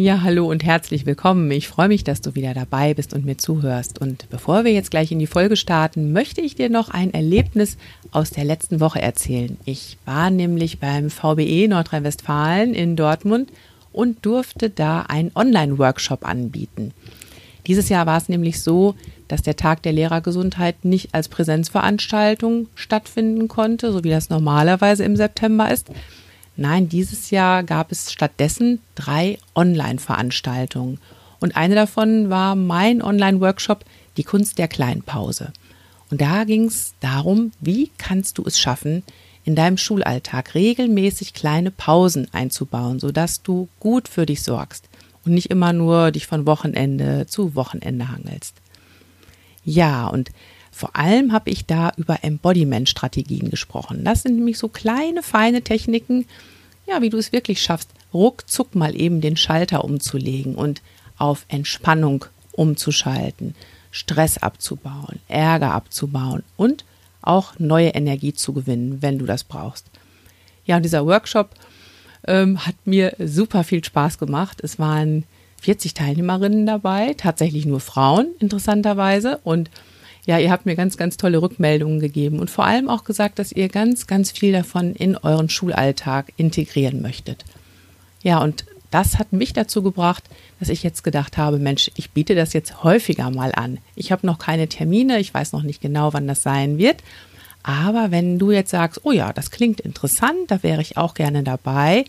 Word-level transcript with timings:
Ja, 0.00 0.22
hallo 0.22 0.48
und 0.48 0.62
herzlich 0.62 1.06
willkommen. 1.06 1.50
Ich 1.50 1.66
freue 1.66 1.88
mich, 1.88 2.04
dass 2.04 2.20
du 2.20 2.36
wieder 2.36 2.54
dabei 2.54 2.94
bist 2.94 3.14
und 3.14 3.24
mir 3.24 3.36
zuhörst. 3.36 4.00
Und 4.00 4.30
bevor 4.30 4.62
wir 4.62 4.70
jetzt 4.70 4.92
gleich 4.92 5.10
in 5.10 5.18
die 5.18 5.26
Folge 5.26 5.56
starten, 5.56 6.12
möchte 6.12 6.40
ich 6.40 6.54
dir 6.54 6.70
noch 6.70 6.88
ein 6.88 7.12
Erlebnis 7.12 7.76
aus 8.12 8.30
der 8.30 8.44
letzten 8.44 8.78
Woche 8.78 9.02
erzählen. 9.02 9.56
Ich 9.64 9.98
war 10.04 10.30
nämlich 10.30 10.78
beim 10.78 11.10
VBE 11.10 11.66
Nordrhein-Westfalen 11.66 12.74
in 12.74 12.94
Dortmund 12.94 13.50
und 13.92 14.24
durfte 14.24 14.70
da 14.70 15.02
einen 15.02 15.32
Online-Workshop 15.34 16.24
anbieten. 16.24 16.92
Dieses 17.66 17.88
Jahr 17.88 18.06
war 18.06 18.18
es 18.18 18.28
nämlich 18.28 18.62
so, 18.62 18.94
dass 19.26 19.42
der 19.42 19.56
Tag 19.56 19.82
der 19.82 19.94
Lehrergesundheit 19.94 20.84
nicht 20.84 21.12
als 21.12 21.26
Präsenzveranstaltung 21.28 22.68
stattfinden 22.76 23.48
konnte, 23.48 23.90
so 23.90 24.04
wie 24.04 24.10
das 24.10 24.30
normalerweise 24.30 25.02
im 25.02 25.16
September 25.16 25.72
ist. 25.72 25.90
Nein, 26.60 26.88
dieses 26.88 27.30
Jahr 27.30 27.62
gab 27.62 27.92
es 27.92 28.10
stattdessen 28.12 28.80
drei 28.96 29.38
Online-Veranstaltungen. 29.54 30.98
Und 31.38 31.56
eine 31.56 31.76
davon 31.76 32.30
war 32.30 32.56
mein 32.56 33.00
Online-Workshop 33.00 33.84
Die 34.16 34.24
Kunst 34.24 34.58
der 34.58 34.66
Kleinpause. 34.66 35.52
Und 36.10 36.20
da 36.20 36.42
ging 36.42 36.64
es 36.64 36.94
darum, 36.98 37.52
wie 37.60 37.92
kannst 37.96 38.38
du 38.38 38.44
es 38.44 38.58
schaffen, 38.58 39.04
in 39.44 39.54
deinem 39.54 39.76
Schulalltag 39.76 40.56
regelmäßig 40.56 41.32
kleine 41.32 41.70
Pausen 41.70 42.26
einzubauen, 42.32 42.98
sodass 42.98 43.40
du 43.44 43.68
gut 43.78 44.08
für 44.08 44.26
dich 44.26 44.42
sorgst 44.42 44.88
und 45.24 45.34
nicht 45.34 45.50
immer 45.50 45.72
nur 45.72 46.10
dich 46.10 46.26
von 46.26 46.44
Wochenende 46.44 47.26
zu 47.28 47.54
Wochenende 47.54 48.08
hangelst. 48.08 48.56
Ja, 49.64 50.08
und 50.08 50.32
vor 50.78 50.94
allem 50.94 51.32
habe 51.32 51.50
ich 51.50 51.66
da 51.66 51.92
über 51.96 52.22
Embodiment-Strategien 52.22 53.50
gesprochen. 53.50 54.04
Das 54.04 54.22
sind 54.22 54.36
nämlich 54.36 54.58
so 54.58 54.68
kleine, 54.68 55.24
feine 55.24 55.62
Techniken, 55.62 56.24
ja, 56.86 57.02
wie 57.02 57.10
du 57.10 57.18
es 57.18 57.32
wirklich 57.32 57.60
schaffst, 57.60 57.90
ruckzuck 58.14 58.76
mal 58.76 58.94
eben 58.94 59.20
den 59.20 59.36
Schalter 59.36 59.84
umzulegen 59.84 60.54
und 60.54 60.80
auf 61.18 61.46
Entspannung 61.48 62.26
umzuschalten, 62.52 63.56
Stress 63.90 64.38
abzubauen, 64.38 65.18
Ärger 65.26 65.72
abzubauen 65.72 66.44
und 66.56 66.84
auch 67.22 67.58
neue 67.58 67.88
Energie 67.88 68.32
zu 68.32 68.52
gewinnen, 68.52 69.02
wenn 69.02 69.18
du 69.18 69.26
das 69.26 69.42
brauchst. 69.42 69.86
Ja, 70.64 70.76
und 70.76 70.84
dieser 70.84 71.04
Workshop 71.04 71.56
ähm, 72.28 72.64
hat 72.64 72.76
mir 72.84 73.16
super 73.18 73.64
viel 73.64 73.82
Spaß 73.82 74.18
gemacht. 74.18 74.60
Es 74.62 74.78
waren 74.78 75.24
40 75.60 75.94
Teilnehmerinnen 75.94 76.66
dabei, 76.66 77.14
tatsächlich 77.14 77.66
nur 77.66 77.80
Frauen, 77.80 78.28
interessanterweise. 78.38 79.40
Und 79.42 79.70
ja, 80.28 80.38
ihr 80.38 80.50
habt 80.50 80.66
mir 80.66 80.76
ganz, 80.76 80.98
ganz 80.98 81.16
tolle 81.16 81.40
Rückmeldungen 81.40 82.00
gegeben 82.00 82.38
und 82.38 82.50
vor 82.50 82.66
allem 82.66 82.90
auch 82.90 83.04
gesagt, 83.04 83.38
dass 83.38 83.50
ihr 83.50 83.70
ganz, 83.70 84.06
ganz 84.06 84.30
viel 84.30 84.52
davon 84.52 84.94
in 84.94 85.16
euren 85.16 85.48
Schulalltag 85.48 86.34
integrieren 86.36 87.00
möchtet. 87.00 87.46
Ja, 88.22 88.42
und 88.42 88.66
das 88.90 89.18
hat 89.18 89.32
mich 89.32 89.54
dazu 89.54 89.82
gebracht, 89.82 90.24
dass 90.60 90.68
ich 90.68 90.82
jetzt 90.82 91.02
gedacht 91.02 91.38
habe, 91.38 91.58
Mensch, 91.58 91.90
ich 91.94 92.10
biete 92.10 92.34
das 92.34 92.52
jetzt 92.52 92.84
häufiger 92.84 93.30
mal 93.30 93.52
an. 93.54 93.78
Ich 93.94 94.12
habe 94.12 94.26
noch 94.26 94.38
keine 94.38 94.68
Termine, 94.68 95.18
ich 95.18 95.32
weiß 95.32 95.52
noch 95.52 95.62
nicht 95.62 95.80
genau, 95.80 96.12
wann 96.12 96.28
das 96.28 96.42
sein 96.42 96.76
wird. 96.76 97.02
Aber 97.62 98.10
wenn 98.10 98.38
du 98.38 98.50
jetzt 98.50 98.70
sagst, 98.70 99.00
oh 99.04 99.12
ja, 99.12 99.32
das 99.32 99.50
klingt 99.50 99.80
interessant, 99.80 100.40
da 100.48 100.62
wäre 100.62 100.82
ich 100.82 100.98
auch 100.98 101.14
gerne 101.14 101.42
dabei, 101.42 102.04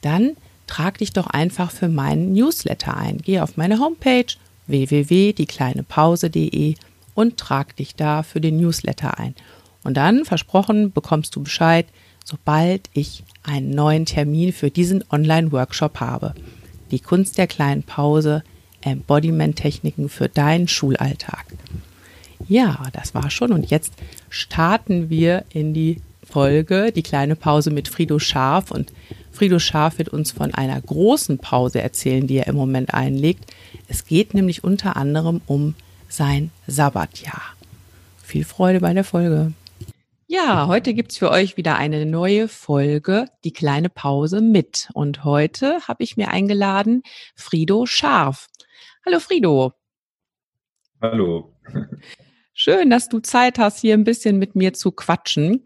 dann 0.00 0.38
trag 0.66 0.96
dich 0.96 1.12
doch 1.12 1.26
einfach 1.26 1.70
für 1.70 1.88
meinen 1.88 2.32
Newsletter 2.32 2.96
ein. 2.96 3.18
Geh 3.18 3.40
auf 3.40 3.58
meine 3.58 3.78
Homepage 3.78 4.24
www.diekleinepause.de 4.68 6.76
und 7.18 7.36
trag 7.36 7.74
dich 7.74 7.96
da 7.96 8.22
für 8.22 8.40
den 8.40 8.58
Newsletter 8.58 9.18
ein. 9.18 9.34
Und 9.82 9.96
dann, 9.96 10.24
versprochen, 10.24 10.92
bekommst 10.92 11.34
du 11.34 11.42
Bescheid, 11.42 11.86
sobald 12.24 12.88
ich 12.92 13.24
einen 13.42 13.70
neuen 13.70 14.06
Termin 14.06 14.52
für 14.52 14.70
diesen 14.70 15.02
Online-Workshop 15.10 15.98
habe. 15.98 16.34
Die 16.92 17.00
Kunst 17.00 17.36
der 17.36 17.48
kleinen 17.48 17.82
Pause, 17.82 18.44
Embodiment-Techniken 18.82 20.08
für 20.08 20.28
deinen 20.28 20.68
Schulalltag. 20.68 21.46
Ja, 22.46 22.84
das 22.92 23.16
war 23.16 23.30
schon. 23.30 23.50
Und 23.50 23.68
jetzt 23.68 23.94
starten 24.30 25.10
wir 25.10 25.44
in 25.50 25.74
die 25.74 26.00
Folge, 26.22 26.92
die 26.92 27.02
kleine 27.02 27.34
Pause 27.34 27.72
mit 27.72 27.88
Frido 27.88 28.20
Scharf. 28.20 28.70
Und 28.70 28.92
Frido 29.32 29.58
Scharf 29.58 29.98
wird 29.98 30.10
uns 30.10 30.30
von 30.30 30.54
einer 30.54 30.80
großen 30.80 31.38
Pause 31.38 31.82
erzählen, 31.82 32.28
die 32.28 32.36
er 32.36 32.46
im 32.46 32.54
Moment 32.54 32.94
einlegt. 32.94 33.52
Es 33.88 34.06
geht 34.06 34.34
nämlich 34.34 34.62
unter 34.62 34.96
anderem 34.96 35.40
um 35.46 35.74
sein 36.08 36.50
Sabbatjahr. 36.66 37.42
Viel 38.22 38.44
Freude 38.44 38.80
bei 38.80 38.92
der 38.92 39.04
Folge. 39.04 39.52
Ja, 40.26 40.66
heute 40.66 40.92
gibt's 40.92 41.16
für 41.16 41.30
euch 41.30 41.56
wieder 41.56 41.76
eine 41.76 42.04
neue 42.04 42.48
Folge, 42.48 43.26
die 43.44 43.52
kleine 43.52 43.88
Pause 43.88 44.42
mit. 44.42 44.90
Und 44.92 45.24
heute 45.24 45.80
habe 45.88 46.04
ich 46.04 46.18
mir 46.18 46.28
eingeladen 46.28 47.02
Frido 47.34 47.86
Scharf. 47.86 48.48
Hallo 49.06 49.20
Frido. 49.20 49.72
Hallo. 51.00 51.54
Schön, 52.52 52.90
dass 52.90 53.08
du 53.08 53.20
Zeit 53.20 53.58
hast, 53.58 53.80
hier 53.80 53.94
ein 53.94 54.04
bisschen 54.04 54.36
mit 54.38 54.56
mir 54.56 54.74
zu 54.74 54.90
quatschen. 54.90 55.64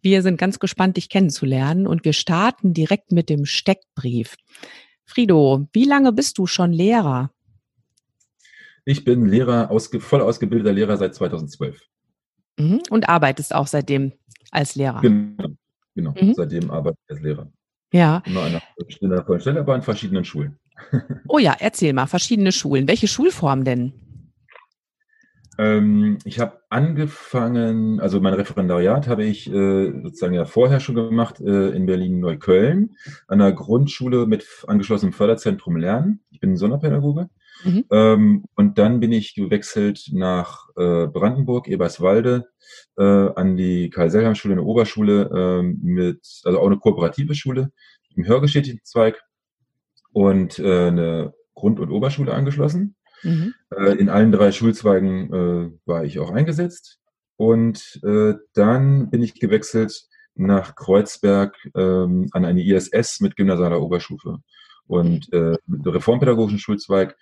Wir 0.00 0.22
sind 0.22 0.38
ganz 0.38 0.58
gespannt, 0.58 0.96
dich 0.96 1.08
kennenzulernen 1.08 1.86
und 1.86 2.04
wir 2.04 2.14
starten 2.14 2.74
direkt 2.74 3.12
mit 3.12 3.28
dem 3.28 3.44
Steckbrief. 3.44 4.36
Frido, 5.04 5.68
wie 5.72 5.84
lange 5.84 6.12
bist 6.12 6.38
du 6.38 6.46
schon 6.46 6.72
Lehrer? 6.72 7.30
Ich 8.84 9.04
bin 9.04 9.26
Lehrer, 9.26 9.70
ausge, 9.70 10.00
voll 10.00 10.20
ausgebildeter 10.20 10.72
Lehrer 10.72 10.96
seit 10.96 11.14
2012. 11.14 11.80
Mhm. 12.58 12.82
Und 12.90 13.08
arbeitest 13.08 13.54
auch 13.54 13.66
seitdem 13.66 14.12
als 14.50 14.74
Lehrer? 14.74 15.00
Genau, 15.00 15.48
genau. 15.94 16.14
Mhm. 16.20 16.34
seitdem 16.34 16.70
arbeite 16.70 16.98
ich 17.04 17.10
als 17.10 17.22
Lehrer. 17.22 17.50
Ja. 17.92 18.22
Immer 18.26 18.42
an 18.42 18.60
einer 19.02 19.24
vollen 19.24 19.40
Stelle, 19.40 19.60
aber 19.60 19.74
an 19.74 19.82
verschiedenen 19.82 20.24
Schulen. 20.24 20.58
Oh 21.28 21.38
ja, 21.38 21.54
erzähl 21.58 21.92
mal, 21.92 22.06
verschiedene 22.06 22.52
Schulen. 22.52 22.88
Welche 22.88 23.06
Schulform 23.08 23.64
denn? 23.64 23.92
Ähm, 25.56 26.18
ich 26.24 26.40
habe 26.40 26.60
angefangen, 26.68 28.00
also 28.00 28.20
mein 28.20 28.34
Referendariat 28.34 29.06
habe 29.06 29.24
ich 29.24 29.48
äh, 29.48 29.92
sozusagen 30.02 30.34
ja 30.34 30.46
vorher 30.46 30.80
schon 30.80 30.96
gemacht 30.96 31.40
äh, 31.40 31.70
in 31.70 31.86
Berlin-Neukölln 31.86 32.96
an 33.28 33.38
der 33.38 33.52
Grundschule 33.52 34.26
mit 34.26 34.46
angeschlossenem 34.66 35.12
Förderzentrum 35.12 35.76
Lernen. 35.76 36.20
Ich 36.30 36.40
bin 36.40 36.56
Sonderpädagoge. 36.56 37.30
Mhm. 37.62 37.84
Ähm, 37.90 38.44
und 38.56 38.78
dann 38.78 39.00
bin 39.00 39.12
ich 39.12 39.34
gewechselt 39.34 40.10
nach 40.12 40.68
äh, 40.76 41.06
Brandenburg, 41.06 41.68
Eberswalde, 41.68 42.48
äh, 42.98 43.02
an 43.02 43.56
die 43.56 43.90
Karl-Sellheim-Schule, 43.90 44.54
eine 44.54 44.64
Oberschule 44.64 45.30
äh, 45.32 45.62
mit, 45.62 46.20
also 46.44 46.60
auch 46.60 46.66
eine 46.66 46.78
kooperative 46.78 47.34
Schule 47.34 47.70
im 48.16 48.26
hörgeschädigten 48.26 48.84
Zweig 48.84 49.20
und 50.12 50.58
äh, 50.58 50.88
eine 50.88 51.34
Grund- 51.54 51.80
und 51.80 51.90
Oberschule 51.90 52.34
angeschlossen. 52.34 52.96
Mhm. 53.22 53.54
Äh, 53.70 53.92
in 53.92 54.08
allen 54.08 54.32
drei 54.32 54.52
Schulzweigen 54.52 55.32
äh, 55.32 55.70
war 55.86 56.04
ich 56.04 56.18
auch 56.18 56.30
eingesetzt. 56.30 57.00
Und 57.36 58.00
dann 58.54 59.10
bin 59.10 59.20
ich 59.20 59.40
gewechselt 59.40 60.06
nach 60.36 60.76
Kreuzberg 60.76 61.56
ähm, 61.74 62.28
an 62.30 62.44
eine 62.44 62.62
ISS 62.62 63.20
mit 63.20 63.34
gymnasialer 63.34 63.82
Oberstufe 63.82 64.38
und 64.86 65.32
äh, 65.32 65.56
mit 65.66 65.86
reformpädagogischen 65.86 66.58
Schulzweig. 66.58 67.16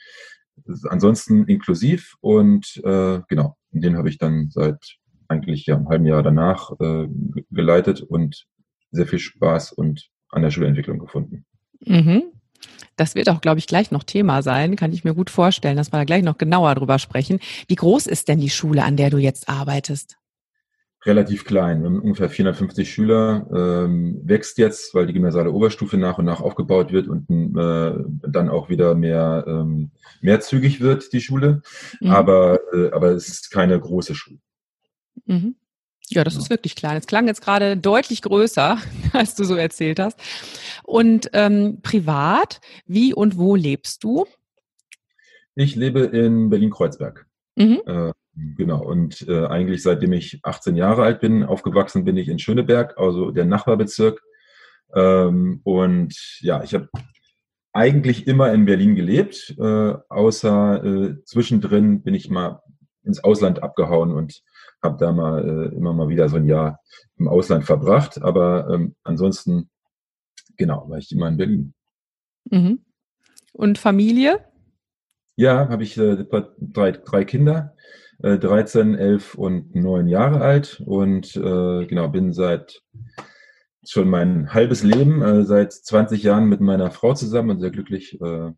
Ansonsten 0.88 1.44
inklusiv 1.46 2.14
und 2.20 2.80
äh, 2.84 3.20
genau, 3.28 3.56
den 3.70 3.96
habe 3.96 4.08
ich 4.08 4.18
dann 4.18 4.50
seit 4.50 4.98
eigentlich 5.28 5.66
ja, 5.66 5.76
einem 5.76 5.88
halben 5.88 6.06
Jahr 6.06 6.22
danach 6.22 6.72
äh, 6.78 7.08
geleitet 7.50 8.02
und 8.02 8.46
sehr 8.90 9.06
viel 9.06 9.18
Spaß 9.18 9.72
und 9.72 10.10
an 10.28 10.42
der 10.42 10.50
Schulentwicklung 10.50 10.98
gefunden. 10.98 11.44
Mhm. 11.80 12.24
Das 12.96 13.14
wird 13.14 13.28
auch, 13.28 13.40
glaube 13.40 13.58
ich, 13.58 13.66
gleich 13.66 13.90
noch 13.90 14.04
Thema 14.04 14.42
sein. 14.42 14.76
Kann 14.76 14.92
ich 14.92 15.02
mir 15.02 15.14
gut 15.14 15.30
vorstellen, 15.30 15.76
dass 15.76 15.92
wir 15.92 15.98
da 15.98 16.04
gleich 16.04 16.22
noch 16.22 16.38
genauer 16.38 16.74
drüber 16.74 16.98
sprechen. 16.98 17.40
Wie 17.66 17.74
groß 17.74 18.06
ist 18.06 18.28
denn 18.28 18.38
die 18.38 18.50
Schule, 18.50 18.84
an 18.84 18.96
der 18.96 19.10
du 19.10 19.18
jetzt 19.18 19.48
arbeitest? 19.48 20.18
Relativ 21.04 21.44
klein, 21.44 21.84
ungefähr 21.84 22.28
450 22.28 22.92
Schüler, 22.92 23.46
ähm, 23.52 24.20
wächst 24.22 24.56
jetzt, 24.58 24.94
weil 24.94 25.06
die 25.06 25.12
gymnasiale 25.12 25.50
Oberstufe 25.50 25.96
nach 25.96 26.18
und 26.18 26.26
nach 26.26 26.40
aufgebaut 26.40 26.92
wird 26.92 27.08
und 27.08 27.28
äh, 27.30 28.28
dann 28.28 28.48
auch 28.48 28.68
wieder 28.68 28.94
mehr, 28.94 29.44
ähm, 29.48 29.90
mehrzügig 30.20 30.80
wird, 30.80 31.12
die 31.12 31.20
Schule. 31.20 31.62
Mhm. 32.00 32.10
Aber, 32.10 32.60
äh, 32.72 32.92
aber 32.92 33.10
es 33.10 33.28
ist 33.28 33.50
keine 33.50 33.80
große 33.80 34.14
Schule. 34.14 34.38
Mhm. 35.26 35.56
Ja, 36.08 36.24
das 36.24 36.34
ja. 36.34 36.40
ist 36.40 36.50
wirklich 36.50 36.76
klein. 36.76 36.96
Es 36.96 37.06
klang 37.06 37.26
jetzt 37.26 37.42
gerade 37.42 37.76
deutlich 37.76 38.22
größer, 38.22 38.78
als 39.12 39.34
du 39.34 39.44
so 39.44 39.56
erzählt 39.56 39.98
hast. 39.98 40.20
Und 40.84 41.30
ähm, 41.32 41.80
privat, 41.82 42.60
wie 42.86 43.12
und 43.14 43.38
wo 43.38 43.56
lebst 43.56 44.04
du? 44.04 44.26
Ich 45.54 45.74
lebe 45.74 46.00
in 46.00 46.48
Berlin-Kreuzberg. 46.48 47.26
Mhm. 47.56 47.82
Äh, 47.86 48.12
genau. 48.34 48.82
Und 48.82 49.26
äh, 49.28 49.46
eigentlich 49.46 49.82
seitdem 49.82 50.12
ich 50.12 50.40
18 50.42 50.76
Jahre 50.76 51.02
alt 51.02 51.20
bin, 51.20 51.44
aufgewachsen 51.44 52.04
bin 52.04 52.16
ich 52.16 52.28
in 52.28 52.38
Schöneberg, 52.38 52.98
also 52.98 53.30
der 53.30 53.44
Nachbarbezirk. 53.44 54.22
Ähm, 54.94 55.60
und 55.64 56.14
ja, 56.40 56.62
ich 56.62 56.74
habe 56.74 56.88
eigentlich 57.72 58.26
immer 58.26 58.52
in 58.52 58.66
Berlin 58.66 58.94
gelebt, 58.94 59.54
äh, 59.58 59.94
außer 60.08 60.84
äh, 60.84 61.24
zwischendrin 61.24 62.02
bin 62.02 62.14
ich 62.14 62.28
mal 62.28 62.60
ins 63.02 63.24
Ausland 63.24 63.62
abgehauen 63.62 64.12
und 64.12 64.42
habe 64.82 64.96
da 64.98 65.12
mal 65.12 65.70
äh, 65.72 65.74
immer 65.74 65.92
mal 65.92 66.08
wieder 66.08 66.28
so 66.28 66.36
ein 66.36 66.46
Jahr 66.46 66.80
im 67.16 67.28
Ausland 67.28 67.64
verbracht. 67.64 68.20
Aber 68.22 68.68
ähm, 68.70 68.94
ansonsten, 69.04 69.70
genau, 70.56 70.88
war 70.88 70.98
ich 70.98 71.12
immer 71.12 71.28
in 71.28 71.36
Berlin. 71.36 71.74
Mhm. 72.50 72.84
Und 73.52 73.78
Familie? 73.78 74.44
Ja, 75.36 75.68
habe 75.68 75.82
ich 75.82 75.96
äh, 75.96 76.24
drei, 76.58 76.92
drei 76.92 77.24
Kinder, 77.24 77.74
äh, 78.22 78.38
13, 78.38 78.94
11 78.94 79.34
und 79.34 79.74
9 79.74 80.08
Jahre 80.08 80.40
alt 80.40 80.82
und 80.84 81.36
äh, 81.36 81.86
genau, 81.86 82.08
bin 82.08 82.32
seit 82.32 82.82
schon 83.84 84.08
mein 84.08 84.52
halbes 84.54 84.82
Leben, 84.82 85.22
äh, 85.22 85.44
seit 85.44 85.72
20 85.72 86.22
Jahren 86.22 86.46
mit 86.46 86.60
meiner 86.60 86.90
Frau 86.90 87.14
zusammen 87.14 87.50
und 87.50 87.60
sehr 87.60 87.70
glücklich. 87.70 88.20
Äh, 88.20 88.52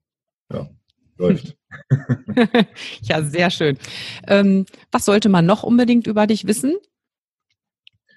ja, 0.52 0.68
läuft. 1.16 1.56
ja, 3.02 3.22
sehr 3.22 3.50
schön. 3.50 3.78
Ähm, 4.26 4.66
was 4.90 5.04
sollte 5.04 5.28
man 5.28 5.46
noch 5.46 5.62
unbedingt 5.62 6.06
über 6.06 6.26
dich 6.26 6.46
wissen? 6.46 6.74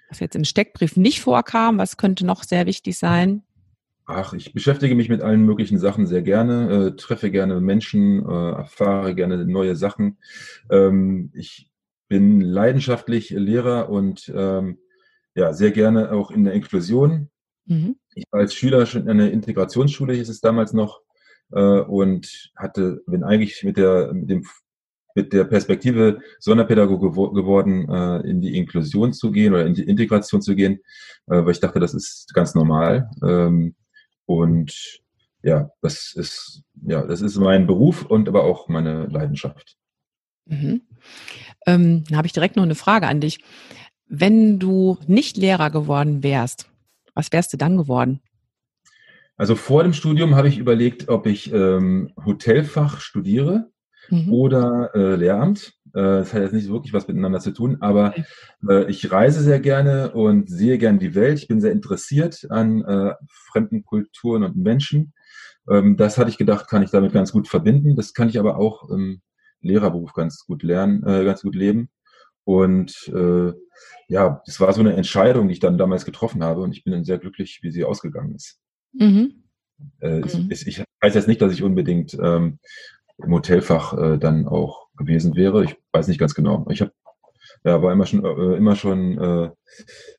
Was 0.10 0.20
jetzt 0.20 0.36
im 0.36 0.46
Steckbrief 0.46 0.96
nicht 0.96 1.22
vorkam, 1.22 1.78
was 1.78 1.98
könnte 1.98 2.26
noch 2.26 2.44
sehr 2.44 2.66
wichtig 2.66 2.98
sein? 2.98 3.44
Ach, 4.10 4.32
ich 4.32 4.54
beschäftige 4.54 4.96
mich 4.96 5.10
mit 5.10 5.22
allen 5.22 5.46
möglichen 5.46 5.78
Sachen 5.80 6.08
sehr 6.08 6.22
gerne, 6.22 6.88
äh, 6.88 6.96
treffe 6.96 7.30
gerne 7.30 7.60
Menschen, 7.60 8.26
äh, 8.26 8.52
erfahre 8.52 9.14
gerne 9.14 9.46
neue 9.46 9.76
Sachen. 9.76 10.18
Ähm, 10.72 11.30
ich 11.34 11.70
bin 12.08 12.40
leidenschaftlich 12.40 13.32
Lehrer 13.32 13.90
und 13.90 14.32
ähm, 14.34 14.78
ja, 15.36 15.52
sehr 15.52 15.72
gerne 15.72 16.14
auch 16.14 16.32
in 16.32 16.46
der 16.46 16.54
Inklusion. 16.54 17.30
Mhm. 17.66 17.98
Ich 18.16 18.24
war 18.32 18.40
als 18.40 18.54
Schüler 18.54 18.86
schon 18.86 19.04
in 19.04 19.10
einer 19.10 19.30
Integrationsschule, 19.30 20.14
hieß 20.14 20.30
es 20.30 20.40
damals 20.40 20.72
noch, 20.72 21.02
äh, 21.52 21.60
und 21.60 22.54
hatte, 22.56 23.04
bin 23.08 23.26
eigentlich 23.26 23.62
mit 23.64 23.76
der, 23.76 24.14
mit 24.14 24.30
dem 24.30 24.46
mit 25.16 25.34
der 25.34 25.46
Perspektive 25.46 26.20
Sonderpädagoge 26.40 27.10
geworden, 27.10 27.90
äh, 27.90 28.30
in 28.30 28.40
die 28.40 28.56
Inklusion 28.56 29.14
zu 29.14 29.32
gehen 29.32 29.54
oder 29.54 29.66
in 29.66 29.74
die 29.74 29.84
Integration 29.84 30.44
zu 30.44 30.56
gehen, 30.56 30.80
äh, 31.26 31.44
weil 31.44 31.52
ich 31.52 31.60
dachte, 31.60 31.80
das 31.80 31.96
ist 31.96 32.34
ganz 32.36 32.54
normal. 32.54 33.10
Ähm, 33.24 33.74
und 34.28 35.02
ja, 35.42 35.72
das 35.82 36.14
ist, 36.14 36.62
ja, 36.86 37.02
das 37.06 37.22
ist 37.22 37.38
mein 37.38 37.66
Beruf 37.66 38.06
und 38.06 38.28
aber 38.28 38.44
auch 38.44 38.68
meine 38.68 39.08
Leidenschaft. 39.08 39.78
Mhm. 40.46 40.82
Ähm, 41.66 42.04
dann 42.08 42.18
habe 42.18 42.28
ich 42.28 42.34
direkt 42.34 42.56
noch 42.56 42.64
eine 42.64 42.76
Frage 42.76 43.08
an 43.08 43.22
dich. 43.22 43.40
Wenn 44.08 44.60
du 44.60 44.98
nicht 45.08 45.38
Lehrer 45.38 45.70
geworden 45.70 46.22
wärst, 46.24 46.70
was 47.14 47.32
wärst 47.32 47.52
du 47.54 47.58
dann 47.58 47.78
geworden? 47.78 48.22
Also 49.38 49.56
vor 49.56 49.84
dem 49.84 49.94
Studium 49.94 50.36
habe 50.36 50.50
ich 50.50 50.58
überlegt, 50.58 51.10
ob 51.10 51.26
ich 51.28 51.52
ähm, 51.54 52.12
Hotelfach 52.26 53.00
studiere 53.00 53.70
mhm. 54.10 54.34
oder 54.34 54.92
äh, 54.96 55.16
Lehramt. 55.16 55.74
Äh, 55.94 56.02
das 56.02 56.34
hat 56.34 56.42
jetzt 56.42 56.54
nicht 56.54 56.70
wirklich 56.70 56.94
was 56.94 57.08
miteinander 57.08 57.40
zu 57.40 57.52
tun, 57.52 57.78
aber 57.82 58.14
äh, 58.68 58.90
ich 58.90 59.12
reise 59.12 59.42
sehr 59.42 59.60
gerne 59.60 60.12
und 60.12 60.50
sehe 60.50 60.78
gerne 60.78 61.00
die 61.00 61.16
Welt. 61.16 61.40
Ich 61.40 61.48
bin 61.48 61.62
sehr 61.62 61.72
interessiert 61.72 62.48
an 62.50 62.84
äh, 62.84 63.14
fremden 63.52 63.84
Kulturen 63.84 64.44
und 64.44 64.56
Menschen. 64.56 65.14
Ähm, 65.70 65.98
das 65.98 66.18
hatte 66.18 66.30
ich 66.30 66.38
gedacht, 66.38 66.68
kann 66.70 66.84
ich 66.84 66.92
damit 66.92 67.14
ganz 67.14 67.32
gut 67.32 67.48
verbinden. 67.48 67.96
Das 67.96 68.14
kann 68.14 68.30
ich 68.30 68.40
aber 68.40 68.58
auch 68.58 68.90
im 68.90 69.22
Lehrerberuf 69.62 70.14
ganz 70.14 70.46
gut 70.46 70.64
lernen, 70.64 71.04
äh, 71.06 71.24
ganz 71.24 71.42
gut 71.42 71.56
leben. 71.56 71.90
Und 72.44 73.12
äh, 73.14 73.52
ja, 74.08 74.42
das 74.46 74.60
war 74.62 74.72
so 74.72 74.80
eine 74.80 74.94
Entscheidung, 74.94 75.48
die 75.48 75.54
ich 75.54 75.60
dann 75.60 75.78
damals 75.78 76.06
getroffen 76.06 76.44
habe 76.44 76.62
und 76.62 76.72
ich 76.72 76.84
bin 76.84 76.94
dann 76.94 77.04
sehr 77.04 77.18
glücklich, 77.18 77.60
wie 77.62 77.72
sie 77.72 77.84
ausgegangen 77.84 78.36
ist. 78.36 78.60
Mhm. 78.94 79.44
Äh, 80.00 80.20
mhm. 80.20 80.48
Ich, 80.50 80.66
ich 80.66 80.84
weiß 81.02 81.14
jetzt 81.14 81.28
nicht, 81.28 81.42
dass 81.42 81.52
ich 81.52 81.64
unbedingt 81.64 82.14
ähm, 82.14 82.60
im 83.18 83.34
Hotelfach 83.34 83.98
äh, 83.98 84.18
dann 84.18 84.48
auch 84.48 84.87
gewesen 84.98 85.36
wäre. 85.36 85.64
Ich 85.64 85.76
weiß 85.94 86.08
nicht 86.08 86.20
ganz 86.20 86.36
genau. 86.36 86.66
Ich 86.70 86.82
habe 86.82 86.92
ja, 87.64 87.82
war 87.82 87.94
immer 87.94 88.06
schon, 88.06 88.24
äh, 88.24 88.58
immer 88.58 88.76
schon, 88.76 89.18
äh, 89.18 89.50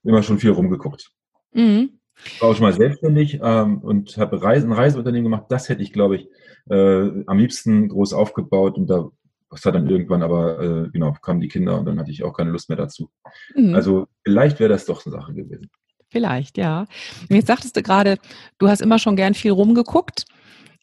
immer 0.03 0.23
schon 0.23 0.39
viel 0.39 0.51
rumgeguckt. 0.51 1.11
Mhm. 1.53 2.01
War 2.41 2.51
auch 2.51 2.55
schon 2.55 2.65
mal 2.65 2.73
selbstständig 2.73 3.41
ähm, 3.43 3.79
und 3.79 4.17
habe 4.17 4.43
Reisen, 4.43 4.71
ein 4.71 4.77
Reiseunternehmen 4.77 5.31
gemacht. 5.31 5.47
Das 5.51 5.69
hätte 5.69 5.83
ich, 5.83 5.93
glaube 5.93 6.17
ich, 6.17 6.29
äh, 6.69 7.25
am 7.27 7.39
liebsten 7.39 7.89
groß 7.89 8.13
aufgebaut 8.13 8.77
und 8.77 8.89
da 8.89 9.09
das 9.51 9.65
hat 9.65 9.75
dann 9.75 9.89
irgendwann 9.89 10.23
aber, 10.23 10.61
äh, 10.61 10.91
genau, 10.91 11.13
kamen 11.23 11.41
die 11.41 11.49
Kinder 11.49 11.79
und 11.79 11.87
dann 11.87 11.99
hatte 11.99 12.11
ich 12.11 12.23
auch 12.23 12.35
keine 12.35 12.51
Lust 12.51 12.69
mehr 12.69 12.77
dazu. 12.77 13.11
Mhm. 13.55 13.75
Also 13.75 14.07
vielleicht 14.23 14.61
wäre 14.61 14.69
das 14.69 14.85
doch 14.85 15.05
eine 15.07 15.15
Sache 15.15 15.33
gewesen. 15.33 15.71
Vielleicht, 16.11 16.59
ja. 16.59 16.87
Und 17.29 17.37
jetzt 17.37 17.47
sagtest 17.47 17.77
du 17.77 17.83
gerade, 17.83 18.19
du 18.59 18.69
hast 18.69 18.83
immer 18.83 18.99
schon 18.99 19.17
gern 19.17 19.35
viel 19.35 19.53
rumgeguckt. 19.53 20.27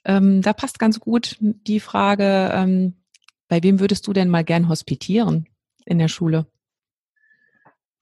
Ähm, 0.03 0.41
da 0.41 0.53
passt 0.53 0.80
ganz 0.80 1.00
gut 1.00 1.38
die 1.39 1.80
Frage, 1.80 2.51
ähm, 2.53 2.95
bei 3.47 3.62
wem 3.62 3.80
würdest 3.80 4.07
du 4.07 4.13
denn 4.13 4.30
mal 4.30 4.44
gern 4.44 4.69
hospitieren 4.69 5.47
in 5.86 6.00
der 6.00 6.07
Schule? 6.07 6.47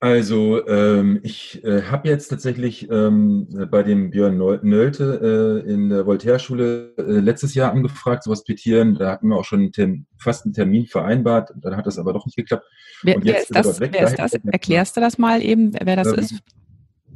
Also 0.04 0.68
ähm, 0.68 1.22
ich 1.24 1.64
äh, 1.64 1.84
habe 1.84 2.10
jetzt 2.10 2.28
tatsächlich 2.28 2.90
ähm, 2.92 3.48
bei 3.72 3.84
dem 3.84 4.10
Björn 4.10 4.38
Nölte 4.62 5.64
äh, 5.66 5.72
in 5.72 5.88
der 5.88 6.06
Voltaire-Schule 6.06 6.94
äh, 6.98 7.02
letztes 7.20 7.54
Jahr 7.54 7.72
angefragt 7.72 8.24
zu 8.24 8.32
hospitieren. 8.32 8.96
Da 8.96 9.12
hatten 9.12 9.30
wir 9.30 9.38
auch 9.38 9.46
schon 9.46 9.72
einen 9.78 10.06
fast 10.18 10.44
einen 10.44 10.54
Termin 10.54 10.88
vereinbart. 10.88 11.54
Dann 11.56 11.78
hat 11.78 11.88
das 11.88 11.98
aber 11.98 12.12
doch 12.12 12.26
nicht 12.26 12.36
geklappt. 12.36 12.66
Wer, 13.04 13.16
wer 13.24 13.40
ist, 13.40 13.56
das, 13.56 13.80
wer 13.80 14.04
ist 14.04 14.20
das? 14.20 14.34
Erklärst 14.34 14.98
du 14.98 15.00
das 15.00 15.18
mal 15.18 15.42
eben, 15.42 15.72
wer 15.82 15.96
das 15.96 16.10
ähm, 16.10 16.16
ist? 16.16 16.36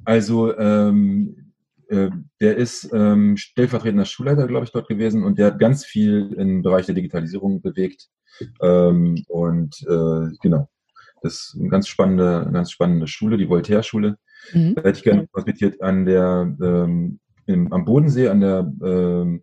Also 0.05 0.57
ähm, 0.57 1.46
äh, 1.89 2.09
der 2.41 2.57
ist 2.57 2.89
ähm, 2.93 3.37
stellvertretender 3.37 4.05
Schulleiter, 4.05 4.47
glaube 4.47 4.65
ich, 4.65 4.71
dort 4.71 4.87
gewesen 4.87 5.23
und 5.23 5.37
der 5.37 5.47
hat 5.47 5.59
ganz 5.59 5.85
viel 5.85 6.33
im 6.37 6.61
Bereich 6.61 6.85
der 6.85 6.95
Digitalisierung 6.95 7.61
bewegt. 7.61 8.09
Ähm, 8.61 9.23
und 9.27 9.81
äh, 9.87 10.29
genau, 10.41 10.69
das 11.21 11.33
ist 11.33 11.57
eine 11.59 11.69
ganz 11.69 11.87
spannende, 11.87 12.41
eine 12.41 12.51
ganz 12.51 12.71
spannende 12.71 13.07
Schule, 13.07 13.37
die 13.37 13.49
Voltaire-Schule. 13.49 14.17
Mhm. 14.53 14.75
Da 14.75 14.83
hätte 14.83 14.97
ich 14.97 15.03
gerne 15.03 15.27
hospitiert 15.35 15.81
an 15.81 16.05
der 16.05 16.55
ähm, 16.61 17.19
im, 17.45 17.71
am 17.71 17.85
Bodensee, 17.85 18.27
an 18.27 18.41
der 18.41 18.71
ähm, 18.83 19.41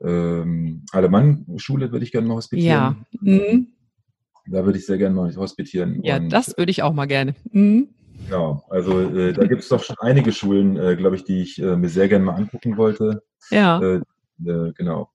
ähm, 0.00 0.84
Alemann-Schule 0.92 1.90
würde 1.90 2.04
ich 2.04 2.12
gerne 2.12 2.28
mal 2.28 2.36
hospitieren. 2.36 2.68
Ja. 2.68 2.96
Mhm. 3.20 3.68
Da 4.46 4.64
würde 4.64 4.78
ich 4.78 4.86
sehr 4.86 4.98
gerne 4.98 5.14
mal 5.14 5.34
hospitieren. 5.34 6.02
Ja, 6.02 6.18
und, 6.18 6.28
das 6.30 6.56
würde 6.58 6.70
ich 6.70 6.82
auch 6.82 6.92
mal 6.92 7.06
gerne. 7.06 7.34
Mhm. 7.50 7.88
Genau, 8.24 8.64
also 8.70 9.00
äh, 9.00 9.32
da 9.32 9.46
gibt 9.46 9.62
es 9.62 9.68
doch 9.68 9.82
schon 9.82 9.96
einige 10.00 10.32
Schulen, 10.32 10.76
äh, 10.76 10.96
glaube 10.96 11.16
ich, 11.16 11.24
die 11.24 11.42
ich 11.42 11.60
äh, 11.60 11.76
mir 11.76 11.88
sehr 11.88 12.08
gerne 12.08 12.24
mal 12.24 12.34
angucken 12.34 12.76
wollte. 12.76 13.22
Ja. 13.50 13.80
Äh, 13.80 14.00
äh, 14.46 14.72
genau. 14.72 15.10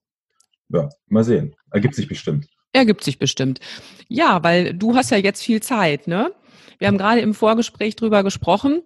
Ja, 0.68 0.88
mal 1.08 1.24
sehen. 1.24 1.54
Ergibt 1.70 1.94
sich 1.94 2.08
bestimmt. 2.08 2.46
Ergibt 2.72 3.02
sich 3.02 3.18
bestimmt. 3.18 3.58
Ja, 4.08 4.42
weil 4.44 4.74
du 4.74 4.94
hast 4.94 5.10
ja 5.10 5.16
jetzt 5.16 5.42
viel 5.42 5.60
Zeit, 5.60 6.06
ne? 6.06 6.32
Wir 6.78 6.88
haben 6.88 6.98
gerade 6.98 7.20
im 7.20 7.34
Vorgespräch 7.34 7.96
drüber 7.96 8.22
gesprochen. 8.22 8.82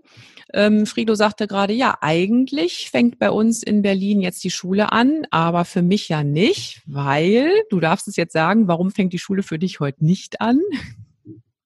Ähm, 0.52 0.86
Frido 0.86 1.14
sagte 1.14 1.46
gerade, 1.46 1.72
ja, 1.72 1.98
eigentlich 2.00 2.90
fängt 2.90 3.18
bei 3.18 3.30
uns 3.30 3.62
in 3.62 3.82
Berlin 3.82 4.20
jetzt 4.20 4.42
die 4.44 4.50
Schule 4.50 4.92
an, 4.92 5.26
aber 5.30 5.64
für 5.64 5.82
mich 5.82 6.08
ja 6.08 6.22
nicht, 6.22 6.82
weil, 6.86 7.50
du 7.70 7.80
darfst 7.80 8.08
es 8.08 8.16
jetzt 8.16 8.32
sagen, 8.32 8.68
warum 8.68 8.90
fängt 8.90 9.12
die 9.12 9.18
Schule 9.18 9.42
für 9.42 9.58
dich 9.58 9.80
heute 9.80 10.04
nicht 10.04 10.40
an? 10.40 10.60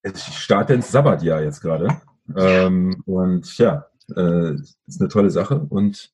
Ich 0.02 0.22
starte 0.22 0.74
ins 0.74 0.90
Sabbatjahr 0.90 1.42
jetzt 1.42 1.60
gerade. 1.60 2.00
Ähm, 2.37 3.02
und 3.06 3.56
ja, 3.58 3.87
äh, 4.14 4.54
ist 4.87 5.00
eine 5.00 5.08
tolle 5.08 5.30
Sache 5.30 5.66
und 5.68 6.12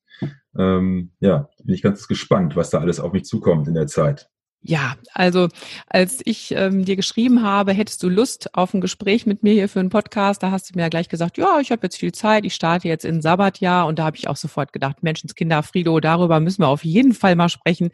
ähm, 0.56 1.11
ja, 1.21 1.49
bin 1.62 1.75
ich 1.75 1.83
ganz 1.83 2.06
gespannt, 2.06 2.56
was 2.56 2.71
da 2.71 2.78
alles 2.78 3.00
auf 3.00 3.12
mich 3.12 3.25
zukommt 3.25 3.68
in 3.68 3.75
der 3.75 3.87
Zeit. 3.87 4.30
Ja, 4.66 4.94
also 5.12 5.49
als 5.88 6.23
ich 6.25 6.52
ähm, 6.52 6.87
dir 6.87 6.97
geschrieben 6.97 7.42
habe, 7.42 7.75
hättest 7.75 8.02
du 8.02 8.09
Lust 8.09 8.54
auf 8.54 8.73
ein 8.73 8.80
Gespräch 8.80 9.26
mit 9.26 9.42
mir 9.42 9.52
hier 9.52 9.68
für 9.68 9.80
einen 9.80 9.90
Podcast, 9.90 10.42
da 10.42 10.50
hast 10.50 10.71
du 10.71 10.73
mir 10.75 10.83
ja 10.83 10.88
gleich 10.88 11.11
gesagt, 11.11 11.37
ja, 11.37 11.61
ich 11.61 11.71
habe 11.71 11.83
jetzt 11.83 11.99
viel 11.99 12.12
Zeit, 12.12 12.47
ich 12.47 12.54
starte 12.54 12.88
jetzt 12.88 13.04
in 13.04 13.21
Sabbatjahr 13.21 13.87
und 13.87 13.99
da 13.99 14.04
habe 14.04 14.16
ich 14.16 14.26
auch 14.26 14.37
sofort 14.37 14.73
gedacht, 14.73 15.02
Menschenskinder, 15.02 15.62
Frido, 15.62 16.00
darüber 16.00 16.40
müssen 16.40 16.62
wir 16.62 16.68
auf 16.68 16.83
jeden 16.83 17.12
Fall 17.12 17.37
mal 17.37 17.50
sprechen. 17.50 17.90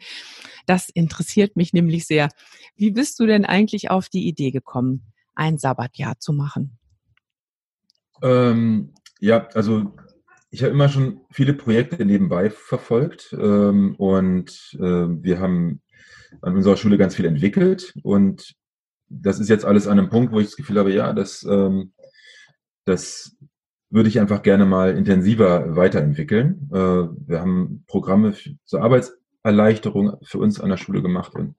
Das 0.65 0.87
interessiert 0.87 1.57
mich 1.57 1.73
nämlich 1.73 2.07
sehr. 2.07 2.29
Wie 2.77 2.91
bist 2.91 3.19
du 3.19 3.25
denn 3.25 3.43
eigentlich 3.43 3.91
auf 3.91 4.07
die 4.07 4.25
Idee 4.25 4.51
gekommen, 4.51 5.11
ein 5.35 5.57
Sabbatjahr 5.57 6.19
zu 6.19 6.31
machen? 6.31 6.77
Ähm, 8.21 8.93
ja, 9.19 9.47
also 9.53 9.93
ich 10.49 10.63
habe 10.63 10.73
immer 10.73 10.89
schon 10.89 11.21
viele 11.31 11.53
Projekte 11.53 12.05
nebenbei 12.05 12.49
verfolgt 12.49 13.33
ähm, 13.39 13.95
und 13.95 14.75
äh, 14.75 14.79
wir 14.79 15.39
haben 15.39 15.81
an 16.41 16.55
unserer 16.55 16.77
Schule 16.77 16.97
ganz 16.97 17.15
viel 17.15 17.25
entwickelt 17.25 17.93
und 18.03 18.53
das 19.09 19.39
ist 19.39 19.49
jetzt 19.49 19.65
alles 19.65 19.87
an 19.87 19.99
einem 19.99 20.09
Punkt, 20.09 20.31
wo 20.31 20.39
ich 20.39 20.47
das 20.47 20.55
Gefühl 20.55 20.79
habe, 20.79 20.93
ja, 20.93 21.13
das, 21.13 21.43
ähm, 21.43 21.93
das 22.85 23.37
würde 23.89 24.09
ich 24.09 24.19
einfach 24.19 24.41
gerne 24.41 24.65
mal 24.65 24.97
intensiver 24.97 25.75
weiterentwickeln. 25.75 26.69
Äh, 26.71 26.77
wir 26.77 27.39
haben 27.39 27.83
Programme 27.87 28.33
zur 28.63 28.81
Arbeitserleichterung 28.81 30.17
für 30.23 30.39
uns 30.39 30.59
an 30.59 30.69
der 30.69 30.77
Schule 30.77 31.01
gemacht 31.01 31.35
und, 31.35 31.55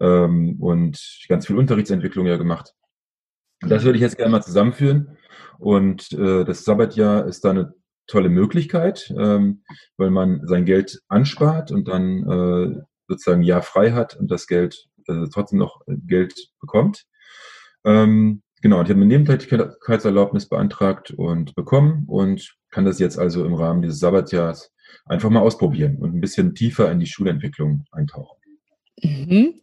ähm, 0.00 0.56
und 0.60 1.26
ganz 1.28 1.46
viel 1.46 1.56
Unterrichtsentwicklung 1.56 2.26
ja 2.26 2.36
gemacht. 2.36 2.74
Das 3.60 3.84
würde 3.84 3.96
ich 3.96 4.02
jetzt 4.02 4.16
gerne 4.16 4.32
mal 4.32 4.42
zusammenführen. 4.42 5.16
Und 5.62 6.12
äh, 6.12 6.44
das 6.44 6.64
Sabbatjahr 6.64 7.26
ist 7.26 7.44
da 7.44 7.50
eine 7.50 7.72
tolle 8.08 8.28
Möglichkeit, 8.28 9.14
ähm, 9.16 9.62
weil 9.96 10.10
man 10.10 10.44
sein 10.44 10.64
Geld 10.64 11.00
anspart 11.06 11.70
und 11.70 11.86
dann 11.86 12.28
äh, 12.28 12.80
sozusagen 13.06 13.42
Jahr 13.42 13.62
frei 13.62 13.92
hat 13.92 14.16
und 14.16 14.28
das 14.28 14.48
Geld 14.48 14.88
äh, 15.06 15.26
trotzdem 15.32 15.60
noch 15.60 15.80
Geld 15.86 16.34
bekommt. 16.60 17.04
Ähm, 17.84 18.42
genau, 18.60 18.82
ich 18.82 18.88
habe 18.88 18.94
eine 18.94 19.06
Nebentätigkeitserlaubnis 19.06 20.48
beantragt 20.48 21.12
und 21.12 21.54
bekommen 21.54 22.06
und 22.08 22.56
kann 22.72 22.84
das 22.84 22.98
jetzt 22.98 23.16
also 23.16 23.44
im 23.44 23.54
Rahmen 23.54 23.82
dieses 23.82 24.00
Sabbatjahrs 24.00 24.72
einfach 25.04 25.30
mal 25.30 25.40
ausprobieren 25.40 25.98
und 25.98 26.12
ein 26.12 26.20
bisschen 26.20 26.56
tiefer 26.56 26.90
in 26.90 26.98
die 26.98 27.06
Schulentwicklung 27.06 27.84
eintauchen. 27.92 28.41
Mhm. 29.02 29.60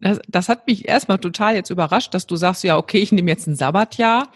Das, 0.00 0.20
das 0.28 0.48
hat 0.48 0.66
mich 0.66 0.88
erstmal 0.88 1.18
total 1.18 1.54
jetzt 1.54 1.70
überrascht, 1.70 2.14
dass 2.14 2.26
du 2.26 2.36
sagst, 2.36 2.64
ja, 2.64 2.76
okay, 2.76 2.98
ich 2.98 3.12
nehme 3.12 3.30
jetzt 3.30 3.46
ein 3.46 3.56
Sabbatjahr, 3.56 4.30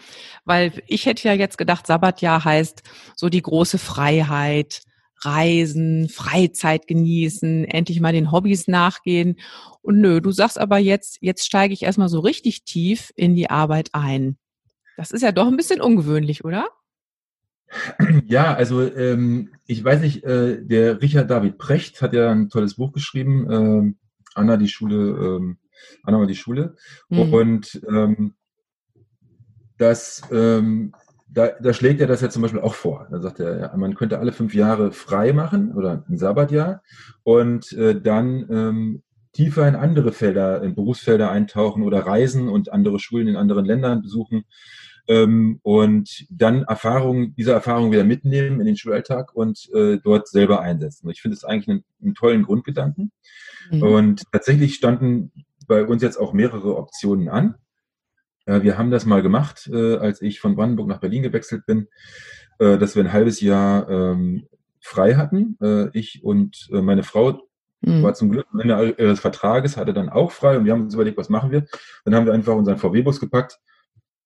weil 0.45 0.71
ich 0.87 1.05
hätte 1.05 1.27
ja 1.27 1.33
jetzt 1.33 1.57
gedacht, 1.57 1.87
Sabbatjahr 1.87 2.43
heißt 2.43 2.83
so 3.15 3.29
die 3.29 3.41
große 3.41 3.77
Freiheit, 3.77 4.81
Reisen, 5.21 6.09
Freizeit 6.09 6.87
genießen, 6.87 7.65
endlich 7.65 7.99
mal 7.99 8.13
den 8.13 8.31
Hobbys 8.31 8.67
nachgehen. 8.67 9.37
Und 9.81 9.99
nö, 9.99 10.21
du 10.21 10.31
sagst 10.31 10.59
aber 10.59 10.77
jetzt, 10.77 11.17
jetzt 11.21 11.45
steige 11.45 11.73
ich 11.73 11.83
erstmal 11.83 12.09
so 12.09 12.19
richtig 12.19 12.63
tief 12.63 13.11
in 13.15 13.35
die 13.35 13.49
Arbeit 13.49 13.89
ein. 13.93 14.37
Das 14.95 15.11
ist 15.11 15.21
ja 15.21 15.31
doch 15.31 15.47
ein 15.47 15.57
bisschen 15.57 15.81
ungewöhnlich, 15.81 16.45
oder? 16.45 16.67
Ja, 18.25 18.53
also 18.53 18.81
ähm, 18.81 19.49
ich 19.65 19.83
weiß 19.83 19.99
nicht, 20.01 20.23
äh, 20.23 20.63
der 20.63 21.01
Richard 21.01 21.29
David 21.29 21.57
Precht 21.57 22.01
hat 22.01 22.13
ja 22.13 22.31
ein 22.31 22.49
tolles 22.49 22.75
Buch 22.75 22.93
geschrieben, 22.93 23.47
ähm, 23.51 23.97
Anna 24.37 24.57
die 24.57 24.67
Schule, 24.67 24.95
ähm, 24.95 25.57
Anna 26.03 26.19
war 26.19 26.27
die 26.27 26.35
Schule. 26.35 26.75
Mhm. 27.09 27.33
Und 27.33 27.81
ähm, 27.89 28.33
das, 29.77 30.21
ähm, 30.31 30.93
da, 31.29 31.49
da 31.61 31.73
schlägt 31.73 32.01
er 32.01 32.07
das 32.07 32.21
ja 32.21 32.29
zum 32.29 32.41
Beispiel 32.41 32.61
auch 32.61 32.73
vor. 32.73 33.07
Da 33.11 33.19
sagt 33.19 33.39
er, 33.39 33.59
ja, 33.59 33.77
man 33.77 33.95
könnte 33.95 34.19
alle 34.19 34.31
fünf 34.31 34.53
Jahre 34.53 34.91
frei 34.91 35.33
machen 35.33 35.73
oder 35.73 36.03
ein 36.09 36.17
Sabbatjahr 36.17 36.81
und 37.23 37.71
äh, 37.73 37.99
dann 37.99 38.47
ähm, 38.49 39.03
tiefer 39.33 39.67
in 39.67 39.75
andere 39.75 40.13
Felder, 40.13 40.63
in 40.63 40.73
Berufsfelder 40.73 41.29
eintauchen 41.29 41.83
oder 41.83 41.99
reisen 41.99 42.49
und 42.49 42.71
andere 42.73 42.99
Schulen 42.99 43.27
in 43.27 43.35
anderen 43.35 43.65
Ländern 43.65 44.01
besuchen 44.01 44.45
ähm, 45.07 45.59
und 45.63 46.25
dann 46.29 46.63
Erfahrungen, 46.63 47.33
diese 47.35 47.53
Erfahrungen 47.53 47.91
wieder 47.91 48.03
mitnehmen 48.03 48.59
in 48.59 48.65
den 48.65 48.77
Schulalltag 48.77 49.33
und 49.33 49.69
äh, 49.73 49.97
dort 50.03 50.27
selber 50.27 50.61
einsetzen. 50.61 51.09
Ich 51.09 51.21
finde 51.21 51.35
es 51.35 51.43
eigentlich 51.43 51.69
einen, 51.69 51.83
einen 52.01 52.15
tollen 52.15 52.43
Grundgedanken. 52.43 53.11
Mhm. 53.71 53.83
Und 53.83 54.23
tatsächlich 54.31 54.75
standen 54.75 55.31
bei 55.67 55.85
uns 55.85 56.01
jetzt 56.01 56.17
auch 56.17 56.33
mehrere 56.33 56.77
Optionen 56.77 57.29
an. 57.29 57.55
Äh, 58.45 58.61
wir 58.61 58.77
haben 58.77 58.91
das 58.91 59.05
mal 59.05 59.21
gemacht, 59.21 59.69
äh, 59.71 59.95
als 59.95 60.21
ich 60.21 60.39
von 60.39 60.55
Brandenburg 60.55 60.87
nach 60.87 60.99
Berlin 60.99 61.23
gewechselt 61.23 61.65
bin, 61.65 61.87
äh, 62.59 62.77
dass 62.77 62.95
wir 62.95 63.03
ein 63.03 63.13
halbes 63.13 63.41
Jahr 63.41 63.89
ähm, 63.89 64.47
frei 64.81 65.15
hatten. 65.15 65.57
Äh, 65.61 65.89
ich 65.97 66.23
und 66.23 66.69
äh, 66.71 66.81
meine 66.81 67.03
Frau 67.03 67.47
mhm. 67.81 68.03
war 68.03 68.13
zum 68.13 68.31
Glück 68.31 68.47
am 68.51 68.59
Ende 68.59 68.95
ihres 68.97 69.19
Vertrages, 69.19 69.77
hatte 69.77 69.93
dann 69.93 70.09
auch 70.09 70.31
frei 70.31 70.57
und 70.57 70.65
wir 70.65 70.73
haben 70.73 70.83
uns 70.83 70.93
überlegt, 70.93 71.17
was 71.17 71.29
machen 71.29 71.51
wir. 71.51 71.65
Dann 72.05 72.15
haben 72.15 72.25
wir 72.25 72.33
einfach 72.33 72.55
unseren 72.55 72.77
VW-Bus 72.77 73.19
gepackt, 73.19 73.59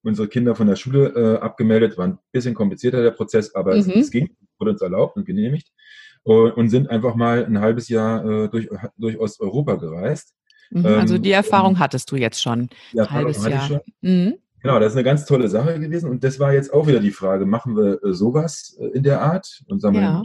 unsere 0.03 0.27
Kinder 0.27 0.55
von 0.55 0.67
der 0.67 0.75
Schule 0.75 1.09
äh, 1.15 1.39
abgemeldet, 1.39 1.97
war 1.97 2.07
ein 2.07 2.19
bisschen 2.31 2.53
komplizierter 2.53 3.03
der 3.03 3.11
Prozess, 3.11 3.53
aber 3.55 3.73
mhm. 3.73 3.79
es, 3.79 3.87
es, 3.87 4.11
ging, 4.11 4.35
wurde 4.57 4.71
uns 4.71 4.81
erlaubt 4.81 5.17
und 5.17 5.25
genehmigt 5.25 5.71
und, 6.23 6.51
und 6.51 6.69
sind 6.69 6.89
einfach 6.89 7.15
mal 7.15 7.45
ein 7.45 7.59
halbes 7.59 7.89
Jahr 7.89 8.25
äh, 8.25 8.49
durch, 8.49 8.69
durch 8.97 9.17
Osteuropa 9.19 9.75
gereist. 9.75 10.33
Mhm, 10.71 10.85
also 10.85 11.17
die 11.17 11.29
ähm, 11.29 11.35
Erfahrung 11.35 11.79
hattest 11.79 12.11
du 12.11 12.15
jetzt 12.15 12.41
schon. 12.41 12.69
Ja, 12.93 13.09
halbes 13.09 13.45
Jahr. 13.45 13.67
Schon. 13.67 13.79
Mhm. 14.01 14.35
Genau, 14.61 14.79
das 14.79 14.93
ist 14.93 14.97
eine 14.97 15.03
ganz 15.03 15.25
tolle 15.25 15.47
Sache 15.49 15.79
gewesen. 15.79 16.09
Und 16.09 16.23
das 16.23 16.39
war 16.39 16.53
jetzt 16.53 16.71
auch 16.71 16.87
wieder 16.87 16.99
die 16.99 17.11
Frage, 17.11 17.45
machen 17.45 17.75
wir 17.75 18.03
äh, 18.03 18.13
sowas 18.13 18.77
äh, 18.79 18.87
in 18.87 19.03
der 19.03 19.21
Art 19.21 19.63
und 19.67 19.81
sammeln, 19.81 20.03
ja. 20.03 20.23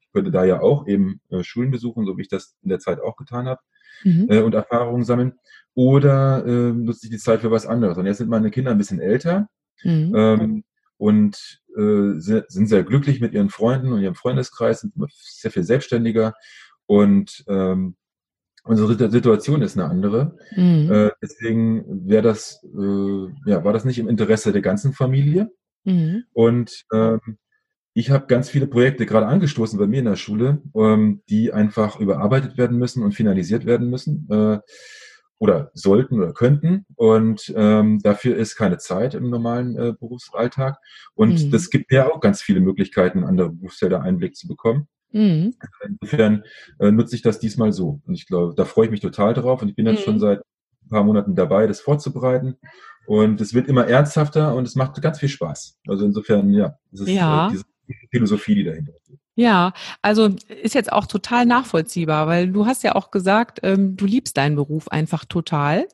ich 0.00 0.12
könnte 0.12 0.30
da 0.30 0.44
ja 0.44 0.60
auch 0.60 0.86
eben 0.86 1.20
äh, 1.30 1.42
Schulen 1.42 1.70
besuchen, 1.70 2.06
so 2.06 2.16
wie 2.16 2.22
ich 2.22 2.28
das 2.28 2.56
in 2.62 2.68
der 2.68 2.78
Zeit 2.78 3.00
auch 3.00 3.16
getan 3.16 3.46
habe, 3.46 3.60
mhm. 4.04 4.26
äh, 4.30 4.40
und 4.40 4.54
Erfahrungen 4.54 5.04
sammeln. 5.04 5.34
Oder 5.74 6.44
äh, 6.46 6.72
nutze 6.72 7.06
ich 7.06 7.10
die 7.10 7.18
Zeit 7.18 7.40
für 7.40 7.50
was 7.50 7.66
anderes. 7.66 7.96
Und 7.96 8.06
jetzt 8.06 8.18
sind 8.18 8.28
meine 8.30 8.50
Kinder 8.50 8.70
ein 8.70 8.78
bisschen 8.78 9.00
älter. 9.00 9.48
Mhm. 9.82 10.12
Ähm, 10.14 10.64
und 10.98 11.60
äh, 11.76 12.18
sind 12.18 12.68
sehr 12.68 12.84
glücklich 12.84 13.20
mit 13.20 13.32
ihren 13.32 13.48
Freunden 13.48 13.92
und 13.92 14.02
ihrem 14.02 14.14
Freundeskreis, 14.14 14.82
sind 14.82 14.94
sehr 15.10 15.50
viel 15.50 15.64
selbstständiger 15.64 16.34
und 16.86 17.42
ähm, 17.48 17.96
unsere 18.64 19.10
Situation 19.10 19.62
ist 19.62 19.76
eine 19.76 19.88
andere. 19.90 20.36
Mhm. 20.54 20.92
Äh, 20.92 21.10
deswegen 21.20 22.08
wäre 22.08 22.22
das, 22.22 22.62
äh, 22.64 23.50
ja, 23.50 23.64
war 23.64 23.72
das 23.72 23.84
nicht 23.84 23.98
im 23.98 24.08
Interesse 24.08 24.52
der 24.52 24.62
ganzen 24.62 24.92
Familie. 24.92 25.50
Mhm. 25.84 26.24
Und 26.32 26.84
ähm, 26.92 27.20
ich 27.94 28.10
habe 28.10 28.26
ganz 28.26 28.48
viele 28.48 28.66
Projekte 28.66 29.04
gerade 29.04 29.26
angestoßen 29.26 29.78
bei 29.78 29.86
mir 29.86 29.98
in 29.98 30.04
der 30.04 30.16
Schule, 30.16 30.62
ähm, 30.76 31.22
die 31.28 31.52
einfach 31.52 31.98
überarbeitet 31.98 32.56
werden 32.56 32.78
müssen 32.78 33.02
und 33.02 33.12
finalisiert 33.12 33.66
werden 33.66 33.90
müssen. 33.90 34.28
Äh, 34.30 34.60
oder 35.42 35.72
sollten 35.74 36.20
oder 36.20 36.32
könnten. 36.32 36.86
Und 36.94 37.52
ähm, 37.56 37.98
dafür 38.00 38.36
ist 38.36 38.54
keine 38.54 38.78
Zeit 38.78 39.14
im 39.14 39.28
normalen 39.28 39.76
äh, 39.76 39.92
Berufsalltag. 39.98 40.76
Und 41.14 41.46
mhm. 41.46 41.50
das 41.50 41.68
gibt 41.68 41.90
ja 41.90 42.08
auch 42.08 42.20
ganz 42.20 42.40
viele 42.40 42.60
Möglichkeiten, 42.60 43.24
andere 43.24 43.50
Berufsfelder 43.50 44.02
Einblick 44.02 44.36
zu 44.36 44.46
bekommen. 44.46 44.86
Mhm. 45.10 45.56
Insofern 45.84 46.44
äh, 46.78 46.92
nutze 46.92 47.16
ich 47.16 47.22
das 47.22 47.40
diesmal 47.40 47.72
so. 47.72 48.00
Und 48.06 48.14
ich 48.14 48.28
glaube, 48.28 48.54
da 48.56 48.64
freue 48.64 48.84
ich 48.84 48.92
mich 48.92 49.00
total 49.00 49.34
drauf. 49.34 49.62
Und 49.62 49.68
ich 49.68 49.74
bin 49.74 49.84
jetzt 49.84 50.04
schon 50.04 50.14
mhm. 50.14 50.20
seit 50.20 50.38
ein 50.38 50.90
paar 50.90 51.02
Monaten 51.02 51.34
dabei, 51.34 51.66
das 51.66 51.80
vorzubereiten. 51.80 52.54
Und 53.06 53.40
es 53.40 53.52
wird 53.52 53.66
immer 53.66 53.88
ernsthafter 53.88 54.54
und 54.54 54.68
es 54.68 54.76
macht 54.76 55.02
ganz 55.02 55.18
viel 55.18 55.28
Spaß. 55.28 55.76
Also 55.88 56.04
insofern, 56.04 56.52
ja, 56.52 56.78
es 56.92 57.00
ist 57.00 57.08
ja. 57.08 57.48
Äh, 57.48 57.50
diese 57.50 57.64
Philosophie, 58.12 58.54
die 58.54 58.64
dahinter 58.64 58.92
steht. 59.02 59.18
Ja, 59.34 59.72
also 60.02 60.28
ist 60.62 60.74
jetzt 60.74 60.92
auch 60.92 61.06
total 61.06 61.46
nachvollziehbar, 61.46 62.26
weil 62.26 62.48
du 62.48 62.66
hast 62.66 62.82
ja 62.82 62.94
auch 62.94 63.10
gesagt, 63.10 63.60
ähm, 63.62 63.96
du 63.96 64.04
liebst 64.04 64.36
deinen 64.36 64.56
Beruf 64.56 64.88
einfach 64.88 65.24
total. 65.24 65.86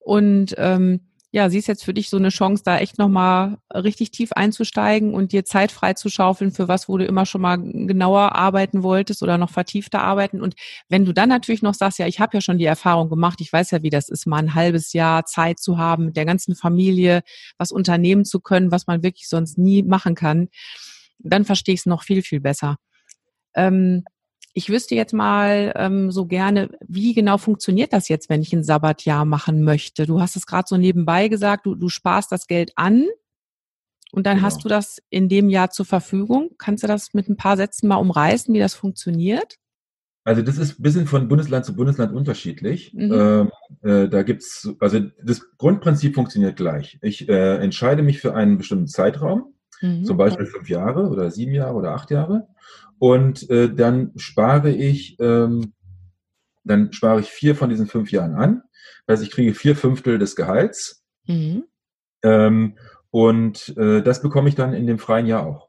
Und 0.00 0.54
ähm, 0.58 1.00
ja, 1.32 1.50
siehst 1.50 1.68
jetzt 1.68 1.84
für 1.84 1.94
dich 1.94 2.10
so 2.10 2.16
eine 2.16 2.28
Chance, 2.30 2.62
da 2.64 2.78
echt 2.78 2.98
nochmal 2.98 3.58
richtig 3.74 4.12
tief 4.12 4.32
einzusteigen 4.32 5.14
und 5.14 5.32
dir 5.32 5.44
Zeit 5.44 5.72
frei 5.72 5.94
zu 5.94 6.08
schaufeln 6.08 6.52
für 6.52 6.68
was, 6.68 6.88
wo 6.88 6.96
du 6.98 7.04
immer 7.06 7.26
schon 7.26 7.40
mal 7.40 7.56
genauer 7.58 8.34
arbeiten 8.36 8.84
wolltest 8.84 9.22
oder 9.22 9.36
noch 9.38 9.50
vertiefter 9.50 10.00
arbeiten. 10.02 10.40
Und 10.40 10.54
wenn 10.88 11.04
du 11.04 11.12
dann 11.12 11.28
natürlich 11.30 11.62
noch 11.62 11.74
sagst, 11.74 11.98
ja, 11.98 12.06
ich 12.06 12.20
habe 12.20 12.36
ja 12.36 12.40
schon 12.40 12.58
die 12.58 12.64
Erfahrung 12.66 13.08
gemacht, 13.10 13.40
ich 13.40 13.52
weiß 13.52 13.72
ja, 13.72 13.82
wie 13.82 13.90
das 13.90 14.08
ist, 14.08 14.26
mal 14.26 14.38
ein 14.38 14.54
halbes 14.54 14.92
Jahr 14.92 15.24
Zeit 15.26 15.58
zu 15.58 15.76
haben, 15.78 16.06
mit 16.06 16.16
der 16.16 16.24
ganzen 16.26 16.54
Familie 16.54 17.22
was 17.58 17.72
unternehmen 17.72 18.24
zu 18.24 18.40
können, 18.40 18.70
was 18.70 18.86
man 18.86 19.02
wirklich 19.02 19.28
sonst 19.28 19.58
nie 19.58 19.82
machen 19.82 20.14
kann 20.14 20.48
dann 21.18 21.44
verstehe 21.44 21.74
ich 21.74 21.80
es 21.80 21.86
noch 21.86 22.02
viel, 22.02 22.22
viel 22.22 22.40
besser. 22.40 22.76
Ähm, 23.54 24.04
ich 24.52 24.70
wüsste 24.70 24.94
jetzt 24.94 25.12
mal 25.12 25.72
ähm, 25.76 26.12
so 26.12 26.26
gerne, 26.26 26.70
wie 26.86 27.12
genau 27.12 27.38
funktioniert 27.38 27.92
das 27.92 28.08
jetzt, 28.08 28.28
wenn 28.28 28.40
ich 28.40 28.52
ein 28.52 28.62
Sabbatjahr 28.62 29.24
machen 29.24 29.62
möchte? 29.62 30.06
Du 30.06 30.20
hast 30.20 30.36
es 30.36 30.46
gerade 30.46 30.66
so 30.68 30.76
nebenbei 30.76 31.28
gesagt, 31.28 31.66
du, 31.66 31.74
du 31.74 31.88
sparst 31.88 32.30
das 32.30 32.46
Geld 32.46 32.72
an 32.76 33.06
und 34.12 34.26
dann 34.26 34.36
genau. 34.36 34.46
hast 34.46 34.64
du 34.64 34.68
das 34.68 35.02
in 35.10 35.28
dem 35.28 35.48
Jahr 35.48 35.70
zur 35.70 35.86
Verfügung. 35.86 36.50
Kannst 36.56 36.84
du 36.84 36.86
das 36.86 37.14
mit 37.14 37.28
ein 37.28 37.36
paar 37.36 37.56
Sätzen 37.56 37.88
mal 37.88 37.96
umreißen, 37.96 38.54
wie 38.54 38.60
das 38.60 38.74
funktioniert? 38.74 39.56
Also 40.22 40.40
das 40.40 40.56
ist 40.56 40.78
ein 40.78 40.82
bisschen 40.82 41.06
von 41.06 41.28
Bundesland 41.28 41.66
zu 41.66 41.74
Bundesland 41.74 42.14
unterschiedlich. 42.14 42.94
Mhm. 42.94 43.12
Ähm, 43.12 43.50
äh, 43.82 44.08
da 44.08 44.22
gibt's, 44.22 44.70
also 44.78 45.00
das 45.22 45.42
Grundprinzip 45.58 46.14
funktioniert 46.14 46.56
gleich. 46.56 46.98
Ich 47.02 47.28
äh, 47.28 47.56
entscheide 47.56 48.02
mich 48.04 48.20
für 48.20 48.34
einen 48.34 48.56
bestimmten 48.56 48.86
Zeitraum 48.86 49.52
mhm. 49.80 50.04
zum 50.04 50.16
Beispiel 50.16 50.46
fünf 50.46 50.68
Jahre 50.68 51.08
oder 51.08 51.30
sieben 51.30 51.54
Jahre 51.54 51.74
oder 51.74 51.92
acht 51.92 52.10
Jahre. 52.10 52.48
Und 52.98 53.48
äh, 53.50 53.72
dann 53.72 54.12
spare 54.16 54.70
ich, 54.70 55.16
ähm, 55.20 55.74
dann 56.64 56.92
spare 56.92 57.20
ich 57.20 57.28
vier 57.28 57.54
von 57.54 57.70
diesen 57.70 57.86
fünf 57.86 58.10
Jahren 58.10 58.34
an. 58.34 58.62
Das 59.06 59.18
heißt, 59.18 59.28
ich 59.28 59.34
kriege 59.34 59.54
vier 59.54 59.76
Fünftel 59.76 60.18
des 60.18 60.36
Gehalts. 60.36 61.04
Mhm. 61.26 61.64
Ähm, 62.22 62.78
und 63.10 63.76
äh, 63.76 64.02
das 64.02 64.22
bekomme 64.22 64.48
ich 64.48 64.54
dann 64.54 64.72
in 64.72 64.86
dem 64.86 64.98
freien 64.98 65.26
Jahr 65.26 65.46
auch. 65.46 65.68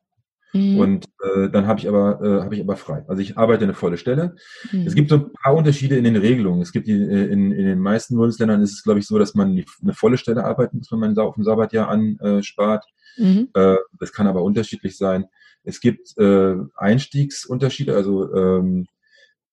Mhm. 0.55 0.79
Und 0.79 1.05
äh, 1.21 1.49
dann 1.49 1.67
habe 1.67 1.79
ich 1.79 1.87
aber 1.87 2.21
äh, 2.21 2.41
habe 2.43 2.55
ich 2.55 2.61
aber 2.61 2.77
frei. 2.77 3.03
Also 3.07 3.21
ich 3.21 3.37
arbeite 3.37 3.65
eine 3.65 3.73
volle 3.73 3.97
Stelle. 3.97 4.35
Mhm. 4.71 4.87
Es 4.87 4.95
gibt 4.95 5.09
so 5.09 5.15
ein 5.15 5.33
paar 5.33 5.53
Unterschiede 5.53 5.97
in 5.97 6.05
den 6.05 6.15
Regelungen. 6.15 6.61
Es 6.61 6.71
gibt 6.71 6.87
die, 6.87 6.93
äh, 6.93 7.25
in, 7.25 7.51
in 7.51 7.65
den 7.65 7.79
meisten 7.79 8.15
Bundesländern 8.15 8.61
ist 8.61 8.71
es 8.71 8.83
glaube 8.83 8.99
ich 8.99 9.05
so, 9.05 9.19
dass 9.19 9.35
man 9.35 9.61
eine 9.81 9.93
volle 9.93 10.17
Stelle 10.17 10.45
arbeiten 10.45 10.77
muss, 10.77 10.91
wenn 10.91 10.99
man 10.99 11.17
auf 11.17 11.35
dem 11.35 11.43
Sabbatjahr 11.43 11.89
anspart. 11.89 12.85
Mhm. 13.17 13.49
Äh, 13.53 13.75
das 13.99 14.13
kann 14.13 14.27
aber 14.27 14.43
unterschiedlich 14.43 14.97
sein. 14.97 15.25
Es 15.63 15.81
gibt 15.81 16.17
äh, 16.17 16.55
Einstiegsunterschiede, 16.75 17.95
also 17.95 18.33
ähm, 18.33 18.85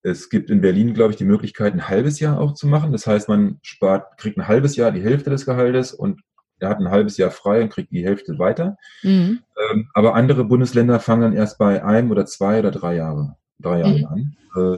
es 0.03 0.29
gibt 0.29 0.49
in 0.49 0.61
Berlin, 0.61 0.93
glaube 0.93 1.11
ich, 1.11 1.17
die 1.17 1.25
Möglichkeit, 1.25 1.73
ein 1.73 1.87
halbes 1.87 2.19
Jahr 2.19 2.39
auch 2.39 2.53
zu 2.53 2.67
machen. 2.67 2.91
Das 2.91 3.07
heißt, 3.07 3.29
man 3.29 3.59
spart, 3.61 4.17
kriegt 4.17 4.37
ein 4.37 4.47
halbes 4.47 4.75
Jahr 4.75 4.91
die 4.91 5.01
Hälfte 5.01 5.29
des 5.29 5.45
Gehaltes 5.45 5.93
und 5.93 6.21
er 6.63 6.69
hat 6.69 6.79
ein 6.79 6.89
halbes 6.89 7.17
Jahr 7.17 7.31
frei 7.31 7.61
und 7.61 7.69
kriegt 7.69 7.91
die 7.91 8.05
Hälfte 8.05 8.39
weiter. 8.39 8.77
Mhm. 9.03 9.41
Ähm, 9.71 9.89
aber 9.93 10.15
andere 10.15 10.45
Bundesländer 10.45 10.99
fangen 10.99 11.21
dann 11.21 11.33
erst 11.33 11.57
bei 11.57 11.83
einem 11.83 12.09
oder 12.09 12.25
zwei 12.25 12.59
oder 12.59 12.71
drei 12.71 12.95
Jahre, 12.95 13.35
drei 13.59 13.81
Jahren 13.81 13.99
mhm. 13.99 14.05
an. 14.05 14.37
Äh, 14.55 14.77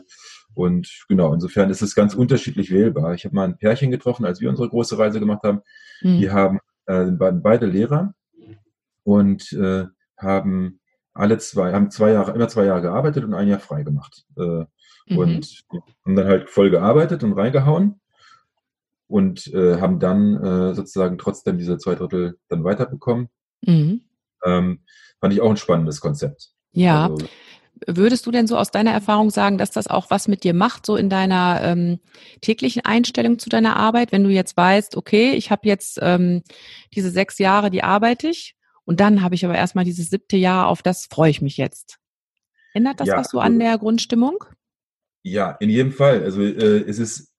und 0.53 1.05
genau, 1.07 1.33
insofern 1.33 1.69
ist 1.69 1.81
es 1.81 1.95
ganz 1.95 2.15
unterschiedlich 2.15 2.71
wählbar. 2.71 3.13
Ich 3.13 3.25
habe 3.25 3.35
mal 3.35 3.43
ein 3.43 3.57
Pärchen 3.57 3.91
getroffen, 3.91 4.25
als 4.25 4.41
wir 4.41 4.49
unsere 4.49 4.69
große 4.69 4.97
Reise 4.97 5.19
gemacht 5.19 5.43
haben. 5.43 5.61
Mhm. 6.01 6.19
Die 6.19 6.31
haben 6.31 6.59
äh, 6.87 7.05
beide 7.11 7.65
Lehrer 7.65 8.13
und 9.03 9.51
äh, 9.53 9.85
haben 10.17 10.79
alle 11.13 11.37
zwei, 11.37 11.71
haben 11.73 11.91
zwei 11.91 12.11
Jahre, 12.11 12.31
immer 12.31 12.47
zwei 12.47 12.65
Jahre 12.65 12.81
gearbeitet 12.81 13.23
und 13.23 13.33
ein 13.33 13.47
Jahr 13.47 13.59
frei 13.59 13.83
gemacht. 13.83 14.25
Äh, 14.37 14.65
mhm. 15.07 15.17
Und 15.17 15.63
haben 16.05 16.15
dann 16.15 16.27
halt 16.27 16.49
voll 16.49 16.69
gearbeitet 16.69 17.23
und 17.23 17.33
reingehauen 17.33 17.99
und 19.07 19.47
äh, 19.53 19.79
haben 19.79 19.99
dann 19.99 20.35
äh, 20.35 20.73
sozusagen 20.73 21.17
trotzdem 21.17 21.57
diese 21.57 21.77
zwei 21.77 21.95
Drittel 21.95 22.37
dann 22.49 22.63
weiterbekommen. 22.63 23.29
Mhm. 23.61 24.01
Ähm, 24.43 24.79
fand 25.19 25.33
ich 25.33 25.41
auch 25.41 25.49
ein 25.49 25.57
spannendes 25.57 26.01
Konzept. 26.01 26.51
Ja. 26.71 27.09
Also, 27.09 27.27
Würdest 27.87 28.25
du 28.25 28.31
denn 28.31 28.47
so 28.47 28.57
aus 28.57 28.71
deiner 28.71 28.91
Erfahrung 28.91 29.29
sagen, 29.29 29.57
dass 29.57 29.69
das 29.69 29.87
auch 29.87 30.09
was 30.09 30.29
mit 30.29 30.45
dir 30.45 30.53
macht, 30.53 30.85
so 30.85 30.95
in 30.95 31.09
deiner 31.09 31.59
ähm, 31.61 31.99
täglichen 32.39 32.85
Einstellung 32.85 33.37
zu 33.37 33.49
deiner 33.49 33.75
Arbeit, 33.75 34.13
wenn 34.13 34.23
du 34.23 34.29
jetzt 34.29 34.55
weißt, 34.55 34.95
okay, 34.95 35.33
ich 35.33 35.51
habe 35.51 35.67
jetzt 35.67 35.99
ähm, 36.01 36.41
diese 36.95 37.09
sechs 37.09 37.37
Jahre, 37.37 37.69
die 37.69 37.83
arbeite 37.83 38.29
ich 38.29 38.55
und 38.85 39.01
dann 39.01 39.21
habe 39.21 39.35
ich 39.35 39.43
aber 39.43 39.55
erstmal 39.55 39.83
dieses 39.83 40.09
siebte 40.09 40.37
Jahr, 40.37 40.67
auf 40.67 40.83
das 40.83 41.07
freue 41.11 41.29
ich 41.29 41.41
mich 41.41 41.57
jetzt. 41.57 41.97
Ändert 42.73 43.01
das 43.01 43.09
ja, 43.09 43.17
was 43.17 43.29
so 43.29 43.39
an 43.39 43.59
der 43.59 43.77
Grundstimmung? 43.77 44.45
Ja, 45.23 45.51
in 45.59 45.69
jedem 45.69 45.91
Fall. 45.91 46.23
Also 46.23 46.41
äh, 46.41 46.85
es 46.87 46.97
ist 46.97 47.34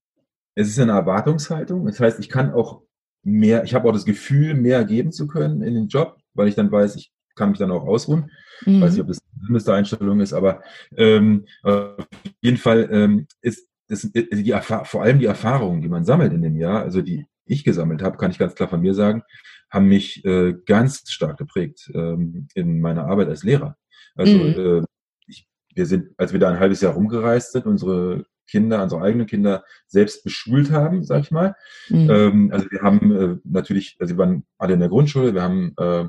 es 0.56 0.68
ist 0.68 0.80
eine 0.80 0.92
Erwartungshaltung. 0.92 1.86
Das 1.86 2.00
heißt, 2.00 2.18
ich 2.18 2.28
kann 2.28 2.52
auch 2.52 2.82
mehr, 3.22 3.62
ich 3.64 3.74
habe 3.74 3.88
auch 3.88 3.92
das 3.92 4.06
Gefühl, 4.06 4.54
mehr 4.54 4.84
geben 4.84 5.12
zu 5.12 5.28
können 5.28 5.62
in 5.62 5.74
den 5.74 5.88
Job, 5.88 6.16
weil 6.34 6.48
ich 6.48 6.54
dann 6.54 6.72
weiß, 6.72 6.96
ich 6.96 7.12
kann 7.36 7.50
mich 7.50 7.58
dann 7.58 7.70
auch 7.70 7.84
ausruhen. 7.84 8.30
Mhm. 8.64 8.80
Weiß 8.80 8.92
nicht, 8.92 9.02
ob 9.02 9.08
das 9.08 9.18
die 9.18 9.46
dümmste 9.46 9.74
Einstellung 9.74 10.20
ist, 10.20 10.32
aber 10.32 10.62
ähm, 10.96 11.46
auf 11.62 12.08
jeden 12.40 12.56
Fall 12.56 12.88
ähm, 12.90 13.26
ist, 13.42 13.68
ist 13.88 14.12
die 14.14 14.58
vor 14.84 15.02
allem 15.02 15.18
die 15.18 15.26
Erfahrungen, 15.26 15.82
die 15.82 15.88
man 15.88 16.04
sammelt 16.04 16.32
in 16.32 16.42
dem 16.42 16.56
Jahr, 16.56 16.82
also 16.82 17.02
die 17.02 17.26
ich 17.44 17.62
gesammelt 17.62 18.02
habe, 18.02 18.16
kann 18.16 18.30
ich 18.30 18.38
ganz 18.38 18.54
klar 18.54 18.68
von 18.68 18.80
mir 18.80 18.94
sagen, 18.94 19.22
haben 19.70 19.86
mich 19.86 20.24
äh, 20.24 20.54
ganz 20.64 21.10
stark 21.10 21.36
geprägt 21.36 21.90
ähm, 21.94 22.48
in 22.54 22.80
meiner 22.80 23.04
Arbeit 23.06 23.28
als 23.28 23.44
Lehrer. 23.44 23.76
Also 24.14 24.32
mhm. 24.32 24.82
äh, 24.82 24.82
ich, 25.26 25.46
wir 25.74 25.86
sind, 25.86 26.14
als 26.16 26.32
wir 26.32 26.40
da 26.40 26.50
ein 26.50 26.58
halbes 26.58 26.80
Jahr 26.80 26.94
rumgereist 26.94 27.52
sind, 27.52 27.66
unsere 27.66 28.24
Kinder, 28.46 28.82
unsere 28.82 29.02
eigenen 29.02 29.26
Kinder 29.26 29.64
selbst 29.86 30.24
beschult 30.24 30.70
haben, 30.70 31.04
sag 31.04 31.22
ich 31.22 31.30
mal. 31.30 31.54
Mhm. 31.88 32.10
Ähm, 32.10 32.50
also 32.52 32.66
wir 32.70 32.82
haben 32.82 33.16
äh, 33.16 33.36
natürlich, 33.44 33.96
also 34.00 34.14
wir 34.14 34.18
waren 34.18 34.44
alle 34.58 34.74
in 34.74 34.80
der 34.80 34.88
Grundschule, 34.88 35.34
wir 35.34 35.42
haben 35.42 35.74
äh, 35.78 36.04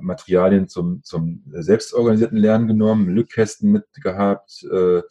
Materialien 0.00 0.68
zum, 0.68 1.02
zum 1.02 1.42
selbstorganisierten 1.50 2.36
Lernen 2.36 2.68
genommen, 2.68 3.08
Lückkästen 3.08 3.72
mitgehabt. 3.72 4.62
Äh, 4.64 5.02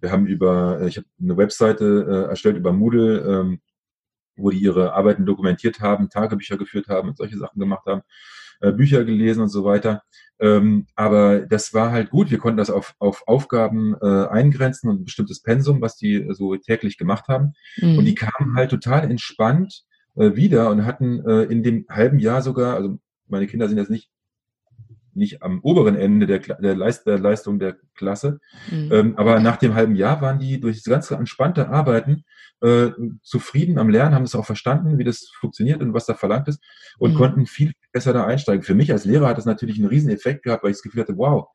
wir 0.00 0.10
haben 0.10 0.26
über, 0.26 0.82
ich 0.86 0.96
habe 0.96 1.06
eine 1.20 1.36
Webseite 1.36 2.06
äh, 2.08 2.30
erstellt 2.30 2.56
über 2.56 2.72
Moodle, 2.72 3.20
ähm, 3.20 3.60
wo 4.36 4.50
die 4.50 4.58
ihre 4.58 4.94
Arbeiten 4.94 5.26
dokumentiert 5.26 5.80
haben, 5.80 6.08
Tagebücher 6.08 6.56
geführt 6.56 6.88
haben 6.88 7.10
und 7.10 7.18
solche 7.18 7.36
Sachen 7.36 7.60
gemacht 7.60 7.86
haben, 7.86 8.02
äh, 8.64 8.72
Bücher 8.72 9.04
gelesen 9.04 9.42
und 9.42 9.48
so 9.48 9.64
weiter. 9.64 10.02
Ähm, 10.40 10.86
aber 10.96 11.40
das 11.40 11.74
war 11.74 11.92
halt 11.92 12.10
gut. 12.10 12.30
Wir 12.30 12.38
konnten 12.38 12.56
das 12.56 12.70
auf, 12.70 12.94
auf 12.98 13.22
Aufgaben 13.26 13.94
äh, 14.00 14.26
eingrenzen 14.26 14.90
und 14.90 15.00
ein 15.00 15.04
bestimmtes 15.04 15.40
Pensum, 15.40 15.80
was 15.80 15.96
die 15.96 16.26
so 16.30 16.56
täglich 16.56 16.98
gemacht 16.98 17.28
haben. 17.28 17.52
Mhm. 17.76 17.98
Und 17.98 18.04
die 18.04 18.14
kamen 18.14 18.56
halt 18.56 18.70
total 18.70 19.08
entspannt 19.08 19.82
äh, 20.16 20.34
wieder 20.34 20.70
und 20.70 20.84
hatten 20.84 21.24
äh, 21.26 21.42
in 21.44 21.62
dem 21.62 21.86
halben 21.88 22.18
Jahr 22.18 22.42
sogar, 22.42 22.74
also 22.74 22.98
meine 23.28 23.46
Kinder 23.46 23.68
sind 23.68 23.78
jetzt 23.78 23.90
nicht 23.90 24.10
nicht 25.16 25.42
am 25.42 25.60
oberen 25.62 25.96
Ende 25.96 26.26
der, 26.26 26.38
der, 26.38 26.74
Leist, 26.74 27.06
der 27.06 27.18
Leistung 27.18 27.58
der 27.58 27.76
Klasse. 27.94 28.40
Mhm. 28.70 28.92
Ähm, 28.92 29.14
aber 29.16 29.40
nach 29.40 29.56
dem 29.56 29.74
halben 29.74 29.94
Jahr 29.94 30.20
waren 30.20 30.38
die 30.38 30.60
durch 30.60 30.82
das 30.82 30.90
ganze 30.90 31.14
entspannte 31.16 31.68
Arbeiten 31.68 32.24
äh, 32.60 32.90
zufrieden 33.22 33.78
am 33.78 33.90
Lernen, 33.90 34.14
haben 34.14 34.24
es 34.24 34.34
auch 34.34 34.46
verstanden, 34.46 34.98
wie 34.98 35.04
das 35.04 35.28
funktioniert 35.38 35.82
und 35.82 35.94
was 35.94 36.06
da 36.06 36.14
verlangt 36.14 36.48
ist 36.48 36.62
und 36.98 37.12
mhm. 37.14 37.18
konnten 37.18 37.46
viel 37.46 37.72
besser 37.92 38.12
da 38.12 38.24
einsteigen. 38.24 38.62
Für 38.62 38.74
mich 38.74 38.92
als 38.92 39.04
Lehrer 39.04 39.28
hat 39.28 39.38
das 39.38 39.46
natürlich 39.46 39.78
einen 39.78 39.88
riesen 39.88 40.10
Effekt 40.10 40.44
gehabt, 40.44 40.62
weil 40.62 40.70
ich 40.70 40.78
das 40.78 40.82
Gefühl 40.82 41.02
hatte, 41.02 41.16
wow, 41.16 41.48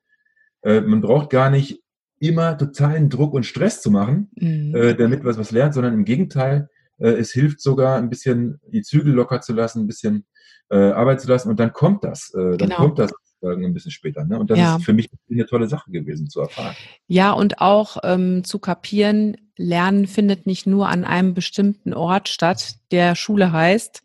äh, 0.62 0.82
man 0.82 1.02
braucht 1.02 1.30
gar 1.30 1.50
nicht 1.50 1.82
immer 2.20 2.58
totalen 2.58 3.10
Druck 3.10 3.34
und 3.34 3.46
Stress 3.46 3.82
zu 3.82 3.92
machen, 3.92 4.30
mhm. 4.36 4.76
äh, 4.76 4.94
damit 4.94 5.24
man 5.24 5.38
was 5.38 5.52
lernt, 5.52 5.74
sondern 5.74 5.94
im 5.94 6.06
Gegenteil, 6.06 6.70
äh, 7.00 7.12
es 7.12 7.32
hilft 7.32 7.62
sogar 7.62 7.98
ein 7.98 8.10
bisschen 8.10 8.60
die 8.68 8.82
Zügel 8.82 9.14
locker 9.14 9.42
zu 9.42 9.54
lassen, 9.54 9.82
ein 9.82 9.88
bisschen 9.88 10.26
äh, 10.70 10.78
Arbeit 10.78 11.22
zu 11.22 11.28
lassen 11.28 11.50
und 11.50 11.60
dann 11.60 11.74
kommt 11.74 12.04
das. 12.04 12.34
Äh, 12.34 12.58
dann 12.58 12.70
genau. 12.70 12.76
kommt 12.76 13.00
das 13.00 13.12
ein 13.42 13.74
bisschen 13.74 13.92
später. 13.92 14.26
Ne? 14.26 14.40
Und 14.40 14.50
das 14.50 14.60
ja. 14.60 14.76
ist 14.78 14.86
für 14.86 14.94
mich 14.94 15.10
eine 15.30 15.46
tolle 15.46 15.68
Sache 15.68 15.92
gewesen 15.92 16.30
zu 16.30 16.42
erfahren. 16.42 16.76
Ja, 17.08 17.32
und 17.32 17.62
auch 17.62 17.98
ähm, 18.04 18.44
zu 18.44 18.60
kapieren, 18.60 19.38
Lernen 19.56 20.08
findet 20.08 20.46
nicht 20.48 20.68
nur 20.68 20.88
an 20.88 21.04
einem 21.04 21.34
bestimmten 21.34 21.94
Ort 21.94 22.30
statt, 22.30 22.76
der 22.92 23.16
Schule 23.16 23.52
heißt. 23.52 24.04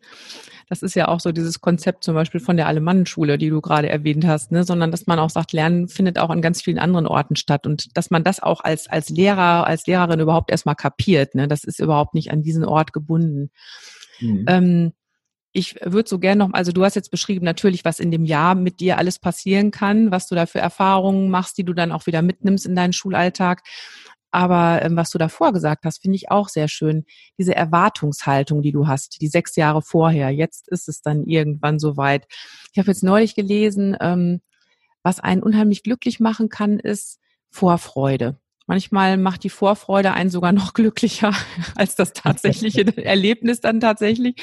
Das 0.67 0.81
ist 0.81 0.95
ja 0.95 1.07
auch 1.07 1.19
so 1.19 1.31
dieses 1.31 1.61
Konzept 1.61 2.03
zum 2.03 2.15
Beispiel 2.15 2.39
von 2.39 2.57
der 2.57 2.67
Alemannenschule, 2.67 3.37
die 3.37 3.49
du 3.49 3.61
gerade 3.61 3.87
erwähnt 3.87 4.25
hast, 4.25 4.51
ne? 4.51 4.63
sondern 4.63 4.91
dass 4.91 5.05
man 5.05 5.19
auch 5.19 5.29
sagt, 5.29 5.53
Lernen 5.53 5.87
findet 5.87 6.17
auch 6.17 6.29
an 6.29 6.41
ganz 6.41 6.61
vielen 6.61 6.79
anderen 6.79 7.05
Orten 7.05 7.35
statt 7.35 7.67
und 7.67 7.95
dass 7.95 8.09
man 8.09 8.23
das 8.23 8.41
auch 8.41 8.61
als, 8.61 8.89
als 8.89 9.09
Lehrer, 9.09 9.67
als 9.67 9.85
Lehrerin 9.85 10.19
überhaupt 10.19 10.49
erstmal 10.49 10.75
kapiert. 10.75 11.35
Ne? 11.35 11.47
Das 11.47 11.63
ist 11.63 11.79
überhaupt 11.79 12.15
nicht 12.15 12.31
an 12.31 12.41
diesen 12.41 12.65
Ort 12.65 12.93
gebunden. 12.93 13.51
Mhm. 14.19 14.45
Ähm, 14.47 14.93
ich 15.55 15.75
würde 15.81 16.09
so 16.09 16.19
gerne 16.19 16.39
noch, 16.45 16.53
also 16.53 16.73
du 16.73 16.83
hast 16.83 16.95
jetzt 16.95 17.11
beschrieben 17.11 17.45
natürlich, 17.45 17.85
was 17.85 17.99
in 18.01 18.11
dem 18.11 18.25
Jahr 18.25 18.55
mit 18.55 18.81
dir 18.81 18.97
alles 18.97 19.19
passieren 19.19 19.71
kann, 19.71 20.11
was 20.11 20.27
du 20.27 20.35
da 20.35 20.45
für 20.45 20.59
Erfahrungen 20.59 21.29
machst, 21.29 21.57
die 21.57 21.63
du 21.63 21.73
dann 21.73 21.93
auch 21.93 22.07
wieder 22.07 22.21
mitnimmst 22.21 22.65
in 22.65 22.75
deinen 22.75 22.91
Schulalltag. 22.91 23.63
Aber 24.31 24.81
ähm, 24.81 24.97
was 24.97 25.11
du 25.11 25.17
davor 25.17 25.53
gesagt 25.53 25.85
hast, 25.85 26.01
finde 26.01 26.17
ich 26.17 26.29
auch 26.29 26.49
sehr 26.49 26.67
schön. 26.67 27.05
Diese 27.37 27.55
Erwartungshaltung, 27.55 28.63
die 28.63 28.73
du 28.73 28.87
hast, 28.87 29.21
die 29.21 29.29
sechs 29.29 29.55
Jahre 29.55 29.81
vorher. 29.81 30.29
Jetzt 30.29 30.67
ist 30.67 30.89
es 30.89 31.01
dann 31.01 31.23
irgendwann 31.23 31.79
soweit. 31.79 32.27
Ich 32.73 32.77
habe 32.77 32.91
jetzt 32.91 33.03
neulich 33.03 33.33
gelesen, 33.33 33.95
ähm, 34.01 34.41
was 35.03 35.21
einen 35.21 35.41
unheimlich 35.41 35.83
glücklich 35.83 36.19
machen 36.19 36.49
kann, 36.49 36.79
ist 36.79 37.19
Vorfreude. 37.49 38.37
Manchmal 38.67 39.17
macht 39.17 39.43
die 39.43 39.49
Vorfreude 39.49 40.13
einen 40.13 40.29
sogar 40.29 40.51
noch 40.51 40.73
glücklicher 40.73 41.33
als 41.75 41.95
das 41.95 42.13
tatsächliche 42.13 42.85
Erlebnis 43.05 43.61
dann 43.61 43.79
tatsächlich. 43.79 44.35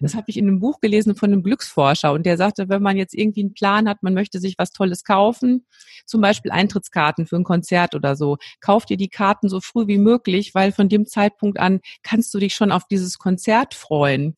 Das 0.00 0.14
habe 0.14 0.24
ich 0.28 0.36
in 0.36 0.48
einem 0.48 0.58
Buch 0.58 0.80
gelesen 0.80 1.14
von 1.14 1.32
einem 1.32 1.42
Glücksforscher 1.42 2.12
und 2.12 2.26
der 2.26 2.36
sagte, 2.36 2.68
wenn 2.68 2.82
man 2.82 2.96
jetzt 2.96 3.14
irgendwie 3.14 3.42
einen 3.42 3.54
Plan 3.54 3.88
hat, 3.88 4.02
man 4.02 4.14
möchte 4.14 4.40
sich 4.40 4.56
was 4.58 4.72
Tolles 4.72 5.04
kaufen, 5.04 5.66
zum 6.04 6.20
Beispiel 6.20 6.50
Eintrittskarten 6.50 7.26
für 7.26 7.36
ein 7.36 7.44
Konzert 7.44 7.94
oder 7.94 8.16
so, 8.16 8.38
kauf 8.60 8.86
dir 8.86 8.96
die 8.96 9.08
Karten 9.08 9.48
so 9.48 9.60
früh 9.60 9.86
wie 9.86 9.98
möglich, 9.98 10.54
weil 10.54 10.72
von 10.72 10.88
dem 10.88 11.06
Zeitpunkt 11.06 11.60
an 11.60 11.80
kannst 12.02 12.34
du 12.34 12.38
dich 12.38 12.54
schon 12.54 12.72
auf 12.72 12.84
dieses 12.90 13.18
Konzert 13.18 13.74
freuen. 13.74 14.36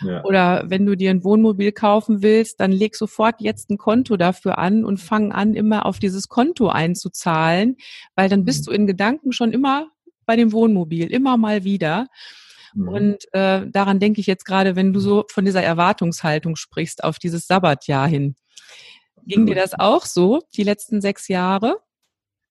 Ja. 0.00 0.24
Oder 0.24 0.64
wenn 0.66 0.86
du 0.86 0.96
dir 0.96 1.10
ein 1.10 1.24
Wohnmobil 1.24 1.72
kaufen 1.72 2.22
willst, 2.22 2.60
dann 2.60 2.72
leg 2.72 2.96
sofort 2.96 3.40
jetzt 3.40 3.70
ein 3.70 3.78
Konto 3.78 4.16
dafür 4.16 4.58
an 4.58 4.84
und 4.84 4.98
fang 4.98 5.32
an, 5.32 5.54
immer 5.54 5.86
auf 5.86 5.98
dieses 5.98 6.28
Konto 6.28 6.68
einzuzahlen, 6.68 7.76
weil 8.16 8.28
dann 8.28 8.44
bist 8.44 8.62
mhm. 8.62 8.64
du 8.64 8.70
in 8.72 8.86
Gedanken 8.86 9.32
schon 9.32 9.52
immer 9.52 9.88
bei 10.26 10.36
dem 10.36 10.52
Wohnmobil, 10.52 11.12
immer 11.12 11.36
mal 11.36 11.64
wieder. 11.64 12.06
Mhm. 12.74 12.88
Und 12.88 13.24
äh, 13.32 13.66
daran 13.68 14.00
denke 14.00 14.20
ich 14.20 14.26
jetzt 14.26 14.44
gerade, 14.44 14.76
wenn 14.76 14.92
du 14.92 15.00
so 15.00 15.24
von 15.28 15.44
dieser 15.44 15.62
Erwartungshaltung 15.62 16.56
sprichst 16.56 17.04
auf 17.04 17.18
dieses 17.18 17.46
Sabbatjahr 17.46 18.08
hin. 18.08 18.36
Ging 19.24 19.46
dir 19.46 19.54
das 19.54 19.78
auch 19.78 20.04
so, 20.04 20.40
die 20.56 20.64
letzten 20.64 21.00
sechs 21.00 21.28
Jahre? 21.28 21.76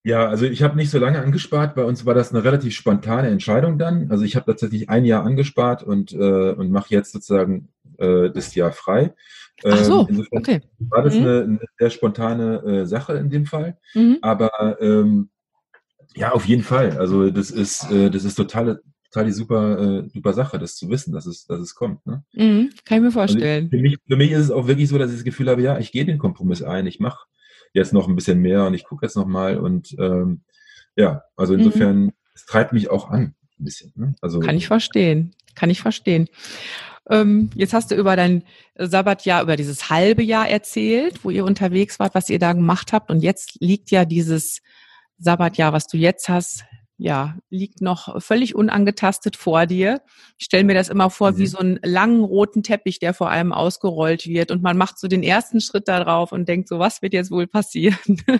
Ja, 0.04 0.28
also 0.28 0.46
ich 0.46 0.64
habe 0.64 0.78
nicht 0.78 0.90
so 0.90 0.98
lange 0.98 1.22
angespart. 1.22 1.76
Bei 1.76 1.84
uns 1.84 2.06
war 2.06 2.16
das 2.16 2.32
eine 2.32 2.44
relativ 2.44 2.74
spontane 2.74 3.28
Entscheidung 3.30 3.78
dann. 3.78 4.10
Also 4.10 4.24
ich 4.24 4.36
habe 4.36 4.46
tatsächlich 4.46 4.90
ein 4.90 5.06
Jahr 5.06 5.24
angespart 5.24 5.84
und, 5.84 6.12
äh, 6.14 6.52
und 6.52 6.72
mache 6.72 6.94
jetzt 6.94 7.12
sozusagen 7.12 7.70
äh, 7.98 8.32
das 8.32 8.56
Jahr 8.56 8.72
frei. 8.72 9.14
Ach 9.64 9.84
so, 9.84 10.08
ähm, 10.10 10.26
okay. 10.32 10.62
War 10.80 11.04
das 11.04 11.14
mhm. 11.14 11.22
eine, 11.22 11.42
eine, 11.44 11.60
sehr 11.78 11.90
spontane 11.92 12.64
äh, 12.64 12.86
Sache 12.86 13.14
in 13.14 13.30
dem 13.30 13.46
Fall. 13.46 13.78
Mhm. 13.94 14.18
Aber 14.22 14.82
ähm, 14.82 15.30
ja, 16.16 16.32
auf 16.32 16.46
jeden 16.46 16.64
Fall. 16.64 16.98
Also 16.98 17.30
das 17.30 17.52
ist, 17.52 17.92
äh, 17.92 18.10
das 18.10 18.24
ist 18.24 18.36
totale, 18.36 18.82
total 19.12 19.26
die 19.26 19.32
super, 19.32 19.80
äh, 19.80 20.10
super 20.10 20.34
Sache, 20.34 20.58
das 20.58 20.76
zu 20.76 20.90
wissen, 20.90 21.14
dass 21.14 21.28
es, 21.28 21.46
dass 21.46 21.60
es 21.60 21.76
kommt. 21.76 22.06
Ne? 22.08 22.24
Mhm, 22.34 22.72
kann 22.86 22.98
ich 22.98 23.04
mir 23.04 23.12
vorstellen. 23.12 23.66
Also 23.66 23.78
für, 23.78 23.82
mich, 23.84 23.98
für 24.08 24.16
mich 24.16 24.32
ist 24.32 24.46
es 24.46 24.52
auch 24.52 24.66
wirklich 24.66 24.90
so, 24.90 24.98
dass 24.98 25.12
ich 25.12 25.18
das 25.18 25.26
Gefühl 25.26 25.50
habe, 25.50 25.62
ja, 25.62 25.78
ich 25.78 25.92
gehe 25.92 26.06
den 26.06 26.18
Kompromiss 26.18 26.64
ein, 26.64 26.88
ich 26.88 27.00
mache 27.00 27.28
jetzt 27.74 27.94
noch 27.94 28.08
ein 28.08 28.16
bisschen 28.16 28.40
mehr 28.40 28.66
und 28.66 28.74
ich 28.74 28.84
gucke 28.84 29.06
jetzt 29.06 29.16
noch 29.16 29.28
mal 29.28 29.58
und 29.58 29.96
ähm, 30.00 30.42
ja, 30.96 31.24
also 31.36 31.54
mhm. 31.54 31.60
insofern, 31.60 31.98
mhm. 31.98 32.12
es 32.34 32.46
treibt 32.46 32.74
mich 32.74 32.90
auch 32.90 33.10
an 33.10 33.36
ein 33.60 33.64
bisschen. 33.64 33.94
Ne? 33.96 34.16
Also, 34.22 34.40
Kann 34.40 34.58
ich 34.58 34.68
verstehen, 34.68 35.34
kann 35.56 35.70
ich 35.70 35.82
verstehen. 35.82 36.28
Ähm, 37.10 37.50
jetzt 37.56 37.74
hast 37.74 37.92
du 37.92 37.96
über 37.96 38.16
dein 38.16 38.44
Sabbatjahr, 38.78 39.42
über 39.42 39.56
dieses 39.56 39.90
halbe 39.90 40.24
Jahr 40.24 40.48
erzählt, 40.48 41.24
wo 41.24 41.30
ihr 41.30 41.46
unterwegs 41.46 42.00
wart, 42.00 42.14
was 42.14 42.30
ihr 42.30 42.40
da 42.40 42.54
gemacht 42.54 42.94
habt 42.94 43.10
und 43.10 43.22
jetzt 43.22 43.58
liegt 43.60 43.92
ja 43.92 44.06
dieses 44.06 44.62
Sabbatjahr, 45.18 45.74
was 45.74 45.88
du 45.88 45.98
jetzt 45.98 46.30
hast, 46.30 46.64
ja, 47.04 47.36
liegt 47.50 47.82
noch 47.82 48.22
völlig 48.22 48.54
unangetastet 48.54 49.36
vor 49.36 49.66
dir. 49.66 50.02
Ich 50.38 50.46
stelle 50.46 50.66
mir 50.66 50.76
das 50.76 50.88
immer 50.88 51.10
vor 51.10 51.32
mhm. 51.32 51.38
wie 51.40 51.48
so 51.48 51.58
einen 51.58 51.80
langen 51.82 52.24
roten 52.24 52.62
Teppich, 52.62 53.00
der 53.00 53.16
vor 53.16 53.32
allem 53.32 53.54
ausgerollt 53.54 54.28
wird 54.28 54.52
und 54.52 54.62
man 54.62 54.78
macht 54.78 55.00
so 55.00 55.08
den 55.08 55.24
ersten 55.24 55.62
Schritt 55.62 55.88
da 55.88 56.04
drauf 56.04 56.32
und 56.32 56.48
denkt 56.48 56.68
so, 56.70 56.78
was 56.78 57.02
wird 57.02 57.14
jetzt 57.14 57.32
wohl 57.32 57.48
passieren? 57.48 57.98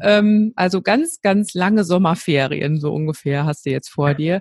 ähm, 0.00 0.54
also 0.56 0.80
ganz, 0.80 1.20
ganz 1.20 1.52
lange 1.52 1.84
Sommerferien, 1.84 2.80
so 2.80 2.94
ungefähr, 2.94 3.44
hast 3.44 3.66
du 3.66 3.70
jetzt 3.70 3.90
vor 3.90 4.14
dir. 4.14 4.40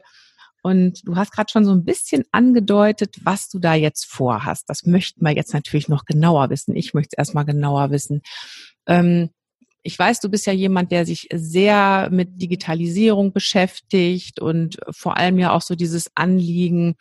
Und 0.61 1.05
du 1.05 1.17
hast 1.17 1.33
gerade 1.33 1.51
schon 1.51 1.65
so 1.65 1.71
ein 1.71 1.83
bisschen 1.83 2.23
angedeutet, 2.31 3.17
was 3.23 3.49
du 3.49 3.59
da 3.59 3.73
jetzt 3.73 4.05
vorhast. 4.05 4.63
Das 4.69 4.85
möchten 4.85 5.25
wir 5.25 5.35
jetzt 5.35 5.53
natürlich 5.53 5.89
noch 5.89 6.05
genauer 6.05 6.49
wissen. 6.49 6.73
Ich 6.75 6.93
möchte 6.93 7.15
es 7.17 7.17
erstmal 7.17 7.45
genauer 7.45 7.91
wissen. 7.91 8.21
Ähm, 8.87 9.29
ich 9.81 9.97
weiß, 9.97 10.19
du 10.19 10.29
bist 10.29 10.45
ja 10.45 10.53
jemand, 10.53 10.91
der 10.91 11.05
sich 11.05 11.27
sehr 11.33 12.09
mit 12.11 12.41
Digitalisierung 12.41 13.31
beschäftigt 13.31 14.39
und 14.39 14.77
vor 14.89 15.17
allem 15.17 15.39
ja 15.39 15.51
auch 15.51 15.61
so 15.61 15.75
dieses 15.75 16.11
Anliegen, 16.15 16.95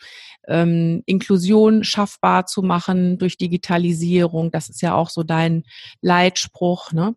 ähm, 0.46 1.02
Inklusion 1.06 1.82
schaffbar 1.84 2.46
zu 2.46 2.62
machen 2.62 3.18
durch 3.18 3.36
Digitalisierung. 3.36 4.50
Das 4.50 4.68
ist 4.68 4.80
ja 4.80 4.94
auch 4.94 5.10
so 5.10 5.22
dein 5.24 5.64
Leitspruch. 6.00 6.92
Ne? 6.92 7.16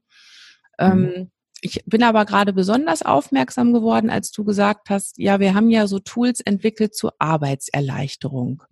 Ähm, 0.80 1.00
mhm. 1.00 1.06
Ähm, 1.16 1.32
ich 1.64 1.84
bin 1.86 2.02
aber 2.02 2.26
gerade 2.26 2.54
besonders 2.54 3.04
aufmerksam 3.04 3.72
geworden, 3.72 4.10
als 4.10 4.32
du 4.32 4.44
gesagt 4.44 4.90
hast, 4.90 5.20
ja, 5.20 5.40
wir 5.40 5.54
haben 5.54 5.70
ja 5.70 5.86
so 5.86 6.00
Tools 6.00 6.40
entwickelt 6.40 6.96
zur 6.96 7.14
Arbeitserleichterung. 7.20 8.64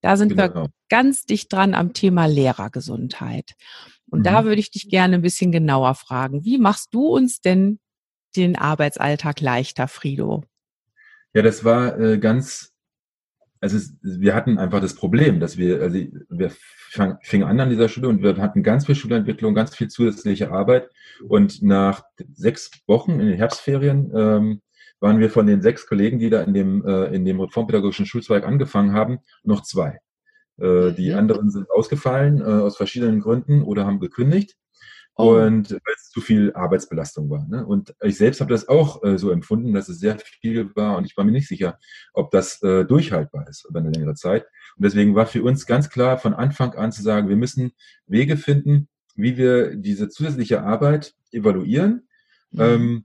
Da 0.00 0.16
sind 0.16 0.30
genau. 0.30 0.54
wir 0.54 0.68
ganz 0.88 1.26
dicht 1.26 1.52
dran 1.52 1.74
am 1.74 1.92
Thema 1.92 2.24
Lehrergesundheit. 2.24 3.52
Und 4.10 4.20
mhm. 4.20 4.24
da 4.24 4.44
würde 4.44 4.60
ich 4.60 4.70
dich 4.70 4.88
gerne 4.88 5.16
ein 5.16 5.22
bisschen 5.22 5.52
genauer 5.52 5.94
fragen. 5.94 6.44
Wie 6.44 6.58
machst 6.58 6.88
du 6.92 7.06
uns 7.06 7.40
denn 7.40 7.78
den 8.36 8.56
Arbeitsalltag 8.56 9.40
leichter, 9.40 9.88
Frido? 9.88 10.44
Ja, 11.34 11.42
das 11.42 11.64
war 11.64 11.98
äh, 11.98 12.18
ganz, 12.18 12.72
also 13.60 13.76
es, 13.76 13.96
wir 14.02 14.34
hatten 14.34 14.58
einfach 14.58 14.80
das 14.80 14.94
Problem, 14.94 15.40
dass 15.40 15.56
wir, 15.56 15.80
also 15.80 15.98
wir 16.28 16.52
fingen 17.22 17.46
an 17.46 17.60
an 17.60 17.70
dieser 17.70 17.88
Schule 17.88 18.08
und 18.08 18.22
wir 18.22 18.36
hatten 18.38 18.62
ganz 18.62 18.86
viel 18.86 18.96
Schulentwicklung, 18.96 19.54
ganz 19.54 19.76
viel 19.76 19.88
zusätzliche 19.88 20.50
Arbeit. 20.50 20.90
Und 21.28 21.62
nach 21.62 22.02
sechs 22.34 22.70
Wochen 22.86 23.20
in 23.20 23.28
den 23.28 23.36
Herbstferien 23.36 24.10
ähm, 24.14 24.62
waren 24.98 25.20
wir 25.20 25.30
von 25.30 25.46
den 25.46 25.62
sechs 25.62 25.86
Kollegen, 25.86 26.18
die 26.18 26.30
da 26.30 26.42
in 26.42 26.52
dem, 26.52 26.84
äh, 26.84 27.06
in 27.14 27.24
dem 27.24 27.40
reformpädagogischen 27.40 28.06
Schulzweig 28.06 28.44
angefangen 28.44 28.92
haben, 28.92 29.20
noch 29.44 29.62
zwei. 29.62 30.00
Äh, 30.58 30.92
die 30.92 31.10
mhm. 31.10 31.18
anderen 31.18 31.50
sind 31.50 31.70
ausgefallen 31.70 32.40
äh, 32.40 32.44
aus 32.44 32.76
verschiedenen 32.76 33.20
Gründen 33.20 33.62
oder 33.62 33.86
haben 33.86 34.00
gekündigt. 34.00 34.56
Oh. 35.16 35.34
Und 35.34 35.72
weil 35.72 35.94
es 35.96 36.08
zu 36.10 36.20
viel 36.20 36.52
Arbeitsbelastung 36.54 37.28
war. 37.28 37.46
Ne? 37.46 37.66
Und 37.66 37.94
ich 38.02 38.16
selbst 38.16 38.40
habe 38.40 38.52
das 38.52 38.68
auch 38.68 39.02
äh, 39.02 39.18
so 39.18 39.30
empfunden, 39.30 39.74
dass 39.74 39.88
es 39.88 39.98
sehr 39.98 40.18
viel 40.18 40.74
war 40.74 40.96
und 40.96 41.04
ich 41.04 41.16
war 41.16 41.24
mir 41.24 41.32
nicht 41.32 41.48
sicher, 41.48 41.78
ob 42.14 42.30
das 42.30 42.62
äh, 42.62 42.84
durchhaltbar 42.84 43.46
ist 43.48 43.66
über 43.68 43.80
eine 43.80 43.90
längere 43.90 44.14
Zeit. 44.14 44.46
Und 44.76 44.84
deswegen 44.84 45.14
war 45.14 45.26
für 45.26 45.42
uns 45.42 45.66
ganz 45.66 45.90
klar 45.90 46.16
von 46.18 46.32
Anfang 46.32 46.74
an 46.74 46.92
zu 46.92 47.02
sagen, 47.02 47.28
wir 47.28 47.36
müssen 47.36 47.72
Wege 48.06 48.36
finden, 48.36 48.88
wie 49.14 49.36
wir 49.36 49.76
diese 49.76 50.08
zusätzliche 50.08 50.62
Arbeit 50.62 51.14
evaluieren 51.32 52.08
mhm. 52.52 52.60
ähm, 52.60 53.04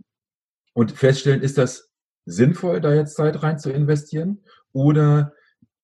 und 0.73 0.91
feststellen, 0.91 1.41
ist 1.41 1.58
das 1.58 1.89
sinnvoll, 2.25 2.81
da 2.81 2.93
jetzt 2.93 3.15
Zeit 3.15 3.43
rein 3.43 3.60
zu 3.60 3.71
investieren 3.71 4.43
oder 4.71 5.34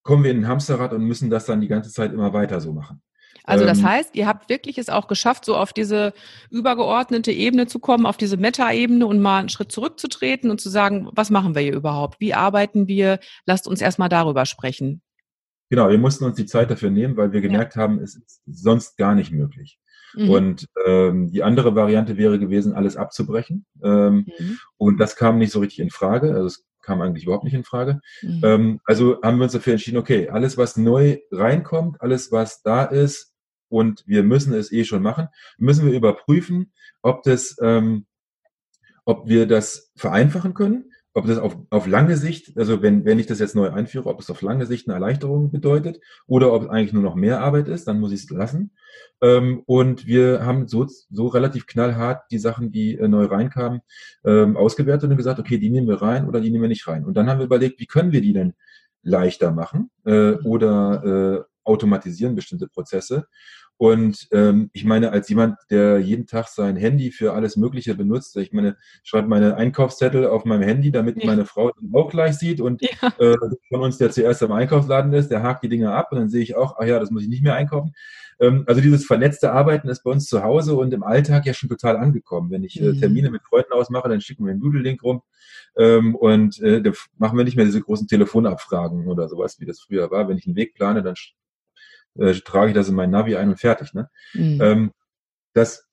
kommen 0.03 0.23
wir 0.23 0.31
in 0.31 0.41
ein 0.41 0.47
Hamsterrad 0.47 0.93
und 0.93 1.03
müssen 1.03 1.29
das 1.29 1.45
dann 1.45 1.61
die 1.61 1.67
ganze 1.67 1.91
Zeit 1.91 2.13
immer 2.13 2.33
weiter 2.33 2.59
so 2.59 2.73
machen. 2.73 3.01
Also 3.43 3.65
das 3.65 3.79
ähm, 3.79 3.85
heißt, 3.85 4.15
ihr 4.15 4.27
habt 4.27 4.49
wirklich 4.49 4.77
es 4.77 4.89
auch 4.89 5.07
geschafft, 5.07 5.45
so 5.45 5.55
auf 5.55 5.73
diese 5.73 6.13
übergeordnete 6.49 7.31
Ebene 7.31 7.67
zu 7.67 7.79
kommen, 7.79 8.05
auf 8.05 8.17
diese 8.17 8.37
Meta-Ebene 8.37 9.05
und 9.05 9.19
mal 9.19 9.39
einen 9.39 9.49
Schritt 9.49 9.71
zurückzutreten 9.71 10.51
und 10.51 10.61
zu 10.61 10.69
sagen, 10.69 11.09
was 11.13 11.29
machen 11.29 11.55
wir 11.55 11.61
hier 11.61 11.73
überhaupt? 11.73 12.19
Wie 12.19 12.33
arbeiten 12.33 12.87
wir? 12.87 13.19
Lasst 13.45 13.67
uns 13.67 13.81
erstmal 13.81 14.09
darüber 14.09 14.45
sprechen. 14.45 15.01
Genau, 15.69 15.89
wir 15.89 15.97
mussten 15.97 16.25
uns 16.25 16.35
die 16.35 16.45
Zeit 16.45 16.69
dafür 16.69 16.91
nehmen, 16.91 17.17
weil 17.17 17.31
wir 17.31 17.41
gemerkt 17.41 17.75
ja. 17.75 17.81
haben, 17.81 17.99
es 17.99 18.15
ist 18.15 18.41
sonst 18.45 18.97
gar 18.97 19.15
nicht 19.15 19.31
möglich. 19.31 19.79
Mhm. 20.13 20.29
Und 20.29 20.67
ähm, 20.85 21.31
die 21.31 21.43
andere 21.43 21.75
Variante 21.75 22.17
wäre 22.17 22.39
gewesen, 22.39 22.73
alles 22.73 22.97
abzubrechen. 22.97 23.65
Ähm, 23.81 24.27
mhm. 24.37 24.59
Und 24.77 24.97
das 24.97 25.15
kam 25.15 25.37
nicht 25.37 25.51
so 25.51 25.59
richtig 25.59 25.79
in 25.79 25.89
Frage. 25.89 26.33
Also 26.33 26.47
es 26.47 26.65
kam 26.81 27.01
eigentlich 27.01 27.23
überhaupt 27.23 27.43
nicht 27.43 27.53
in 27.53 27.63
Frage. 27.63 28.01
Mhm. 28.21 28.41
Ähm, 28.43 28.79
also 28.85 29.21
haben 29.21 29.37
wir 29.37 29.43
uns 29.43 29.53
dafür 29.53 29.73
entschieden, 29.73 29.97
okay, 29.97 30.29
alles, 30.29 30.57
was 30.57 30.77
neu 30.77 31.19
reinkommt, 31.31 32.01
alles, 32.01 32.31
was 32.31 32.61
da 32.61 32.83
ist, 32.83 33.31
und 33.71 34.03
wir 34.05 34.23
müssen 34.23 34.53
es 34.53 34.71
eh 34.71 34.83
schon 34.83 35.01
machen, 35.01 35.29
müssen 35.57 35.85
wir 35.85 35.93
überprüfen, 35.93 36.73
ob 37.01 37.23
das, 37.23 37.55
ähm, 37.61 38.05
ob 39.05 39.27
wir 39.27 39.47
das 39.47 39.91
vereinfachen 39.95 40.53
können, 40.53 40.90
ob 41.13 41.27
das 41.27 41.37
auf, 41.37 41.57
auf 41.69 41.87
lange 41.87 42.15
Sicht, 42.15 42.57
also 42.57 42.81
wenn, 42.81 43.03
wenn 43.03 43.19
ich 43.19 43.27
das 43.27 43.39
jetzt 43.39 43.55
neu 43.55 43.69
einführe, 43.69 44.09
ob 44.09 44.21
es 44.21 44.29
auf 44.29 44.41
lange 44.41 44.65
Sicht 44.65 44.87
eine 44.87 44.93
Erleichterung 44.93 45.51
bedeutet 45.51 45.99
oder 46.25 46.53
ob 46.53 46.63
es 46.63 46.69
eigentlich 46.69 46.93
nur 46.93 47.03
noch 47.03 47.15
mehr 47.15 47.41
Arbeit 47.41 47.67
ist, 47.67 47.87
dann 47.87 47.99
muss 47.99 48.13
ich 48.13 48.23
es 48.23 48.29
lassen. 48.29 48.71
Ähm, 49.21 49.61
und 49.65 50.05
wir 50.07 50.45
haben 50.45 50.67
so, 50.67 50.87
so 51.09 51.27
relativ 51.27 51.67
knallhart 51.67 52.23
die 52.31 52.39
Sachen, 52.39 52.71
die 52.71 52.97
äh, 52.97 53.07
neu 53.07 53.25
reinkamen, 53.25 53.81
ähm, 54.23 54.55
ausgewertet 54.55 55.09
und 55.09 55.17
gesagt, 55.17 55.39
okay, 55.39 55.57
die 55.57 55.69
nehmen 55.69 55.87
wir 55.87 56.01
rein 56.01 56.27
oder 56.27 56.39
die 56.39 56.49
nehmen 56.49 56.63
wir 56.63 56.69
nicht 56.69 56.87
rein. 56.87 57.03
Und 57.03 57.15
dann 57.15 57.29
haben 57.29 57.39
wir 57.39 57.45
überlegt, 57.45 57.79
wie 57.79 57.87
können 57.87 58.13
wir 58.13 58.21
die 58.21 58.33
denn 58.33 58.53
leichter 59.03 59.51
machen 59.51 59.89
äh, 60.05 60.33
oder 60.43 61.45
äh, 61.45 61.51
automatisieren 61.63 62.35
bestimmte 62.35 62.67
Prozesse. 62.67 63.27
Und 63.81 64.27
ähm, 64.31 64.69
ich 64.73 64.85
meine, 64.85 65.11
als 65.11 65.27
jemand, 65.27 65.57
der 65.71 65.97
jeden 65.97 66.27
Tag 66.27 66.49
sein 66.49 66.75
Handy 66.75 67.09
für 67.09 67.33
alles 67.33 67.57
Mögliche 67.57 67.95
benutzt, 67.95 68.37
ich 68.37 68.53
meine, 68.53 68.77
schreibe 69.01 69.27
meine 69.27 69.55
Einkaufszettel 69.55 70.27
auf 70.27 70.45
meinem 70.45 70.61
Handy, 70.61 70.91
damit 70.91 71.17
ja. 71.17 71.25
meine 71.25 71.45
Frau 71.45 71.71
den 71.71 71.91
auch 71.91 72.11
gleich 72.11 72.37
sieht 72.37 72.61
und 72.61 72.83
ja. 72.83 73.07
äh, 73.17 73.35
von 73.69 73.81
uns, 73.81 73.97
der 73.97 74.11
zuerst 74.11 74.43
am 74.43 74.51
Einkaufsladen 74.51 75.11
ist, 75.13 75.31
der 75.31 75.41
hakt 75.41 75.63
die 75.63 75.67
Dinge 75.67 75.93
ab 75.93 76.09
und 76.11 76.19
dann 76.19 76.29
sehe 76.29 76.43
ich 76.43 76.55
auch, 76.55 76.75
ach 76.77 76.85
ja, 76.85 76.99
das 76.99 77.09
muss 77.09 77.23
ich 77.23 77.27
nicht 77.27 77.41
mehr 77.41 77.55
einkaufen. 77.55 77.95
Ähm, 78.39 78.65
also 78.67 78.81
dieses 78.81 79.03
vernetzte 79.03 79.51
Arbeiten 79.51 79.89
ist 79.89 80.03
bei 80.03 80.11
uns 80.11 80.27
zu 80.27 80.43
Hause 80.43 80.75
und 80.75 80.93
im 80.93 81.01
Alltag 81.01 81.47
ja 81.47 81.55
schon 81.55 81.67
total 81.69 81.97
angekommen. 81.97 82.51
Wenn 82.51 82.63
ich 82.63 82.79
äh, 82.79 82.91
mhm. 82.91 82.99
Termine 82.99 83.31
mit 83.31 83.41
Freunden 83.41 83.73
ausmache, 83.73 84.09
dann 84.09 84.21
schicken 84.21 84.45
wir 84.45 84.51
einen 84.51 84.61
Doodle-Link 84.61 85.01
rum 85.01 85.23
ähm, 85.75 86.13
und 86.13 86.61
äh, 86.61 86.83
da 86.83 86.91
machen 87.17 87.35
wir 87.35 87.45
nicht 87.45 87.55
mehr 87.55 87.65
diese 87.65 87.81
großen 87.81 88.07
Telefonabfragen 88.07 89.07
oder 89.07 89.27
sowas, 89.27 89.59
wie 89.59 89.65
das 89.65 89.79
früher 89.79 90.11
war. 90.11 90.27
Wenn 90.27 90.37
ich 90.37 90.45
einen 90.45 90.55
Weg 90.55 90.75
plane, 90.75 91.01
dann 91.01 91.15
äh, 92.17 92.33
trage 92.33 92.69
ich 92.69 92.75
das 92.75 92.89
in 92.89 92.95
mein 92.95 93.09
Navi 93.09 93.35
ein 93.35 93.49
und 93.49 93.59
fertig. 93.59 93.93
Ne? 93.93 94.09
Mhm. 94.33 94.59
Ähm, 94.61 94.91
das, 95.53 95.87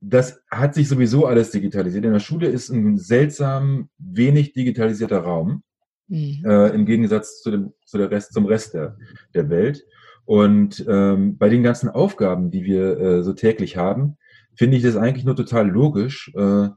das 0.00 0.40
hat 0.50 0.74
sich 0.74 0.88
sowieso 0.88 1.26
alles 1.26 1.50
digitalisiert. 1.50 2.04
In 2.04 2.12
der 2.12 2.20
Schule 2.20 2.48
ist 2.48 2.70
ein 2.70 2.96
seltsam 2.98 3.90
wenig 3.98 4.52
digitalisierter 4.52 5.20
Raum, 5.20 5.62
mhm. 6.08 6.44
äh, 6.44 6.68
im 6.68 6.86
Gegensatz 6.86 7.40
zu 7.40 7.50
dem, 7.50 7.72
zu 7.84 7.98
der 7.98 8.10
Rest, 8.10 8.32
zum 8.32 8.46
Rest 8.46 8.74
der, 8.74 8.96
der 9.34 9.50
Welt. 9.50 9.84
Und 10.24 10.84
ähm, 10.88 11.38
bei 11.38 11.48
den 11.48 11.62
ganzen 11.62 11.88
Aufgaben, 11.88 12.50
die 12.50 12.64
wir 12.64 12.98
äh, 12.98 13.22
so 13.22 13.32
täglich 13.32 13.76
haben, 13.76 14.18
finde 14.54 14.76
ich 14.76 14.82
das 14.82 14.96
eigentlich 14.96 15.24
nur 15.24 15.36
total 15.36 15.68
logisch, 15.68 16.30
äh, 16.34 16.68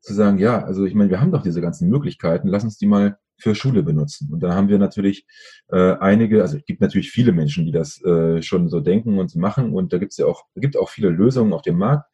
zu 0.00 0.14
sagen, 0.14 0.38
ja, 0.38 0.64
also 0.64 0.84
ich 0.84 0.94
meine, 0.94 1.10
wir 1.10 1.20
haben 1.20 1.32
doch 1.32 1.42
diese 1.42 1.60
ganzen 1.60 1.88
Möglichkeiten, 1.88 2.48
lass 2.48 2.64
uns 2.64 2.78
die 2.78 2.86
mal 2.86 3.18
für 3.38 3.54
Schule 3.54 3.82
benutzen. 3.82 4.32
Und 4.32 4.40
da 4.40 4.54
haben 4.54 4.68
wir 4.68 4.78
natürlich 4.78 5.26
äh, 5.68 5.92
einige, 5.98 6.42
also 6.42 6.56
es 6.56 6.64
gibt 6.64 6.80
natürlich 6.80 7.10
viele 7.10 7.32
Menschen, 7.32 7.66
die 7.66 7.72
das 7.72 8.02
äh, 8.02 8.42
schon 8.42 8.68
so 8.68 8.80
denken 8.80 9.18
und 9.18 9.30
so 9.30 9.38
machen. 9.38 9.72
Und 9.72 9.92
da 9.92 9.98
gibt 9.98 10.12
es 10.12 10.18
ja 10.18 10.26
auch, 10.26 10.44
gibt 10.56 10.76
auch 10.76 10.88
viele 10.88 11.10
Lösungen 11.10 11.52
auf 11.52 11.62
dem 11.62 11.78
Markt. 11.78 12.08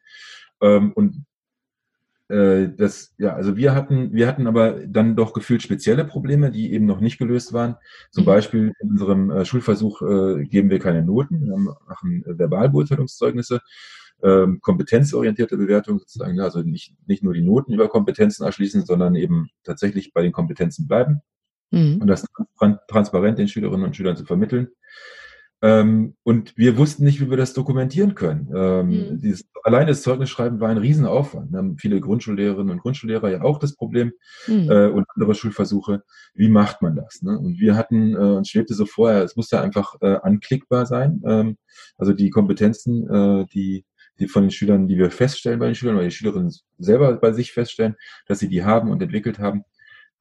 Ähm, 0.61 0.91
und 0.93 1.25
äh, 2.29 2.69
das, 2.75 3.13
ja, 3.17 3.35
also 3.35 3.57
wir 3.57 3.75
hatten, 3.75 4.13
wir 4.13 4.27
hatten 4.27 4.47
aber 4.47 4.85
dann 4.87 5.15
doch 5.15 5.33
gefühlt 5.33 5.61
spezielle 5.61 6.05
Probleme, 6.05 6.51
die 6.51 6.73
eben 6.73 6.85
noch 6.85 6.99
nicht 6.99 7.17
gelöst 7.17 7.53
waren. 7.53 7.75
Zum 8.11 8.23
mhm. 8.23 8.27
Beispiel 8.27 8.73
in 8.79 8.91
unserem 8.91 9.29
äh, 9.29 9.45
Schulversuch 9.45 10.01
äh, 10.01 10.45
geben 10.45 10.69
wir 10.69 10.79
keine 10.79 11.03
Noten, 11.03 11.45
wir 11.45 11.57
machen 11.57 12.23
Verbalbeurteilungszeugnisse 12.25 13.61
ähm, 14.23 14.59
kompetenzorientierte 14.61 15.57
Bewertung 15.57 15.99
sozusagen, 15.99 16.35
ne? 16.35 16.43
also 16.43 16.61
nicht, 16.61 16.95
nicht 17.05 17.23
nur 17.23 17.33
die 17.33 17.41
Noten 17.41 17.73
über 17.73 17.89
Kompetenzen 17.89 18.43
erschließen, 18.43 18.85
sondern 18.85 19.15
eben 19.15 19.49
tatsächlich 19.63 20.13
bei 20.13 20.21
den 20.21 20.31
Kompetenzen 20.31 20.87
bleiben 20.87 21.21
mhm. 21.71 21.99
und 22.01 22.07
das 22.07 22.25
transparent 22.87 23.37
den 23.37 23.47
Schülerinnen 23.47 23.85
und 23.85 23.95
Schülern 23.95 24.15
zu 24.15 24.25
vermitteln. 24.25 24.69
Ähm, 25.63 26.17
und 26.23 26.57
wir 26.57 26.77
wussten 26.77 27.05
nicht, 27.05 27.21
wie 27.21 27.29
wir 27.29 27.37
das 27.37 27.53
dokumentieren 27.53 28.15
können. 28.15 28.51
Ähm, 28.53 28.87
mhm. 28.87 29.21
dieses, 29.21 29.45
allein 29.63 29.87
das 29.87 30.01
Zeugnisschreiben 30.01 30.59
war 30.59 30.67
ein 30.67 30.77
Riesenaufwand. 30.77 31.53
Da 31.53 31.59
haben 31.59 31.77
viele 31.77 32.01
Grundschullehrerinnen 32.01 32.69
und 32.69 32.79
Grundschullehrer 32.79 33.31
ja 33.31 33.41
auch 33.43 33.59
das 33.59 33.73
Problem 33.77 34.11
mhm. 34.45 34.69
äh, 34.69 34.87
und 34.87 35.05
andere 35.15 35.35
Schulversuche. 35.35 36.03
Wie 36.33 36.49
macht 36.49 36.81
man 36.81 36.97
das? 36.97 37.21
Ne? 37.21 37.39
Und 37.39 37.59
wir 37.59 37.77
hatten, 37.77 38.13
äh, 38.13 38.17
uns 38.17 38.49
schwebte 38.49 38.73
so 38.73 38.85
vorher, 38.85 39.23
es 39.23 39.37
musste 39.37 39.61
einfach 39.61 39.95
äh, 40.01 40.17
anklickbar 40.21 40.85
sein. 40.85 41.21
Ähm, 41.25 41.57
also 41.97 42.11
die 42.11 42.29
Kompetenzen, 42.29 43.09
äh, 43.09 43.45
die 43.53 43.85
die 44.19 44.27
von 44.27 44.43
den 44.43 44.51
Schülern, 44.51 44.87
die 44.87 44.97
wir 44.97 45.11
feststellen 45.11 45.59
bei 45.59 45.65
den 45.65 45.75
Schülern, 45.75 45.97
weil 45.97 46.05
die 46.05 46.15
Schülerinnen 46.15 46.53
selber 46.77 47.13
bei 47.13 47.31
sich 47.31 47.51
feststellen, 47.51 47.95
dass 48.27 48.39
sie 48.39 48.49
die 48.49 48.63
haben 48.63 48.91
und 48.91 49.01
entwickelt 49.01 49.39
haben. 49.39 49.63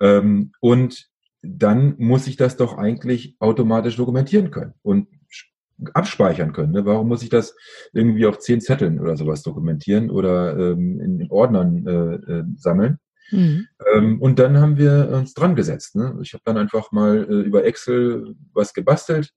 Ähm, 0.00 0.52
und 0.61 1.09
dann 1.42 1.94
muss 1.98 2.26
ich 2.26 2.37
das 2.37 2.57
doch 2.57 2.78
eigentlich 2.78 3.37
automatisch 3.40 3.96
dokumentieren 3.96 4.50
können 4.50 4.74
und 4.83 5.09
abspeichern 5.94 6.52
können. 6.52 6.72
Ne? 6.72 6.85
Warum 6.85 7.09
muss 7.09 7.22
ich 7.22 7.28
das 7.28 7.57
irgendwie 7.92 8.26
auf 8.26 8.38
zehn 8.38 8.61
Zetteln 8.61 9.00
oder 9.00 9.16
sowas 9.16 9.42
dokumentieren 9.42 10.11
oder 10.11 10.57
ähm, 10.57 11.00
in, 11.00 11.20
in 11.20 11.31
Ordnern 11.31 11.87
äh, 11.87 12.33
äh, 12.33 12.44
sammeln? 12.57 12.98
Mhm. 13.31 13.66
Ähm, 13.94 14.20
und 14.20 14.38
dann 14.38 14.59
haben 14.59 14.76
wir 14.76 15.11
uns 15.12 15.35
dran 15.35 15.57
gesetzt. 15.57 15.96
Ne? 15.96 16.18
Ich 16.22 16.35
habe 16.35 16.42
dann 16.44 16.59
einfach 16.59 16.92
mal 16.92 17.26
äh, 17.28 17.40
über 17.40 17.64
Excel 17.64 18.37
was 18.52 18.74
gebastelt 18.74 19.33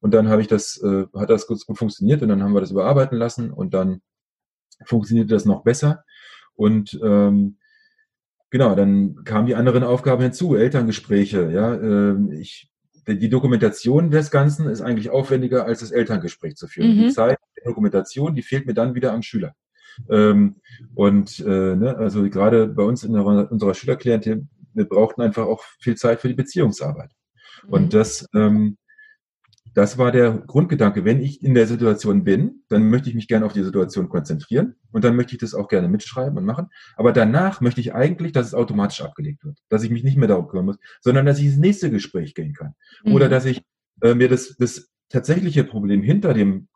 und 0.00 0.14
dann 0.14 0.28
habe 0.28 0.42
ich 0.42 0.48
das, 0.48 0.80
äh, 0.82 1.06
hat 1.14 1.30
das 1.30 1.46
gut, 1.46 1.64
gut 1.66 1.78
funktioniert 1.78 2.22
und 2.22 2.28
dann 2.28 2.42
haben 2.42 2.54
wir 2.54 2.60
das 2.60 2.70
überarbeiten 2.70 3.18
lassen 3.18 3.50
und 3.50 3.74
dann 3.74 4.00
funktionierte 4.84 5.34
das 5.34 5.44
noch 5.44 5.64
besser. 5.64 6.04
Und 6.54 6.98
ähm, 7.02 7.58
genau, 8.50 8.74
dann 8.74 9.24
kamen 9.24 9.46
die 9.46 9.54
anderen 9.54 9.82
Aufgaben 9.82 10.22
hinzu, 10.22 10.54
Elterngespräche. 10.54 11.50
Ja, 11.50 11.74
äh, 11.74 12.16
ich, 12.38 12.70
die 13.06 13.28
Dokumentation 13.28 14.10
des 14.10 14.30
Ganzen 14.30 14.68
ist 14.68 14.82
eigentlich 14.82 15.10
aufwendiger, 15.10 15.64
als 15.64 15.80
das 15.80 15.90
Elterngespräch 15.90 16.56
zu 16.56 16.68
führen. 16.68 16.96
Mhm. 16.96 17.00
Die 17.00 17.12
Zeit 17.12 17.38
der 17.56 17.64
Dokumentation, 17.64 18.34
die 18.34 18.42
fehlt 18.42 18.66
mir 18.66 18.74
dann 18.74 18.94
wieder 18.94 19.12
am 19.12 19.22
Schüler. 19.22 19.54
Ähm, 20.08 20.56
und 20.94 21.40
äh, 21.40 21.76
ne, 21.76 21.96
also 21.96 22.28
gerade 22.28 22.68
bei 22.68 22.84
uns 22.84 23.02
in 23.02 23.14
der, 23.14 23.24
unserer 23.24 23.74
Schülerklientel, 23.74 24.46
wir 24.74 24.84
brauchten 24.84 25.22
einfach 25.22 25.46
auch 25.46 25.64
viel 25.80 25.96
Zeit 25.96 26.20
für 26.20 26.28
die 26.28 26.34
Beziehungsarbeit. 26.34 27.10
Mhm. 27.66 27.72
Und 27.72 27.94
das 27.94 28.26
ähm, 28.34 28.76
das 29.78 29.96
war 29.96 30.10
der 30.10 30.32
Grundgedanke. 30.32 31.04
Wenn 31.04 31.22
ich 31.22 31.40
in 31.40 31.54
der 31.54 31.68
Situation 31.68 32.24
bin, 32.24 32.64
dann 32.68 32.90
möchte 32.90 33.10
ich 33.10 33.14
mich 33.14 33.28
gerne 33.28 33.46
auf 33.46 33.52
die 33.52 33.62
Situation 33.62 34.08
konzentrieren 34.08 34.74
und 34.90 35.04
dann 35.04 35.14
möchte 35.14 35.34
ich 35.34 35.38
das 35.38 35.54
auch 35.54 35.68
gerne 35.68 35.86
mitschreiben 35.86 36.36
und 36.36 36.44
machen. 36.44 36.66
Aber 36.96 37.12
danach 37.12 37.60
möchte 37.60 37.80
ich 37.80 37.94
eigentlich, 37.94 38.32
dass 38.32 38.48
es 38.48 38.54
automatisch 38.54 39.02
abgelegt 39.02 39.44
wird, 39.44 39.56
dass 39.68 39.84
ich 39.84 39.90
mich 39.90 40.02
nicht 40.02 40.16
mehr 40.16 40.26
darum 40.26 40.48
kümmern 40.48 40.64
muss, 40.64 40.78
sondern 41.00 41.26
dass 41.26 41.38
ich 41.38 41.44
ins 41.44 41.58
nächste 41.58 41.92
Gespräch 41.92 42.34
gehen 42.34 42.54
kann. 42.54 42.74
Mhm. 43.04 43.12
Oder 43.12 43.28
dass 43.28 43.44
ich 43.44 43.62
äh, 44.02 44.16
mir 44.16 44.28
das, 44.28 44.56
das 44.58 44.90
tatsächliche 45.10 45.62
Problem 45.62 46.02
hinter 46.02 46.34
dem 46.34 46.66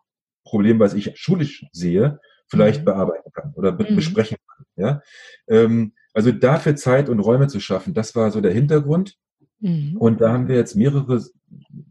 Problem, 0.45 0.79
was 0.79 0.95
ich 0.95 1.11
schulisch 1.19 1.67
sehe, 1.73 2.21
vielleicht 2.47 2.83
mhm. 2.83 2.85
bearbeiten 2.85 3.33
kann 3.33 3.53
oder 3.57 3.73
be 3.73 3.85
mhm. 3.91 3.97
besprechen 3.97 4.37
kann. 4.47 4.67
Ja? 4.77 5.03
Ähm, 5.49 5.95
also 6.15 6.31
dafür 6.31 6.77
Zeit 6.77 7.09
und 7.09 7.19
Räume 7.19 7.49
zu 7.49 7.59
schaffen, 7.59 7.95
das 7.95 8.15
war 8.15 8.31
so 8.31 8.41
der 8.41 8.53
Hintergrund. 8.53 9.17
Mhm. 9.59 9.97
Und 9.97 10.21
da 10.21 10.33
haben 10.33 10.47
wir 10.47 10.55
jetzt 10.55 10.77
mehrere 10.77 11.21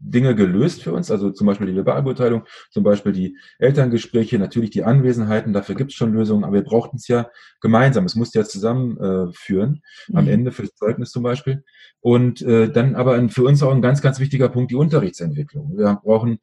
Dinge 0.04 0.34
gelöst 0.34 0.82
für 0.82 0.92
uns, 0.92 1.10
also 1.10 1.30
zum 1.30 1.46
Beispiel 1.46 1.68
die 1.68 1.76
Verbalbeurteilung, 1.76 2.44
zum 2.70 2.82
Beispiel 2.82 3.12
die 3.12 3.36
Elterngespräche, 3.58 4.38
natürlich 4.38 4.70
die 4.70 4.82
Anwesenheiten, 4.84 5.52
dafür 5.52 5.74
gibt 5.74 5.92
es 5.92 5.96
schon 5.96 6.12
Lösungen, 6.12 6.44
aber 6.44 6.54
wir 6.54 6.64
brauchten 6.64 6.96
es 6.96 7.08
ja 7.08 7.28
gemeinsam, 7.60 8.04
es 8.04 8.16
musste 8.16 8.40
ja 8.40 8.44
zusammenführen, 8.44 9.82
äh, 10.08 10.12
mhm. 10.12 10.18
am 10.18 10.28
Ende 10.28 10.52
für 10.52 10.62
das 10.62 10.74
Zeugnis 10.74 11.10
zum 11.10 11.22
Beispiel. 11.22 11.64
Und 12.00 12.42
äh, 12.42 12.70
dann 12.70 12.96
aber 12.96 13.14
ein, 13.14 13.30
für 13.30 13.44
uns 13.44 13.62
auch 13.62 13.72
ein 13.72 13.82
ganz, 13.82 14.02
ganz 14.02 14.18
wichtiger 14.18 14.48
Punkt, 14.48 14.70
die 14.72 14.76
Unterrichtsentwicklung. 14.76 15.76
Wir 15.76 16.00
brauchen, 16.02 16.38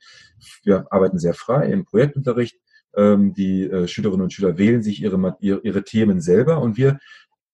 wir 0.63 0.87
arbeiten 0.91 1.19
sehr 1.19 1.33
frei 1.33 1.67
im 1.67 1.85
Projektunterricht, 1.85 2.57
ähm, 2.95 3.33
die 3.33 3.63
äh, 3.63 3.87
Schülerinnen 3.87 4.23
und 4.23 4.33
Schüler 4.33 4.57
wählen 4.57 4.81
sich 4.81 5.01
ihre, 5.01 5.37
ihre 5.41 5.83
Themen 5.83 6.21
selber 6.21 6.61
und 6.61 6.77
wir 6.77 6.99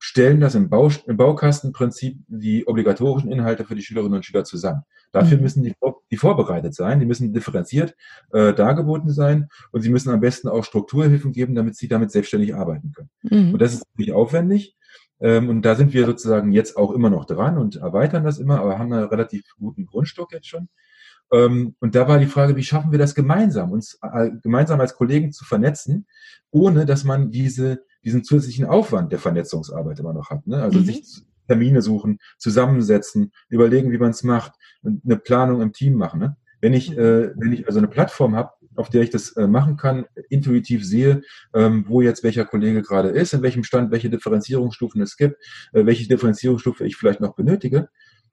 stellen 0.05 0.39
das 0.39 0.53
im, 0.53 0.69
Bau, 0.69 0.91
im 1.07 1.17
Baukastenprinzip 1.17 2.19
die 2.27 2.67
obligatorischen 2.67 3.31
Inhalte 3.31 3.65
für 3.65 3.73
die 3.73 3.81
Schülerinnen 3.81 4.13
und 4.13 4.23
Schüler 4.23 4.43
zusammen. 4.43 4.83
Dafür 5.11 5.37
mhm. 5.37 5.43
müssen 5.43 5.63
die, 5.63 5.73
die 6.11 6.17
vorbereitet 6.17 6.75
sein, 6.75 6.99
die 6.99 7.07
müssen 7.07 7.33
differenziert 7.33 7.95
äh, 8.31 8.53
dargeboten 8.53 9.09
sein 9.09 9.47
und 9.71 9.81
sie 9.81 9.89
müssen 9.89 10.11
am 10.11 10.19
besten 10.19 10.47
auch 10.47 10.63
Strukturhilfen 10.63 11.31
geben, 11.31 11.55
damit 11.55 11.75
sie 11.75 11.87
damit 11.87 12.11
selbstständig 12.11 12.53
arbeiten 12.53 12.91
können. 12.91 13.09
Mhm. 13.23 13.53
Und 13.53 13.59
das 13.59 13.73
ist 13.73 13.83
natürlich 13.93 14.13
aufwendig. 14.13 14.75
Ähm, 15.19 15.49
und 15.49 15.63
da 15.63 15.73
sind 15.73 15.91
wir 15.91 16.05
sozusagen 16.05 16.51
jetzt 16.51 16.77
auch 16.77 16.91
immer 16.91 17.09
noch 17.09 17.25
dran 17.25 17.57
und 17.57 17.77
erweitern 17.77 18.23
das 18.23 18.37
immer, 18.37 18.59
aber 18.59 18.77
haben 18.77 18.93
einen 18.93 19.05
relativ 19.05 19.43
guten 19.57 19.87
Grundstock 19.87 20.33
jetzt 20.33 20.47
schon. 20.47 20.69
Ähm, 21.33 21.75
und 21.79 21.95
da 21.95 22.07
war 22.07 22.19
die 22.19 22.27
Frage, 22.27 22.55
wie 22.55 22.63
schaffen 22.63 22.91
wir 22.91 22.99
das 22.99 23.15
gemeinsam, 23.15 23.71
uns 23.71 23.97
äh, 24.03 24.29
gemeinsam 24.43 24.79
als 24.79 24.93
Kollegen 24.93 25.31
zu 25.31 25.45
vernetzen, 25.45 26.05
ohne 26.51 26.85
dass 26.85 27.03
man 27.03 27.31
diese 27.31 27.83
diesen 28.05 28.23
zusätzlichen 28.23 28.65
Aufwand 28.65 29.11
der 29.11 29.19
Vernetzungsarbeit 29.19 29.99
immer 29.99 30.13
noch 30.13 30.29
hat. 30.29 30.47
Ne? 30.47 30.61
Also 30.61 30.79
mhm. 30.79 30.85
sich 30.85 31.03
Termine 31.47 31.81
suchen, 31.81 32.19
zusammensetzen, 32.37 33.31
überlegen, 33.49 33.91
wie 33.91 33.97
man 33.97 34.11
es 34.11 34.23
macht, 34.23 34.53
eine 34.83 35.17
Planung 35.17 35.61
im 35.61 35.73
Team 35.73 35.95
machen. 35.95 36.19
Ne? 36.19 36.37
Wenn 36.61 36.73
ich, 36.73 36.91
mhm. 36.91 36.99
äh, 36.99 37.31
wenn 37.35 37.53
ich 37.53 37.67
also 37.67 37.79
eine 37.79 37.87
Plattform 37.87 38.35
habe, 38.35 38.51
auf 38.75 38.89
der 38.89 39.01
ich 39.01 39.09
das 39.09 39.31
äh, 39.37 39.47
machen 39.47 39.77
kann, 39.77 40.05
intuitiv 40.29 40.85
sehe, 40.85 41.21
ähm, 41.53 41.85
wo 41.87 42.01
jetzt 42.01 42.23
welcher 42.23 42.45
Kollege 42.45 42.81
gerade 42.81 43.09
ist, 43.09 43.33
in 43.33 43.41
welchem 43.41 43.63
Stand, 43.63 43.91
welche 43.91 44.09
Differenzierungsstufen 44.09 45.01
es 45.01 45.17
gibt, 45.17 45.37
äh, 45.73 45.85
welche 45.85 46.07
Differenzierungsstufe 46.07 46.85
ich 46.85 46.95
vielleicht 46.97 47.21
noch 47.21 47.35
benötige. 47.35 47.89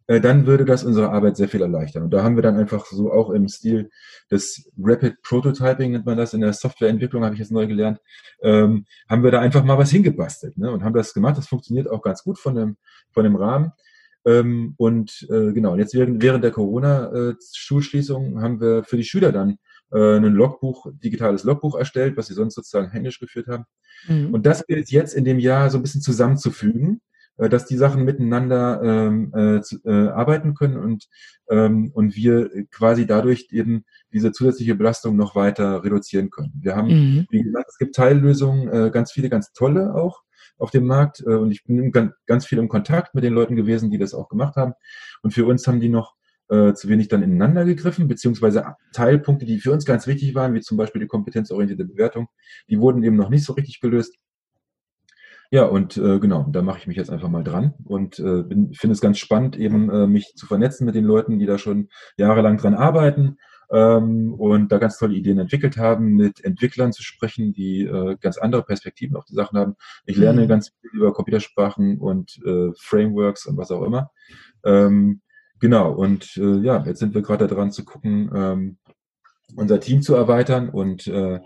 Äh, 0.07 0.21
dann 0.21 0.47
würde 0.47 0.65
das 0.65 0.85
unsere 0.85 1.11
Arbeit 1.11 1.37
sehr 1.37 1.49
viel 1.49 1.63
erleichtern. 1.63 2.05
Und 2.05 2.11
da 2.11 2.23
haben 2.23 2.37
wir 2.37 2.43
dann 2.43 2.57
einfach 2.57 2.87
so 2.87 3.13
auch 3.13 3.31
im 3.31 3.49
Stil 3.49 3.91
des 4.31 4.71
Rapid 4.79 5.23
Prototyping, 5.23 5.93
nennt 5.93 6.07
man 6.07 6.17
das 6.17 6.35
in 6.35 6.41
der 6.41 6.53
Softwareentwicklung, 6.53 7.25
habe 7.25 7.35
ich 7.35 7.41
jetzt 7.41 7.53
neu 7.53 7.67
gelernt, 7.67 8.01
ähm, 8.43 8.87
haben 9.09 9.23
wir 9.23 9.31
da 9.31 9.41
einfach 9.41 9.65
mal 9.65 9.79
was 9.79 9.91
hingebastelt 9.91 10.59
ne? 10.59 10.71
und 10.71 10.85
haben 10.85 10.95
das 10.95 11.15
gemacht. 11.15 11.39
Das 11.39 11.47
funktioniert 11.47 11.89
auch 11.89 12.03
ganz 12.03 12.23
gut 12.25 12.39
von 12.39 12.55
dem, 12.55 12.77
von 13.13 13.25
dem 13.25 13.37
Rahmen. 13.37 13.73
Ähm, 14.25 14.75
und 14.77 15.27
äh, 15.31 15.53
genau, 15.53 15.77
jetzt 15.77 15.95
während, 15.95 16.23
während 16.23 16.45
der 16.45 16.53
Corona-Schulschließung 16.53 18.41
haben 18.41 18.61
wir 18.61 18.85
für 18.85 18.97
die 18.97 19.05
Schüler 19.05 19.33
dann 19.33 19.59
äh, 19.93 20.17
ein 20.17 20.25
Logbuch, 20.25 20.87
digitales 20.93 21.45
Logbuch 21.45 21.77
erstellt, 21.77 22.17
was 22.17 22.27
sie 22.27 22.35
sonst 22.35 22.55
sozusagen 22.55 22.91
händisch 22.91 23.19
geführt 23.19 23.49
haben. 23.49 23.65
Mhm. 24.07 24.33
Und 24.33 24.47
das 24.47 24.67
gilt 24.67 24.91
jetzt 24.91 25.15
in 25.15 25.25
dem 25.25 25.39
Jahr 25.39 25.71
so 25.71 25.79
ein 25.79 25.83
bisschen 25.83 26.03
zusammenzufügen 26.03 27.01
dass 27.37 27.67
die 27.67 27.77
Sachen 27.77 28.05
miteinander 28.05 28.81
ähm, 28.83 29.33
äh, 29.35 29.61
äh, 29.89 30.09
arbeiten 30.09 30.55
können 30.55 30.77
und, 30.77 31.09
ähm, 31.51 31.91
und 31.95 32.15
wir 32.15 32.51
quasi 32.71 33.07
dadurch 33.07 33.49
eben 33.51 33.85
diese 34.13 34.33
zusätzliche 34.33 34.75
Belastung 34.75 35.17
noch 35.17 35.35
weiter 35.35 35.83
reduzieren 35.83 36.31
können. 36.31 36.53
Wir 36.61 36.77
haben, 36.77 36.89
mhm. 36.89 37.27
wie 37.31 37.43
gesagt, 37.43 37.71
es 37.71 37.79
gibt 37.79 37.95
Teillösungen, 37.95 38.69
äh, 38.69 38.91
ganz 38.91 39.13
viele, 39.13 39.29
ganz 39.29 39.53
tolle 39.53 39.95
auch 39.95 40.23
auf 40.59 40.71
dem 40.71 40.87
Markt 40.87 41.21
äh, 41.21 41.35
und 41.35 41.51
ich 41.51 41.65
bin 41.65 41.91
ganz, 41.91 42.13
ganz 42.27 42.47
viel 42.47 42.59
im 42.59 42.69
Kontakt 42.69 43.15
mit 43.15 43.25
den 43.25 43.33
Leuten 43.33 43.57
gewesen, 43.57 43.91
die 43.91 43.99
das 43.99 44.15
auch 44.15 44.29
gemacht 44.29 44.57
haben. 44.57 44.75
Und 45.23 45.33
für 45.33 45.47
uns 45.47 45.67
haben 45.67 45.81
die 45.81 45.89
noch 45.89 46.15
äh, 46.53 46.75
zu 46.75 46.89
wenig 46.89 47.09
dann 47.09 47.23
ineinander 47.23 47.65
gegriffen, 47.65 48.09
beziehungsweise 48.09 48.77
Teilpunkte, 48.93 49.47
die 49.47 49.59
für 49.59 49.73
uns 49.73 49.87
ganz 49.87 50.07
wichtig 50.07 50.35
waren, 50.35 50.55
wie 50.55 50.61
zum 50.61 50.77
Beispiel 50.77 51.01
die 51.01 51.09
kompetenzorientierte 51.09 51.85
Bewertung, 51.85 52.29
die 52.69 52.79
wurden 52.79 53.03
eben 53.03 53.17
noch 53.17 53.31
nicht 53.31 53.45
so 53.45 53.55
richtig 53.55 53.81
gelöst. 53.81 54.17
Ja, 55.53 55.65
und 55.65 55.99
äh, 55.99 56.19
genau, 56.19 56.47
da 56.51 56.63
mache 56.63 56.79
ich 56.79 56.87
mich 56.87 56.97
jetzt 56.97 57.11
einfach 57.11 57.29
mal 57.29 57.45
dran 57.45 57.75
und 57.85 58.19
äh, 58.19 58.43
finde 58.73 58.93
es 58.93 59.03
ganz 59.03 59.19
spannend, 59.19 59.55
eben 59.59 59.91
äh, 59.91 60.07
mich 60.07 60.33
zu 60.35 60.47
vernetzen 60.47 60.87
mit 60.87 60.95
den 60.95 61.05
Leuten, 61.05 61.39
die 61.39 61.45
da 61.45 61.59
schon 61.59 61.91
jahrelang 62.17 62.57
dran 62.57 62.73
arbeiten 62.73 63.37
ähm, 63.71 64.33
und 64.33 64.73
da 64.73 64.79
ganz 64.79 64.97
tolle 64.97 65.15
Ideen 65.15 65.39
entwickelt 65.39 65.77
haben, 65.77 66.15
mit 66.15 66.43
Entwicklern 66.43 66.95
zu 66.95 67.03
sprechen, 67.03 67.53
die 67.53 67.83
äh, 67.83 68.17
ganz 68.19 68.39
andere 68.39 68.63
Perspektiven 68.63 69.15
auf 69.15 69.27
die 69.27 69.35
Sachen 69.35 69.59
haben. 69.59 69.77
Ich 70.07 70.17
lerne 70.17 70.45
mhm. 70.45 70.49
ganz 70.49 70.71
viel 70.81 70.91
über 70.95 71.13
Computersprachen 71.13 71.99
und 71.99 72.41
äh, 72.47 72.71
Frameworks 72.79 73.45
und 73.45 73.59
was 73.59 73.71
auch 73.71 73.83
immer. 73.83 74.11
Ähm, 74.65 75.21
genau, 75.61 75.93
und 75.93 76.35
äh, 76.39 76.61
ja, 76.61 76.83
jetzt 76.87 77.01
sind 77.01 77.15
wir 77.15 77.21
gerade 77.21 77.47
daran 77.47 77.73
zu 77.73 77.85
gucken, 77.85 78.31
ähm, 78.35 78.79
unser 79.55 79.81
Team 79.81 80.01
zu 80.01 80.15
erweitern 80.15 80.71
und 80.71 81.07
äh, 81.09 81.41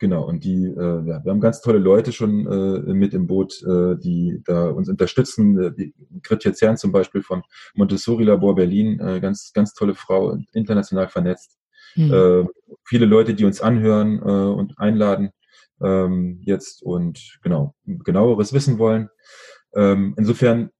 Genau, 0.00 0.24
und 0.26 0.44
die, 0.44 0.64
äh, 0.64 1.06
ja, 1.06 1.22
wir 1.22 1.30
haben 1.30 1.40
ganz 1.40 1.60
tolle 1.60 1.78
Leute 1.78 2.10
schon 2.12 2.46
äh, 2.46 2.94
mit 2.94 3.12
im 3.12 3.26
Boot, 3.26 3.62
äh, 3.62 3.96
die 3.98 4.40
da 4.46 4.70
uns 4.70 4.88
unterstützen. 4.88 5.60
Äh, 5.60 5.72
die 5.72 5.94
Gritja 6.22 6.54
Zern 6.54 6.78
zum 6.78 6.90
Beispiel 6.90 7.22
vom 7.22 7.42
Montessori 7.74 8.24
Labor 8.24 8.54
Berlin, 8.54 8.98
äh, 8.98 9.20
ganz, 9.20 9.52
ganz 9.52 9.74
tolle 9.74 9.94
Frau, 9.94 10.38
international 10.54 11.08
vernetzt. 11.08 11.58
Mhm. 11.96 12.14
Äh, 12.14 12.44
viele 12.82 13.04
Leute, 13.04 13.34
die 13.34 13.44
uns 13.44 13.60
anhören 13.60 14.18
äh, 14.20 14.22
und 14.22 14.78
einladen 14.78 15.32
ähm, 15.82 16.40
jetzt 16.44 16.82
und 16.82 17.38
genau, 17.42 17.74
genaueres 17.84 18.54
wissen 18.54 18.78
wollen. 18.78 19.10
Ähm, 19.74 20.14
insofern 20.16 20.70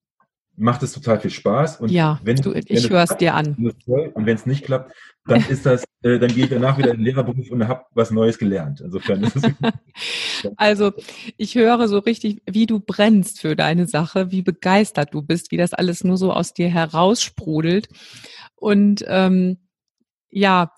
macht 0.56 0.82
es 0.82 0.92
total 0.92 1.20
viel 1.20 1.30
Spaß. 1.30 1.80
Und 1.80 1.90
ja, 1.90 2.20
wenn, 2.22 2.36
du, 2.36 2.52
ich 2.54 2.88
höre 2.88 3.02
es 3.02 3.16
dir 3.16 3.34
an. 3.34 3.54
Und 3.56 4.26
wenn 4.26 4.36
es 4.36 4.46
nicht 4.46 4.64
klappt, 4.64 4.94
dann 5.26 5.44
ist 5.48 5.66
das, 5.66 5.84
äh, 6.02 6.18
dann 6.18 6.32
gehe 6.32 6.44
ich 6.44 6.50
danach 6.50 6.78
wieder 6.78 6.90
in 6.90 6.98
den 6.98 7.04
Lehrerberuf 7.04 7.50
und 7.50 7.68
habe 7.68 7.84
was 7.92 8.10
Neues 8.10 8.38
gelernt. 8.38 8.80
Insofern 8.80 9.22
ist 9.22 9.36
es. 9.36 9.42
also 10.56 10.92
ich 11.36 11.54
höre 11.54 11.88
so 11.88 11.98
richtig, 11.98 12.42
wie 12.50 12.66
du 12.66 12.80
brennst 12.80 13.40
für 13.40 13.54
deine 13.54 13.86
Sache, 13.86 14.30
wie 14.30 14.42
begeistert 14.42 15.14
du 15.14 15.22
bist, 15.22 15.50
wie 15.50 15.56
das 15.56 15.74
alles 15.74 16.04
nur 16.04 16.16
so 16.16 16.32
aus 16.32 16.54
dir 16.54 16.68
heraussprudelt. 16.68 17.88
Und 18.56 19.04
ähm, 19.08 19.58
ja, 20.30 20.72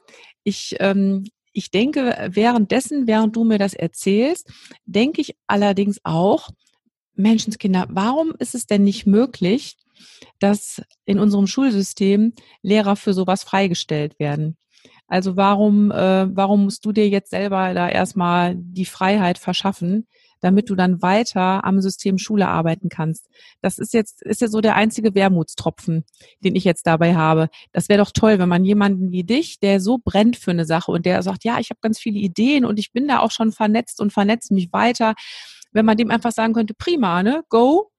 ich 0.45 0.77
ähm, 0.81 1.25
ich 1.53 1.71
denke, 1.71 2.31
währenddessen, 2.31 3.07
während 3.07 3.37
du 3.37 3.45
mir 3.45 3.59
das 3.59 3.75
erzählst, 3.75 4.51
denke 4.87 5.21
ich 5.21 5.37
allerdings 5.47 6.01
auch, 6.03 6.49
Menschenskinder, 7.15 7.87
warum 7.91 8.33
ist 8.39 8.55
es 8.55 8.67
denn 8.67 8.85
nicht 8.85 9.07
möglich, 9.07 9.77
dass 10.39 10.83
in 11.05 11.19
unserem 11.19 11.47
Schulsystem 11.47 12.33
Lehrer 12.63 12.97
für 12.97 13.15
sowas 13.15 13.43
freigestellt 13.43 14.19
werden? 14.19 14.57
Also 15.09 15.37
warum, 15.37 15.91
äh, 15.91 16.35
warum 16.35 16.65
musst 16.65 16.85
du 16.87 16.93
dir 16.93 17.09
jetzt 17.09 17.31
selber 17.31 17.75
da 17.75 17.89
erstmal 17.89 18.55
die 18.57 18.87
Freiheit 18.87 19.37
verschaffen, 19.37 20.07
damit 20.41 20.71
du 20.71 20.75
dann 20.75 21.03
weiter 21.03 21.65
am 21.65 21.83
System 21.83 22.17
Schule 22.17 22.49
arbeiten 22.49 22.89
kannst? 22.89 23.29
Das 23.61 23.79
ist 23.79 23.93
jetzt, 23.93 24.23
ist 24.23 24.41
ja 24.41 24.49
so 24.49 24.63
der 24.63 24.75
einzige 24.75 25.15
Wermutstropfen, 25.15 26.05
den 26.43 26.57
ich 26.57 26.65
jetzt 26.65 26.87
dabei 26.87 27.15
habe. 27.15 27.51
Das 27.73 27.91
wäre 27.91 28.03
doch 28.03 28.11
toll, 28.11 28.39
wenn 28.39 28.49
man 28.49 28.65
jemanden 28.65 29.11
wie 29.11 29.23
dich, 29.23 29.61
der 29.61 29.81
so 29.81 29.99
brennt 30.03 30.37
für 30.37 30.51
eine 30.51 30.65
Sache 30.65 30.91
und 30.91 31.05
der 31.05 31.23
sagt, 31.23 31.45
ja, 31.45 31.59
ich 31.59 31.71
habe 31.71 31.81
ganz 31.83 31.99
viele 31.99 32.19
Ideen 32.19 32.65
und 32.65 32.79
ich 32.79 32.93
bin 32.93 33.07
da 33.07 33.19
auch 33.19 33.33
schon 33.33 33.53
vernetzt 33.53 34.01
und 34.01 34.13
vernetze 34.13 34.55
mich 34.55 34.73
weiter 34.73 35.15
wenn 35.73 35.87
man 35.87 35.97
dem 35.97 36.11
einfach 36.11 36.33
sagen 36.33 36.53
könnte, 36.53 36.75
prima, 36.75 37.23
ne, 37.23 37.45
go. 37.49 37.92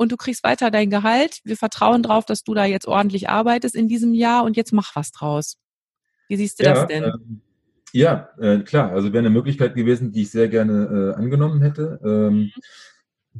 Und 0.00 0.10
du 0.10 0.16
kriegst 0.16 0.44
weiter 0.44 0.70
dein 0.70 0.88
Gehalt. 0.88 1.40
Wir 1.44 1.58
vertrauen 1.58 2.02
darauf, 2.02 2.24
dass 2.24 2.42
du 2.42 2.54
da 2.54 2.64
jetzt 2.64 2.88
ordentlich 2.88 3.28
arbeitest 3.28 3.74
in 3.74 3.86
diesem 3.86 4.14
Jahr 4.14 4.44
und 4.44 4.56
jetzt 4.56 4.72
mach 4.72 4.96
was 4.96 5.12
draus. 5.12 5.58
Wie 6.26 6.36
siehst 6.36 6.58
du 6.58 6.64
ja, 6.64 6.72
das 6.72 6.86
denn? 6.86 7.04
Ähm, 7.04 7.42
ja, 7.92 8.30
äh, 8.38 8.60
klar. 8.60 8.92
Also 8.92 9.12
wäre 9.12 9.18
eine 9.18 9.28
Möglichkeit 9.28 9.74
gewesen, 9.74 10.10
die 10.10 10.22
ich 10.22 10.30
sehr 10.30 10.48
gerne 10.48 11.12
äh, 11.12 11.18
angenommen 11.18 11.60
hätte. 11.60 12.00
Ähm, 12.02 12.34
mhm. 12.34 12.50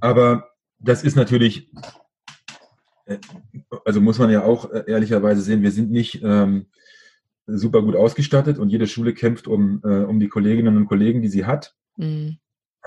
Aber 0.01 0.51
das 0.79 1.03
ist 1.03 1.17
natürlich, 1.17 1.73
äh, 3.07 3.17
also 3.87 4.03
muss 4.03 4.19
man 4.19 4.29
ja 4.29 4.45
auch 4.45 4.71
äh, 4.71 4.85
ehrlicherweise 4.87 5.41
sehen, 5.41 5.63
wir 5.63 5.73
sind 5.73 5.91
nicht 5.91 6.21
ähm, 6.23 6.67
super 7.47 7.81
gut 7.81 7.97
ausgestattet 7.97 8.59
und 8.59 8.69
jede 8.69 8.87
Schule 8.87 9.15
kämpft 9.15 9.49
um, 9.49 9.81
äh, 9.83 10.05
um 10.05 10.21
die 10.21 10.29
Kolleginnen 10.29 10.77
und 10.77 10.89
Kollegen, 10.89 11.23
die 11.23 11.29
sie 11.29 11.47
hat. 11.47 11.75
Mhm. 11.97 12.37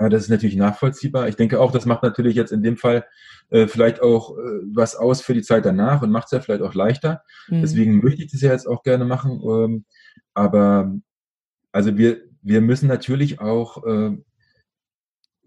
Ja, 0.00 0.08
das 0.08 0.24
ist 0.24 0.28
natürlich 0.28 0.56
nachvollziehbar. 0.56 1.28
Ich 1.28 1.36
denke 1.36 1.60
auch, 1.60 1.70
das 1.70 1.86
macht 1.86 2.02
natürlich 2.02 2.34
jetzt 2.34 2.50
in 2.50 2.62
dem 2.62 2.76
Fall 2.76 3.06
äh, 3.50 3.68
vielleicht 3.68 4.02
auch 4.02 4.36
äh, 4.36 4.42
was 4.72 4.96
aus 4.96 5.20
für 5.20 5.34
die 5.34 5.42
Zeit 5.42 5.64
danach 5.64 6.02
und 6.02 6.10
macht 6.10 6.26
es 6.26 6.32
ja 6.32 6.40
vielleicht 6.40 6.62
auch 6.62 6.74
leichter. 6.74 7.22
Mhm. 7.48 7.60
Deswegen 7.60 8.02
möchte 8.02 8.24
ich 8.24 8.32
das 8.32 8.40
ja 8.40 8.50
jetzt 8.50 8.66
auch 8.66 8.82
gerne 8.82 9.04
machen. 9.04 9.40
Ähm, 9.44 9.84
aber 10.34 10.92
also 11.70 11.96
wir, 11.96 12.22
wir 12.42 12.60
müssen 12.60 12.88
natürlich 12.88 13.40
auch, 13.40 13.84
äh, 13.84 14.18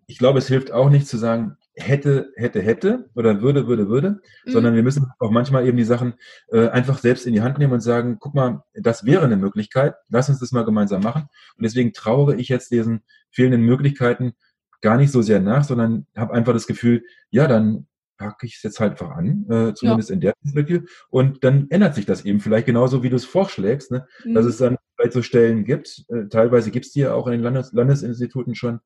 ich 0.05 0.17
glaube, 0.17 0.39
es 0.39 0.47
hilft 0.47 0.71
auch 0.71 0.89
nicht 0.89 1.07
zu 1.07 1.17
sagen, 1.17 1.56
hätte, 1.77 2.31
hätte, 2.35 2.61
hätte 2.61 3.09
oder 3.13 3.41
würde, 3.41 3.67
würde, 3.67 3.87
würde, 3.87 4.19
mhm. 4.45 4.51
sondern 4.51 4.75
wir 4.75 4.83
müssen 4.83 5.11
auch 5.19 5.29
manchmal 5.29 5.67
eben 5.67 5.77
die 5.77 5.83
Sachen 5.83 6.15
äh, 6.51 6.67
einfach 6.69 6.97
selbst 6.97 7.27
in 7.27 7.33
die 7.33 7.41
Hand 7.41 7.59
nehmen 7.59 7.73
und 7.73 7.81
sagen, 7.81 8.17
guck 8.19 8.33
mal, 8.33 8.63
das 8.73 9.05
wäre 9.05 9.25
eine 9.25 9.37
Möglichkeit, 9.37 9.95
lass 10.09 10.29
uns 10.29 10.39
das 10.39 10.51
mal 10.51 10.65
gemeinsam 10.65 11.03
machen. 11.03 11.27
Und 11.55 11.63
deswegen 11.63 11.93
trauere 11.93 12.35
ich 12.35 12.49
jetzt 12.49 12.71
diesen 12.71 13.03
fehlenden 13.29 13.61
Möglichkeiten 13.61 14.33
gar 14.81 14.97
nicht 14.97 15.11
so 15.11 15.21
sehr 15.21 15.39
nach, 15.39 15.63
sondern 15.63 16.07
habe 16.15 16.33
einfach 16.33 16.53
das 16.53 16.67
Gefühl, 16.67 17.03
ja, 17.29 17.47
dann 17.47 17.87
packe 18.17 18.47
ich 18.47 18.55
es 18.55 18.63
jetzt 18.63 18.79
halt 18.79 18.93
einfach 18.93 19.11
an, 19.11 19.45
äh, 19.49 19.73
zumindest 19.73 20.09
ja. 20.09 20.15
in 20.15 20.21
der 20.21 20.33
Perspektive. 20.41 20.85
Und 21.09 21.43
dann 21.43 21.67
ändert 21.69 21.95
sich 21.95 22.05
das 22.05 22.25
eben 22.25 22.39
vielleicht 22.39 22.65
genauso, 22.65 23.03
wie 23.03 23.09
du 23.09 23.15
es 23.15 23.25
vorschlägst, 23.25 23.91
ne? 23.91 24.07
Mhm. 24.25 24.33
dass 24.33 24.45
es 24.45 24.57
dann 24.57 24.77
vielleicht 24.95 25.13
so 25.13 25.21
Stellen 25.21 25.63
gibt. 25.63 26.05
Äh, 26.09 26.27
teilweise 26.29 26.71
gibt 26.71 26.87
es 26.87 26.91
die 26.91 27.01
ja 27.01 27.13
auch 27.13 27.27
in 27.27 27.33
den 27.33 27.41
Landes 27.41 27.71
Landesinstituten 27.73 28.55
schon, 28.55 28.79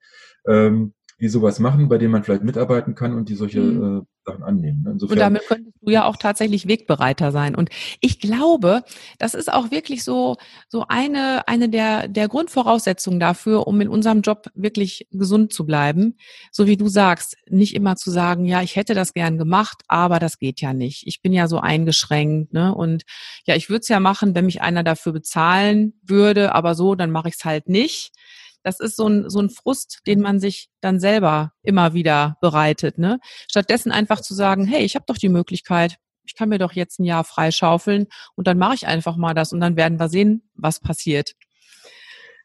ähm, 0.45 0.93
die 1.21 1.29
sowas 1.29 1.59
machen, 1.59 1.87
bei 1.87 1.99
denen 1.99 2.11
man 2.11 2.23
vielleicht 2.23 2.43
mitarbeiten 2.43 2.95
kann 2.95 3.13
und 3.13 3.29
die 3.29 3.35
solche 3.35 3.61
mhm. 3.61 3.99
äh, 3.99 4.01
Sachen 4.25 4.43
annehmen. 4.43 4.81
Ne? 4.83 4.91
Insofern, 4.93 5.17
und 5.17 5.19
damit 5.19 5.43
könntest 5.47 5.77
du 5.79 5.91
ja 5.91 6.05
auch 6.05 6.17
tatsächlich 6.17 6.67
Wegbereiter 6.67 7.31
sein. 7.31 7.53
Und 7.55 7.69
ich 8.01 8.19
glaube, 8.19 8.83
das 9.19 9.35
ist 9.35 9.53
auch 9.53 9.69
wirklich 9.69 10.03
so, 10.03 10.37
so 10.67 10.85
eine, 10.87 11.47
eine 11.47 11.69
der, 11.69 12.07
der 12.07 12.27
Grundvoraussetzungen 12.27 13.19
dafür, 13.19 13.67
um 13.67 13.79
in 13.81 13.87
unserem 13.87 14.21
Job 14.21 14.47
wirklich 14.55 15.07
gesund 15.11 15.53
zu 15.53 15.63
bleiben. 15.63 16.17
So 16.51 16.65
wie 16.65 16.77
du 16.77 16.87
sagst, 16.87 17.37
nicht 17.47 17.75
immer 17.75 17.95
zu 17.97 18.09
sagen, 18.09 18.45
ja, 18.45 18.63
ich 18.63 18.75
hätte 18.75 18.95
das 18.95 19.13
gern 19.13 19.37
gemacht, 19.37 19.83
aber 19.87 20.17
das 20.17 20.39
geht 20.39 20.59
ja 20.59 20.73
nicht. 20.73 21.05
Ich 21.05 21.21
bin 21.21 21.33
ja 21.33 21.47
so 21.47 21.59
eingeschränkt, 21.59 22.51
ne? 22.51 22.73
Und 22.73 23.03
ja, 23.45 23.55
ich 23.55 23.69
würde 23.69 23.81
es 23.81 23.87
ja 23.89 23.99
machen, 23.99 24.33
wenn 24.33 24.45
mich 24.45 24.63
einer 24.63 24.83
dafür 24.83 25.13
bezahlen 25.13 25.93
würde, 26.03 26.55
aber 26.55 26.73
so, 26.73 26.95
dann 26.95 27.11
mache 27.11 27.29
ich 27.29 27.35
es 27.35 27.45
halt 27.45 27.69
nicht 27.69 28.11
das 28.63 28.79
ist 28.79 28.95
so 28.95 29.07
ein, 29.07 29.29
so 29.29 29.39
ein 29.39 29.49
Frust, 29.49 30.01
den 30.07 30.21
man 30.21 30.39
sich 30.39 30.69
dann 30.81 30.99
selber 30.99 31.53
immer 31.63 31.93
wieder 31.93 32.37
bereitet. 32.41 32.97
Ne? 32.97 33.19
Stattdessen 33.49 33.91
einfach 33.91 34.21
zu 34.21 34.33
sagen, 34.33 34.65
hey, 34.65 34.83
ich 34.83 34.95
habe 34.95 35.05
doch 35.07 35.17
die 35.17 35.29
Möglichkeit, 35.29 35.97
ich 36.25 36.35
kann 36.35 36.49
mir 36.49 36.59
doch 36.59 36.73
jetzt 36.73 36.99
ein 36.99 37.05
Jahr 37.05 37.23
freischaufeln 37.23 38.07
und 38.35 38.47
dann 38.47 38.57
mache 38.57 38.75
ich 38.75 38.87
einfach 38.87 39.17
mal 39.17 39.33
das 39.33 39.53
und 39.53 39.59
dann 39.59 39.75
werden 39.75 39.99
wir 39.99 40.09
sehen, 40.09 40.49
was 40.53 40.79
passiert. 40.79 41.33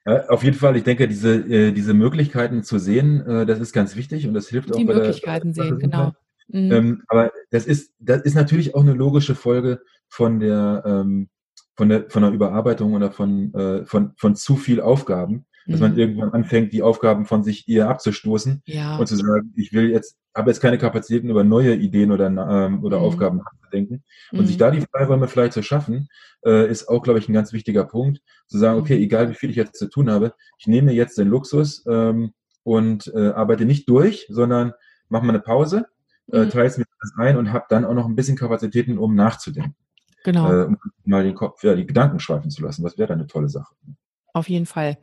Ja, 0.06 0.28
auf 0.28 0.44
jeden 0.44 0.56
Fall, 0.56 0.76
ich 0.76 0.84
denke, 0.84 1.08
diese, 1.08 1.34
äh, 1.34 1.72
diese 1.72 1.92
Möglichkeiten 1.92 2.62
zu 2.62 2.78
sehen, 2.78 3.26
äh, 3.26 3.46
das 3.46 3.58
ist 3.58 3.72
ganz 3.72 3.96
wichtig 3.96 4.26
und 4.26 4.34
das 4.34 4.48
hilft 4.48 4.68
die 4.68 4.74
auch. 4.74 4.78
Die 4.78 4.84
Möglichkeiten 4.84 5.52
der, 5.52 5.64
sehen, 5.64 5.78
genau. 5.78 6.12
Mhm. 6.48 6.72
Ähm, 6.72 7.02
aber 7.08 7.32
das 7.50 7.66
ist, 7.66 7.92
das 7.98 8.22
ist 8.22 8.34
natürlich 8.34 8.74
auch 8.74 8.82
eine 8.82 8.94
logische 8.94 9.34
Folge 9.34 9.82
von 10.08 10.38
der, 10.38 10.82
ähm, 10.86 11.28
von 11.74 11.88
der, 11.88 12.08
von 12.08 12.22
der 12.22 12.30
Überarbeitung 12.30 12.94
oder 12.94 13.10
von, 13.10 13.52
äh, 13.54 13.84
von, 13.84 14.12
von 14.16 14.36
zu 14.36 14.56
viel 14.56 14.80
Aufgaben 14.80 15.46
dass 15.66 15.80
man 15.80 15.92
mhm. 15.92 15.98
irgendwann 15.98 16.32
anfängt, 16.32 16.72
die 16.72 16.82
Aufgaben 16.82 17.26
von 17.26 17.42
sich 17.42 17.68
eher 17.68 17.88
abzustoßen 17.88 18.62
ja. 18.66 18.96
und 18.96 19.06
zu 19.06 19.16
sagen, 19.16 19.52
ich 19.56 19.72
will 19.72 19.90
jetzt, 19.90 20.16
habe 20.34 20.50
jetzt 20.50 20.60
keine 20.60 20.78
Kapazitäten 20.78 21.28
über 21.28 21.44
neue 21.44 21.74
Ideen 21.74 22.12
oder, 22.12 22.26
ähm, 22.26 22.84
oder 22.84 22.98
mhm. 22.98 23.04
Aufgaben 23.04 23.38
nachzudenken. 23.38 24.04
Und 24.32 24.42
mhm. 24.42 24.46
sich 24.46 24.56
da 24.56 24.70
die 24.70 24.80
Freiräume 24.82 25.28
vielleicht 25.28 25.54
zu 25.54 25.62
schaffen, 25.62 26.08
äh, 26.44 26.70
ist 26.70 26.88
auch, 26.88 27.02
glaube 27.02 27.18
ich, 27.18 27.28
ein 27.28 27.32
ganz 27.32 27.52
wichtiger 27.52 27.84
Punkt, 27.84 28.20
zu 28.46 28.58
sagen, 28.58 28.78
okay, 28.78 28.96
mhm. 28.96 29.02
egal 29.02 29.30
wie 29.30 29.34
viel 29.34 29.50
ich 29.50 29.56
jetzt 29.56 29.78
zu 29.78 29.88
tun 29.88 30.10
habe, 30.10 30.34
ich 30.58 30.66
nehme 30.66 30.92
jetzt 30.92 31.18
den 31.18 31.28
Luxus 31.28 31.84
ähm, 31.88 32.32
und 32.62 33.12
äh, 33.14 33.28
arbeite 33.30 33.64
nicht 33.64 33.88
durch, 33.88 34.26
sondern 34.28 34.72
mache 35.08 35.24
mal 35.24 35.32
eine 35.32 35.40
Pause, 35.40 35.86
äh, 36.32 36.44
mhm. 36.44 36.50
teile 36.50 36.66
es 36.66 36.78
mir 36.78 36.84
das 37.00 37.12
ein 37.18 37.36
und 37.36 37.52
habe 37.52 37.66
dann 37.68 37.84
auch 37.84 37.94
noch 37.94 38.06
ein 38.06 38.16
bisschen 38.16 38.36
Kapazitäten, 38.36 38.98
um 38.98 39.14
nachzudenken. 39.14 39.74
Genau. 40.24 40.52
Äh, 40.52 40.64
um 40.66 40.78
mal 41.04 41.22
den 41.22 41.34
Kopf, 41.34 41.62
ja, 41.62 41.74
die 41.74 41.86
Gedanken 41.86 42.18
schweifen 42.18 42.50
zu 42.50 42.62
lassen. 42.62 42.82
Das 42.82 42.98
wäre 42.98 43.08
dann 43.08 43.20
eine 43.20 43.28
tolle 43.28 43.48
Sache. 43.48 43.74
Auf 44.36 44.50
jeden 44.50 44.66
Fall. 44.66 44.98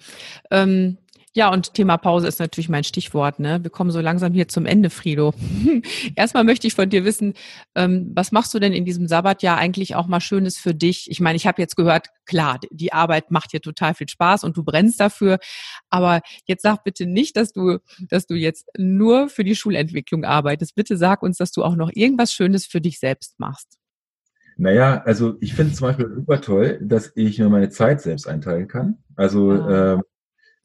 Ähm, 0.52 1.00
ja, 1.34 1.52
und 1.52 1.74
Thema 1.74 1.98
Pause 1.98 2.28
ist 2.28 2.40
natürlich 2.40 2.70
mein 2.70 2.84
Stichwort. 2.84 3.40
Ne? 3.40 3.64
Wir 3.64 3.72
kommen 3.72 3.90
so 3.90 4.00
langsam 4.00 4.32
hier 4.32 4.48
zum 4.48 4.68
Ende, 4.68 4.92
Frido. 4.92 5.34
Erstmal 6.16 6.44
möchte 6.44 6.68
ich 6.68 6.76
von 6.76 6.92
dir 6.92 7.04
wissen, 7.04 7.34
ähm, 7.74 8.12
was 8.14 8.32
machst 8.32 8.54
du 8.54 8.60
denn 8.60 8.74
in 8.74 8.86
diesem 8.86 9.08
Sabbatjahr 9.08 9.58
eigentlich 9.58 9.96
auch 9.96 10.06
mal 10.06 10.22
Schönes 10.22 10.60
für 10.60 10.76
dich? 10.76 11.10
Ich 11.10 11.20
meine, 11.20 11.36
ich 11.36 11.48
habe 11.48 11.60
jetzt 11.60 11.76
gehört, 11.76 12.10
klar, 12.28 12.60
die 12.70 12.94
Arbeit 12.94 13.32
macht 13.32 13.54
dir 13.54 13.62
total 13.62 13.96
viel 13.96 14.08
Spaß 14.08 14.44
und 14.44 14.56
du 14.56 14.64
brennst 14.64 15.00
dafür. 15.00 15.40
Aber 15.90 16.22
jetzt 16.46 16.62
sag 16.62 16.84
bitte 16.84 17.08
nicht, 17.08 17.36
dass 17.36 17.54
du, 17.54 17.80
dass 18.08 18.28
du 18.28 18.36
jetzt 18.36 18.68
nur 18.78 19.30
für 19.30 19.44
die 19.44 19.56
Schulentwicklung 19.56 20.26
arbeitest. 20.26 20.76
Bitte 20.76 20.96
sag 20.96 21.24
uns, 21.24 21.38
dass 21.38 21.52
du 21.52 21.64
auch 21.64 21.76
noch 21.76 21.90
irgendwas 21.92 22.34
Schönes 22.34 22.68
für 22.68 22.82
dich 22.82 23.00
selbst 23.00 23.40
machst. 23.40 23.80
Naja, 24.58 25.02
also 25.06 25.36
ich 25.40 25.54
finde 25.54 25.74
zum 25.74 25.88
Beispiel 25.88 26.14
super 26.14 26.42
toll, 26.42 26.80
dass 26.82 27.12
ich 27.16 27.40
mir 27.40 27.50
meine 27.50 27.70
Zeit 27.70 28.02
selbst 28.02 28.28
einteilen 28.28 28.68
kann. 28.68 28.98
Also 29.16 29.52
ah. 29.52 30.02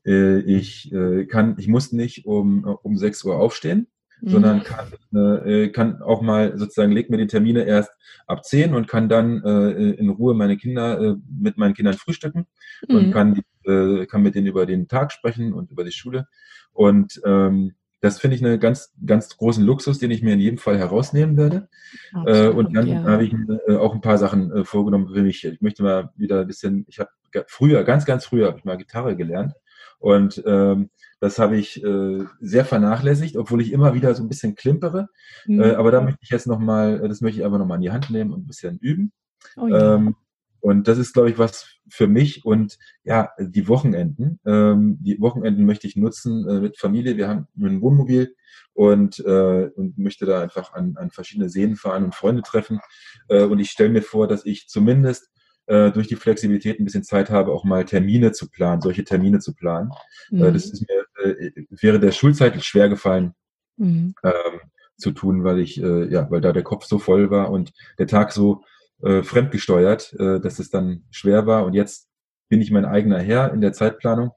äh, 0.05 0.39
ich 0.41 0.93
äh, 0.93 1.27
kann, 1.27 1.57
ich 1.59 1.69
muss 1.69 1.93
nicht 1.93 2.27
um, 2.27 2.65
um 2.65 2.97
6 2.97 3.25
Uhr 3.25 3.37
aufstehen, 3.37 3.89
mhm. 4.21 4.29
sondern 4.29 4.63
kann, 4.63 4.93
äh, 5.15 5.69
kann 5.69 6.03
auch 6.03 6.23
mal 6.23 6.59
sozusagen, 6.59 6.93
leg 6.93 7.11
mir 7.11 7.19
die 7.19 7.27
Termine 7.27 7.65
erst 7.65 7.91
ab 8.27 8.45
10 8.45 8.75
und 8.75 8.89
kann 8.89 9.09
dann 9.09 9.43
äh, 9.43 9.91
in 9.93 10.11
Ruhe 10.11 10.35
meine 10.35 10.57
Kinder 10.57 11.01
äh, 11.01 11.17
mit 11.31 11.57
meinen 11.59 11.75
Kindern 11.75 11.95
frühstücken 11.95 12.47
mhm. 12.89 12.97
und 12.97 13.13
kann, 13.13 13.43
äh, 13.65 14.07
kann 14.07 14.23
mit 14.23 14.35
denen 14.35 14.47
über 14.47 14.67
den 14.67 14.89
Tag 14.89 15.13
sprechen 15.13 15.53
und 15.53 15.71
über 15.71 15.85
die 15.85 15.93
Schule. 15.93 16.27
Und 16.73 17.21
ähm, 17.25 17.75
das 18.01 18.21
finde 18.21 18.37
ich 18.37 18.45
einen 18.45 18.61
ganz, 18.61 18.93
ganz 19.05 19.37
großen 19.37 19.65
Luxus, 19.65 19.99
den 19.99 20.11
ich 20.11 20.23
mir 20.23 20.35
in 20.35 20.41
jedem 20.41 20.59
Fall 20.59 20.79
herausnehmen 20.79 21.37
werde. 21.37 21.69
Absolut, 22.13 22.55
äh, 22.55 22.57
und 22.57 22.75
dann 22.75 22.87
ja. 22.87 23.03
habe 23.03 23.25
ich 23.25 23.35
äh, 23.67 23.77
auch 23.77 23.95
ein 23.95 24.01
paar 24.01 24.19
Sachen 24.19 24.53
äh, 24.53 24.65
vorgenommen 24.65 25.09
für 25.13 25.23
mich. 25.23 25.45
Ich 25.45 25.61
möchte 25.61 25.83
mal 25.83 26.11
wieder 26.17 26.43
ein 26.43 26.47
bisschen, 26.47 26.85
ich 26.89 27.01
habe 27.01 27.11
früher, 27.49 27.85
ganz, 27.85 28.05
ganz 28.05 28.25
früher 28.25 28.47
habe 28.47 28.59
ich 28.59 28.65
mal 28.65 28.77
Gitarre 28.77 29.17
gelernt. 29.17 29.55
Und 29.99 30.43
ähm, 30.47 30.91
das 31.21 31.41
habe 31.41 31.57
ich 31.57 31.83
äh, 31.83 32.25
sehr 32.41 32.65
vernachlässigt, 32.65 33.37
obwohl 33.37 33.61
ich 33.61 33.73
immer 33.73 33.95
wieder 33.95 34.15
so 34.15 34.23
ein 34.23 34.29
bisschen 34.29 34.55
klimpere. 34.55 35.09
Mhm. 35.47 35.61
Äh, 35.61 35.75
aber 35.75 35.91
da 35.91 36.01
möchte 36.01 36.21
ich 36.23 36.31
jetzt 36.31 36.47
nochmal, 36.47 37.01
das 37.09 37.21
möchte 37.21 37.41
ich 37.41 37.45
einfach 37.45 37.59
nochmal 37.59 37.77
in 37.77 37.83
die 37.83 37.91
Hand 37.91 38.11
nehmen 38.11 38.33
und 38.33 38.45
ein 38.45 38.47
bisschen 38.47 38.79
üben. 38.79 39.13
Oh, 39.57 39.67
ja. 39.67 39.97
ähm, 39.97 40.15
und 40.61 40.89
das 40.89 40.99
ist, 40.99 41.13
glaube 41.13 41.31
ich, 41.31 41.39
was 41.39 41.67
für 41.89 42.07
mich 42.07 42.45
und 42.45 42.79
ja, 43.05 43.31
die 43.39 43.69
Wochenenden. 43.69 44.41
Ähm, 44.45 44.99
die 45.01 45.21
Wochenenden 45.21 45.65
möchte 45.65 45.87
ich 45.87 45.97
nutzen 45.97 46.49
äh, 46.49 46.61
mit 46.61 46.79
Familie. 46.79 47.17
Wir 47.17 47.29
haben 47.29 47.47
ein 47.59 47.81
Wohnmobil 47.81 48.35
und, 48.75 49.21
äh, 49.21 49.71
und 49.75 49.99
möchte 49.99 50.27
da 50.27 50.43
einfach 50.43 50.73
an, 50.73 50.97
an 50.97 51.11
verschiedene 51.11 51.49
Seen 51.49 51.77
fahren 51.77 52.05
und 52.05 52.15
Freunde 52.15 52.43
treffen. 52.43 52.81
Äh, 53.29 53.45
und 53.45 53.59
ich 53.59 53.71
stelle 53.71 53.91
mir 53.91 54.03
vor, 54.03 54.27
dass 54.27 54.45
ich 54.45 54.69
zumindest 54.69 55.31
äh, 55.67 55.91
durch 55.93 56.09
die 56.09 56.17
Flexibilität 56.17 56.81
ein 56.81 56.85
bisschen 56.85 57.05
Zeit 57.05 57.31
habe, 57.31 57.53
auch 57.53 57.65
mal 57.65 57.85
Termine 57.85 58.33
zu 58.33 58.51
planen, 58.51 58.81
solche 58.81 59.05
Termine 59.05 59.39
zu 59.39 59.55
planen. 59.55 59.91
Äh, 60.31 60.37
mhm. 60.37 60.55
Das 60.55 60.67
ist 60.67 60.85
mir 60.89 61.25
äh, 61.25 61.51
während 61.71 62.03
der 62.03 62.13
Schulzeit 62.13 62.63
schwer 62.65 62.89
gefallen. 62.89 63.35
Mhm. 63.77 64.15
Ähm, 64.25 64.61
zu 64.99 65.13
tun, 65.13 65.45
weil 65.45 65.61
ich, 65.61 65.81
äh, 65.81 66.13
ja, 66.13 66.29
weil 66.31 66.41
da 66.41 66.53
der 66.53 66.65
Kopf 66.65 66.85
so 66.85 66.99
voll 66.99 67.31
war 67.31 67.51
und 67.51 67.73
der 67.99 68.09
Tag 68.09 68.33
so 68.33 68.65
äh, 69.03 69.23
fremdgesteuert, 69.23 70.15
äh, 70.19 70.41
dass 70.41 70.59
es 70.59 70.71
dann 70.71 71.05
schwer 71.11 71.47
war. 71.47 71.65
Und 71.65 71.75
jetzt 71.75 72.09
bin 72.49 72.61
ich 72.61 72.71
mein 72.71 72.85
eigener 72.85 73.21
Herr 73.21 73.53
in 73.53 73.61
der 73.61 73.73
Zeitplanung 73.73 74.33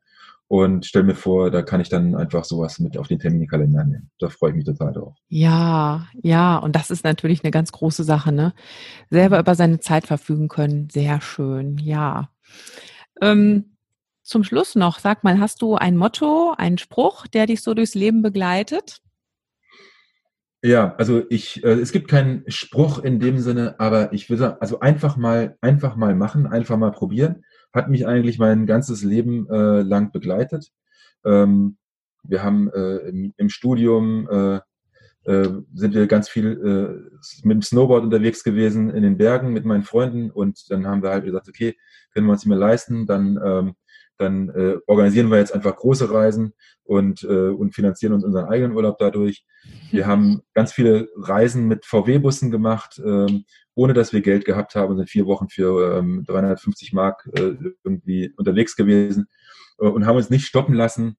und 0.47 0.85
stelle 0.85 1.05
mir 1.05 1.15
vor, 1.15 1.49
da 1.49 1.61
kann 1.61 1.79
ich 1.79 1.87
dann 1.87 2.13
einfach 2.13 2.43
sowas 2.43 2.77
mit 2.79 2.97
auf 2.97 3.07
den 3.07 3.19
Terminkalender 3.19 3.85
nehmen. 3.85 4.11
Da 4.19 4.27
freue 4.27 4.49
ich 4.49 4.57
mich 4.57 4.65
total 4.65 4.91
drauf. 4.91 5.15
Ja, 5.29 6.07
ja, 6.21 6.57
und 6.57 6.75
das 6.75 6.91
ist 6.91 7.05
natürlich 7.05 7.43
eine 7.43 7.51
ganz 7.51 7.71
große 7.71 8.03
Sache, 8.03 8.33
ne? 8.33 8.53
Selber 9.09 9.39
über 9.39 9.55
seine 9.55 9.79
Zeit 9.79 10.07
verfügen 10.07 10.49
können, 10.49 10.89
sehr 10.91 11.21
schön, 11.21 11.77
ja. 11.77 12.29
Ähm, 13.21 13.77
zum 14.23 14.43
Schluss 14.43 14.75
noch, 14.75 14.99
sag 14.99 15.23
mal, 15.23 15.39
hast 15.39 15.61
du 15.61 15.75
ein 15.75 15.95
Motto, 15.95 16.53
einen 16.57 16.77
Spruch, 16.77 17.27
der 17.27 17.45
dich 17.45 17.61
so 17.61 17.73
durchs 17.73 17.95
Leben 17.95 18.21
begleitet? 18.21 19.01
Ja, 20.63 20.93
also 20.97 21.23
ich, 21.29 21.63
äh, 21.63 21.71
es 21.79 21.91
gibt 21.91 22.07
keinen 22.07 22.43
Spruch 22.47 22.99
in 22.99 23.19
dem 23.19 23.39
Sinne, 23.39 23.79
aber 23.79 24.13
ich 24.13 24.29
will 24.29 24.37
sagen, 24.37 24.57
also 24.59 24.79
einfach 24.79 25.17
mal, 25.17 25.57
einfach 25.61 25.95
mal 25.95 26.13
machen, 26.13 26.45
einfach 26.45 26.77
mal 26.77 26.91
probieren, 26.91 27.43
hat 27.73 27.89
mich 27.89 28.05
eigentlich 28.05 28.37
mein 28.37 28.67
ganzes 28.67 29.03
Leben 29.03 29.49
äh, 29.49 29.81
lang 29.81 30.11
begleitet. 30.11 30.71
Ähm, 31.25 31.77
wir 32.23 32.43
haben 32.43 32.69
äh, 32.71 32.97
im, 33.09 33.33
im, 33.37 33.49
Studium 33.49 34.29
äh, 34.29 34.59
äh, 35.23 35.49
sind 35.73 35.95
wir 35.95 36.05
ganz 36.05 36.29
viel 36.29 36.51
äh, 36.51 37.43
mit 37.43 37.55
dem 37.55 37.61
Snowboard 37.63 38.03
unterwegs 38.03 38.43
gewesen 38.43 38.91
in 38.91 39.01
den 39.01 39.17
Bergen 39.17 39.53
mit 39.53 39.65
meinen 39.65 39.83
Freunden 39.83 40.29
und 40.29 40.69
dann 40.69 40.85
haben 40.85 41.01
wir 41.01 41.09
halt 41.09 41.25
gesagt, 41.25 41.47
okay, 41.49 41.75
können 42.13 42.27
wir 42.27 42.33
uns 42.33 42.41
nicht 42.41 42.49
mehr 42.49 42.57
leisten, 42.57 43.07
dann, 43.07 43.39
ähm, 43.43 43.73
dann 44.21 44.49
äh, 44.49 44.77
organisieren 44.87 45.29
wir 45.29 45.37
jetzt 45.37 45.53
einfach 45.53 45.75
große 45.75 46.11
Reisen 46.11 46.53
und, 46.83 47.23
äh, 47.23 47.49
und 47.49 47.73
finanzieren 47.73 48.13
uns 48.13 48.23
unseren 48.23 48.45
eigenen 48.45 48.75
Urlaub 48.75 48.97
dadurch. 48.97 49.45
Wir 49.91 50.07
haben 50.07 50.41
ganz 50.53 50.71
viele 50.73 51.09
Reisen 51.15 51.67
mit 51.67 51.85
VW-Bussen 51.85 52.51
gemacht, 52.51 53.01
ähm, 53.03 53.45
ohne 53.75 53.93
dass 53.93 54.13
wir 54.13 54.21
Geld 54.21 54.45
gehabt 54.45 54.75
haben 54.75 54.95
sind 54.95 55.09
vier 55.09 55.25
Wochen 55.25 55.49
für 55.49 55.97
ähm, 55.97 56.23
350 56.27 56.93
Mark 56.93 57.29
äh, 57.33 57.55
irgendwie 57.83 58.33
unterwegs 58.37 58.75
gewesen 58.75 59.27
äh, 59.79 59.87
und 59.87 60.05
haben 60.05 60.17
uns 60.17 60.29
nicht 60.29 60.45
stoppen 60.45 60.75
lassen 60.75 61.17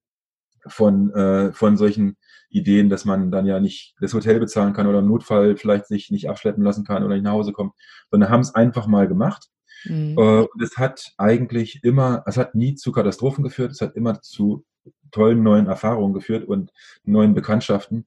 von, 0.66 1.12
äh, 1.14 1.52
von 1.52 1.76
solchen 1.76 2.16
Ideen, 2.50 2.88
dass 2.88 3.04
man 3.04 3.30
dann 3.30 3.46
ja 3.46 3.58
nicht 3.60 3.94
das 4.00 4.14
Hotel 4.14 4.38
bezahlen 4.38 4.74
kann 4.74 4.86
oder 4.86 4.98
im 4.98 5.08
Notfall 5.08 5.56
vielleicht 5.56 5.86
sich 5.86 6.10
nicht 6.10 6.28
abschleppen 6.28 6.62
lassen 6.62 6.84
kann 6.84 7.02
oder 7.02 7.14
nicht 7.14 7.24
nach 7.24 7.32
Hause 7.32 7.52
kommt, 7.52 7.72
sondern 8.10 8.30
haben 8.30 8.40
es 8.40 8.54
einfach 8.54 8.86
mal 8.86 9.08
gemacht. 9.08 9.48
Mhm. 9.84 10.16
Äh, 10.18 10.40
und 10.42 10.62
es 10.62 10.76
hat 10.76 11.12
eigentlich 11.18 11.82
immer, 11.82 12.22
es 12.26 12.36
hat 12.36 12.54
nie 12.54 12.74
zu 12.74 12.92
Katastrophen 12.92 13.44
geführt, 13.44 13.72
es 13.72 13.80
hat 13.80 13.96
immer 13.96 14.20
zu 14.20 14.64
tollen 15.10 15.42
neuen 15.42 15.66
Erfahrungen 15.66 16.14
geführt 16.14 16.46
und 16.46 16.72
neuen 17.04 17.34
Bekanntschaften. 17.34 18.06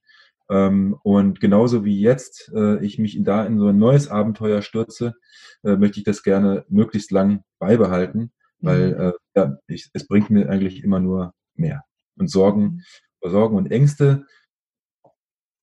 Ähm, 0.49 0.95
und 1.03 1.39
genauso 1.39 1.86
wie 1.86 1.99
jetzt 1.99 2.51
äh, 2.53 2.84
ich 2.84 2.99
mich 2.99 3.17
da 3.23 3.45
in 3.45 3.59
so 3.59 3.67
ein 3.67 3.78
neues 3.78 4.07
Abenteuer 4.07 4.61
stürze, 4.61 5.15
äh, 5.63 5.76
möchte 5.76 5.99
ich 5.99 6.03
das 6.03 6.23
gerne 6.23 6.65
möglichst 6.69 7.11
lang 7.11 7.43
beibehalten, 7.59 8.32
weil 8.59 8.95
mhm. 8.95 9.13
ja, 9.36 9.57
ich, 9.67 9.89
es 9.93 10.07
bringt 10.07 10.30
mir 10.30 10.49
eigentlich 10.49 10.84
immer 10.84 10.99
nur 10.99 11.34
mehr. 11.55 11.84
Und 12.17 12.30
Sorgen 12.30 12.63
mhm. 12.63 12.82
Sorgen 13.30 13.55
und 13.55 13.71
Ängste 13.71 14.26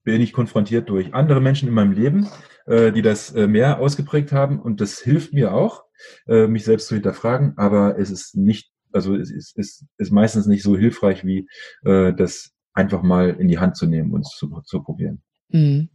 bin 0.05 0.21
ich 0.21 0.33
konfrontiert 0.33 0.89
durch 0.89 1.15
andere 1.15 1.41
Menschen 1.41 1.69
in 1.69 1.75
meinem 1.75 1.93
Leben, 1.93 2.29
äh, 2.67 2.93
die 2.93 3.03
das 3.03 3.33
äh, 3.35 3.47
mehr 3.47 3.79
ausgeprägt 3.79 4.33
haben. 4.33 4.61
Und 4.61 4.81
das 4.81 4.99
hilft 4.99 5.33
mir 5.33 5.55
auch, 5.55 5.85
äh, 6.27 6.47
mich 6.47 6.65
selbst 6.65 6.89
zu 6.89 6.95
hinterfragen. 6.95 7.55
Aber 7.57 7.99
es 7.99 8.11
ist 8.11 8.37
nicht, 8.37 8.71
also 8.93 9.17
es 9.17 9.31
ist, 9.31 9.57
ist, 9.57 9.85
ist 9.99 10.13
meistens 10.13 10.47
nicht 10.47 10.63
so 10.63 10.77
hilfreich, 10.77 11.25
wie 11.25 11.49
äh, 11.85 12.13
das 12.13 12.53
einfach 12.75 13.03
mal 13.03 13.31
in 13.31 13.49
die 13.49 13.59
Hand 13.59 13.77
zu 13.77 13.87
nehmen 13.87 14.13
und 14.13 14.27
zu, 14.27 14.61
zu 14.65 14.83
probieren. 14.83 15.23
Mhm. 15.49 15.89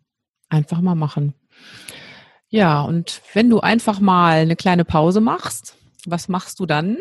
Einfach 0.49 0.81
mal 0.81 0.95
machen. 0.95 1.33
Ja, 2.49 2.81
und 2.81 3.21
wenn 3.33 3.49
du 3.49 3.59
einfach 3.59 3.99
mal 3.99 4.39
eine 4.39 4.55
kleine 4.55 4.85
Pause 4.85 5.19
machst, 5.19 5.75
was 6.05 6.29
machst 6.29 6.59
du 6.59 6.65
dann? 6.65 6.97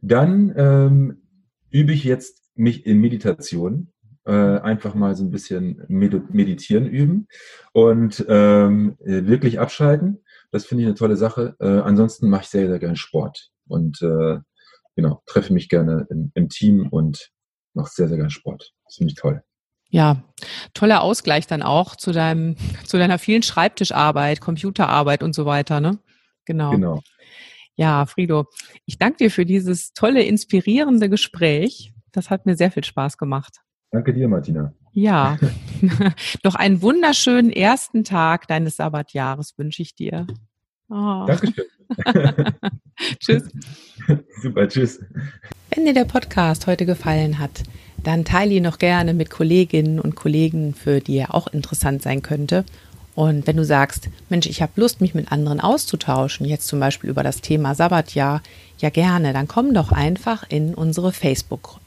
Dann 0.00 0.52
ähm, 0.56 1.22
übe 1.70 1.92
ich 1.92 2.04
jetzt 2.04 2.42
mich 2.54 2.86
in 2.86 2.98
Meditation 2.98 3.91
äh, 4.24 4.58
einfach 4.58 4.94
mal 4.94 5.14
so 5.14 5.24
ein 5.24 5.30
bisschen 5.30 5.84
meditieren 5.88 6.86
üben 6.86 7.28
und 7.72 8.24
ähm, 8.28 8.96
äh, 9.00 9.26
wirklich 9.26 9.60
abschalten. 9.60 10.22
Das 10.50 10.66
finde 10.66 10.82
ich 10.82 10.86
eine 10.86 10.96
tolle 10.96 11.16
Sache. 11.16 11.56
Äh, 11.60 11.80
ansonsten 11.80 12.28
mache 12.28 12.42
ich 12.42 12.48
sehr, 12.48 12.68
sehr 12.68 12.78
gerne 12.78 12.96
Sport 12.96 13.50
und 13.66 14.00
äh, 14.02 14.38
genau, 14.94 15.22
treffe 15.26 15.52
mich 15.52 15.68
gerne 15.68 16.06
in, 16.10 16.30
im 16.34 16.48
Team 16.48 16.88
und 16.88 17.30
mache 17.74 17.90
sehr, 17.92 18.08
sehr 18.08 18.16
gerne 18.16 18.30
Sport. 18.30 18.72
Das 18.84 18.96
finde 18.96 19.12
ich 19.12 19.18
toll. 19.18 19.42
Ja, 19.88 20.22
toller 20.72 21.02
Ausgleich 21.02 21.46
dann 21.46 21.62
auch 21.62 21.96
zu 21.96 22.12
deinem, 22.12 22.56
zu 22.86 22.98
deiner 22.98 23.18
vielen 23.18 23.42
Schreibtischarbeit, 23.42 24.40
Computerarbeit 24.40 25.22
und 25.22 25.34
so 25.34 25.44
weiter, 25.44 25.80
ne? 25.80 25.98
Genau. 26.44 26.70
Genau. 26.70 27.02
Ja, 27.74 28.06
Frido, 28.06 28.46
ich 28.84 28.98
danke 28.98 29.18
dir 29.24 29.30
für 29.30 29.46
dieses 29.46 29.92
tolle, 29.94 30.22
inspirierende 30.22 31.08
Gespräch. 31.08 31.92
Das 32.10 32.30
hat 32.30 32.46
mir 32.46 32.56
sehr 32.56 32.70
viel 32.70 32.84
Spaß 32.84 33.16
gemacht. 33.16 33.61
Danke 33.92 34.14
dir, 34.14 34.26
Martina. 34.26 34.72
Ja, 34.94 35.38
noch 36.42 36.54
einen 36.54 36.80
wunderschönen 36.80 37.52
ersten 37.52 38.04
Tag 38.04 38.48
deines 38.48 38.76
Sabbatjahres 38.76 39.58
wünsche 39.58 39.82
ich 39.82 39.94
dir. 39.94 40.26
Oh. 40.88 41.26
Dankeschön. 41.26 41.64
tschüss. 43.20 43.50
Super, 44.42 44.66
tschüss. 44.66 44.98
Wenn 45.74 45.84
dir 45.84 45.92
der 45.92 46.06
Podcast 46.06 46.66
heute 46.66 46.86
gefallen 46.86 47.38
hat, 47.38 47.64
dann 48.02 48.24
teile 48.24 48.54
ihn 48.54 48.62
noch 48.62 48.78
gerne 48.78 49.12
mit 49.12 49.28
Kolleginnen 49.28 50.00
und 50.00 50.14
Kollegen, 50.16 50.74
für 50.74 51.00
die 51.00 51.18
er 51.18 51.34
auch 51.34 51.48
interessant 51.48 52.00
sein 52.00 52.22
könnte. 52.22 52.64
Und 53.14 53.46
wenn 53.46 53.58
du 53.58 53.64
sagst, 53.66 54.08
Mensch, 54.30 54.46
ich 54.46 54.62
habe 54.62 54.72
Lust, 54.76 55.02
mich 55.02 55.14
mit 55.14 55.30
anderen 55.30 55.60
auszutauschen, 55.60 56.46
jetzt 56.46 56.66
zum 56.66 56.80
Beispiel 56.80 57.10
über 57.10 57.22
das 57.22 57.42
Thema 57.42 57.74
Sabbatjahr, 57.74 58.42
ja 58.78 58.88
gerne, 58.88 59.34
dann 59.34 59.48
komm 59.48 59.74
doch 59.74 59.92
einfach 59.92 60.48
in 60.48 60.74
unsere 60.74 61.12
Facebook 61.12 61.81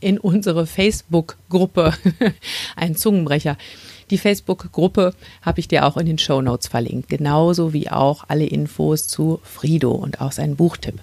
in 0.00 0.18
unsere 0.18 0.66
Facebook-Gruppe. 0.66 1.94
Ein 2.76 2.96
Zungenbrecher. 2.96 3.56
Die 4.10 4.18
Facebook-Gruppe 4.18 5.14
habe 5.42 5.60
ich 5.60 5.68
dir 5.68 5.86
auch 5.86 5.96
in 5.96 6.06
den 6.06 6.18
Show 6.18 6.40
Notes 6.40 6.68
verlinkt, 6.68 7.08
genauso 7.08 7.72
wie 7.72 7.90
auch 7.90 8.24
alle 8.28 8.46
Infos 8.46 9.06
zu 9.06 9.40
Frido 9.42 9.92
und 9.92 10.20
auch 10.20 10.32
seinen 10.32 10.56
Buchtipp. 10.56 11.00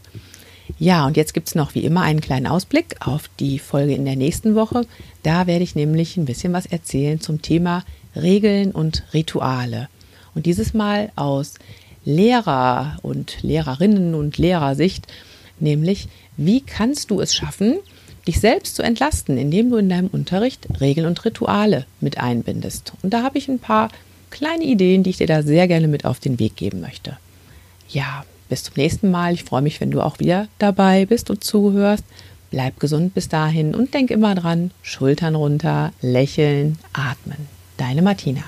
Ja, 0.80 1.06
und 1.06 1.16
jetzt 1.16 1.34
gibt 1.34 1.48
es 1.48 1.56
noch 1.56 1.76
wie 1.76 1.86
immer 1.86 2.02
einen 2.02 2.22
kleinen 2.22 2.48
Ausblick 2.48 2.96
auf 3.00 3.30
die 3.40 3.60
Folge 3.60 3.94
in 3.94 4.06
der 4.06 4.16
nächsten 4.16 4.56
Woche. 4.56 4.88
Da 5.22 5.46
werde 5.46 5.64
ich 5.64 5.76
nämlich 5.76 6.18
ein 6.18 6.26
bisschen 6.26 6.54
was 6.54 6.66
erzählen 6.66 7.22
zum 7.22 7.42
Thema 7.42 7.84
Regeln 8.16 8.72
und 8.72 9.04
Rituale. 9.14 9.90
Und 10.34 10.48
dieses 10.48 10.74
Mal 10.74 11.12
aus 11.16 11.56
Lehrer- 12.04 12.98
und 13.04 13.38
Lehrerinnen- 13.42 14.16
und 14.16 14.38
Lehrersicht, 14.38 15.08
nämlich 15.60 16.08
wie 16.38 16.62
kannst 16.62 17.12
du 17.12 17.22
es 17.22 17.34
schaffen, 17.36 17.78
dich 18.28 18.40
selbst 18.40 18.76
zu 18.76 18.84
entlasten, 18.84 19.38
indem 19.38 19.70
du 19.70 19.78
in 19.78 19.90
deinem 19.90 20.08
Unterricht 20.08 20.68
Regeln 20.80 21.08
und 21.08 21.24
Rituale 21.26 21.86
mit 22.02 22.18
einbindest. 22.18 22.94
Und 23.02 23.14
da 23.14 23.24
habe 23.24 23.38
ich 23.38 23.48
ein 23.48 23.60
paar 23.60 23.90
kleine 24.32 24.64
Ideen, 24.64 25.04
die 25.04 25.12
ich 25.12 25.18
dir 25.18 25.28
da 25.28 25.44
sehr 25.44 25.68
gerne 25.68 25.88
mit 25.88 26.06
auf 26.06 26.20
den 26.20 26.40
Weg 26.40 26.56
geben 26.56 26.82
möchte. 26.82 27.18
Ja, 27.90 28.26
bis 28.50 28.64
zum 28.64 28.74
nächsten 28.78 29.12
Mal. 29.12 29.34
Ich 29.34 29.44
freue 29.44 29.62
mich, 29.62 29.80
wenn 29.82 29.92
du 29.92 30.02
auch 30.02 30.20
wieder 30.20 30.48
dabei 30.60 31.06
bist 31.06 31.30
und 31.30 31.44
zuhörst. 31.44 32.04
Bleib 32.52 32.80
gesund 32.80 33.14
bis 33.14 33.28
dahin 33.28 33.76
und 33.76 33.94
denk 33.94 34.12
immer 34.12 34.36
dran, 34.36 34.72
Schultern 34.82 35.36
runter, 35.36 35.92
lächeln, 36.02 36.78
atmen. 36.94 37.48
Deine 37.78 38.02
Martina. 38.02 38.44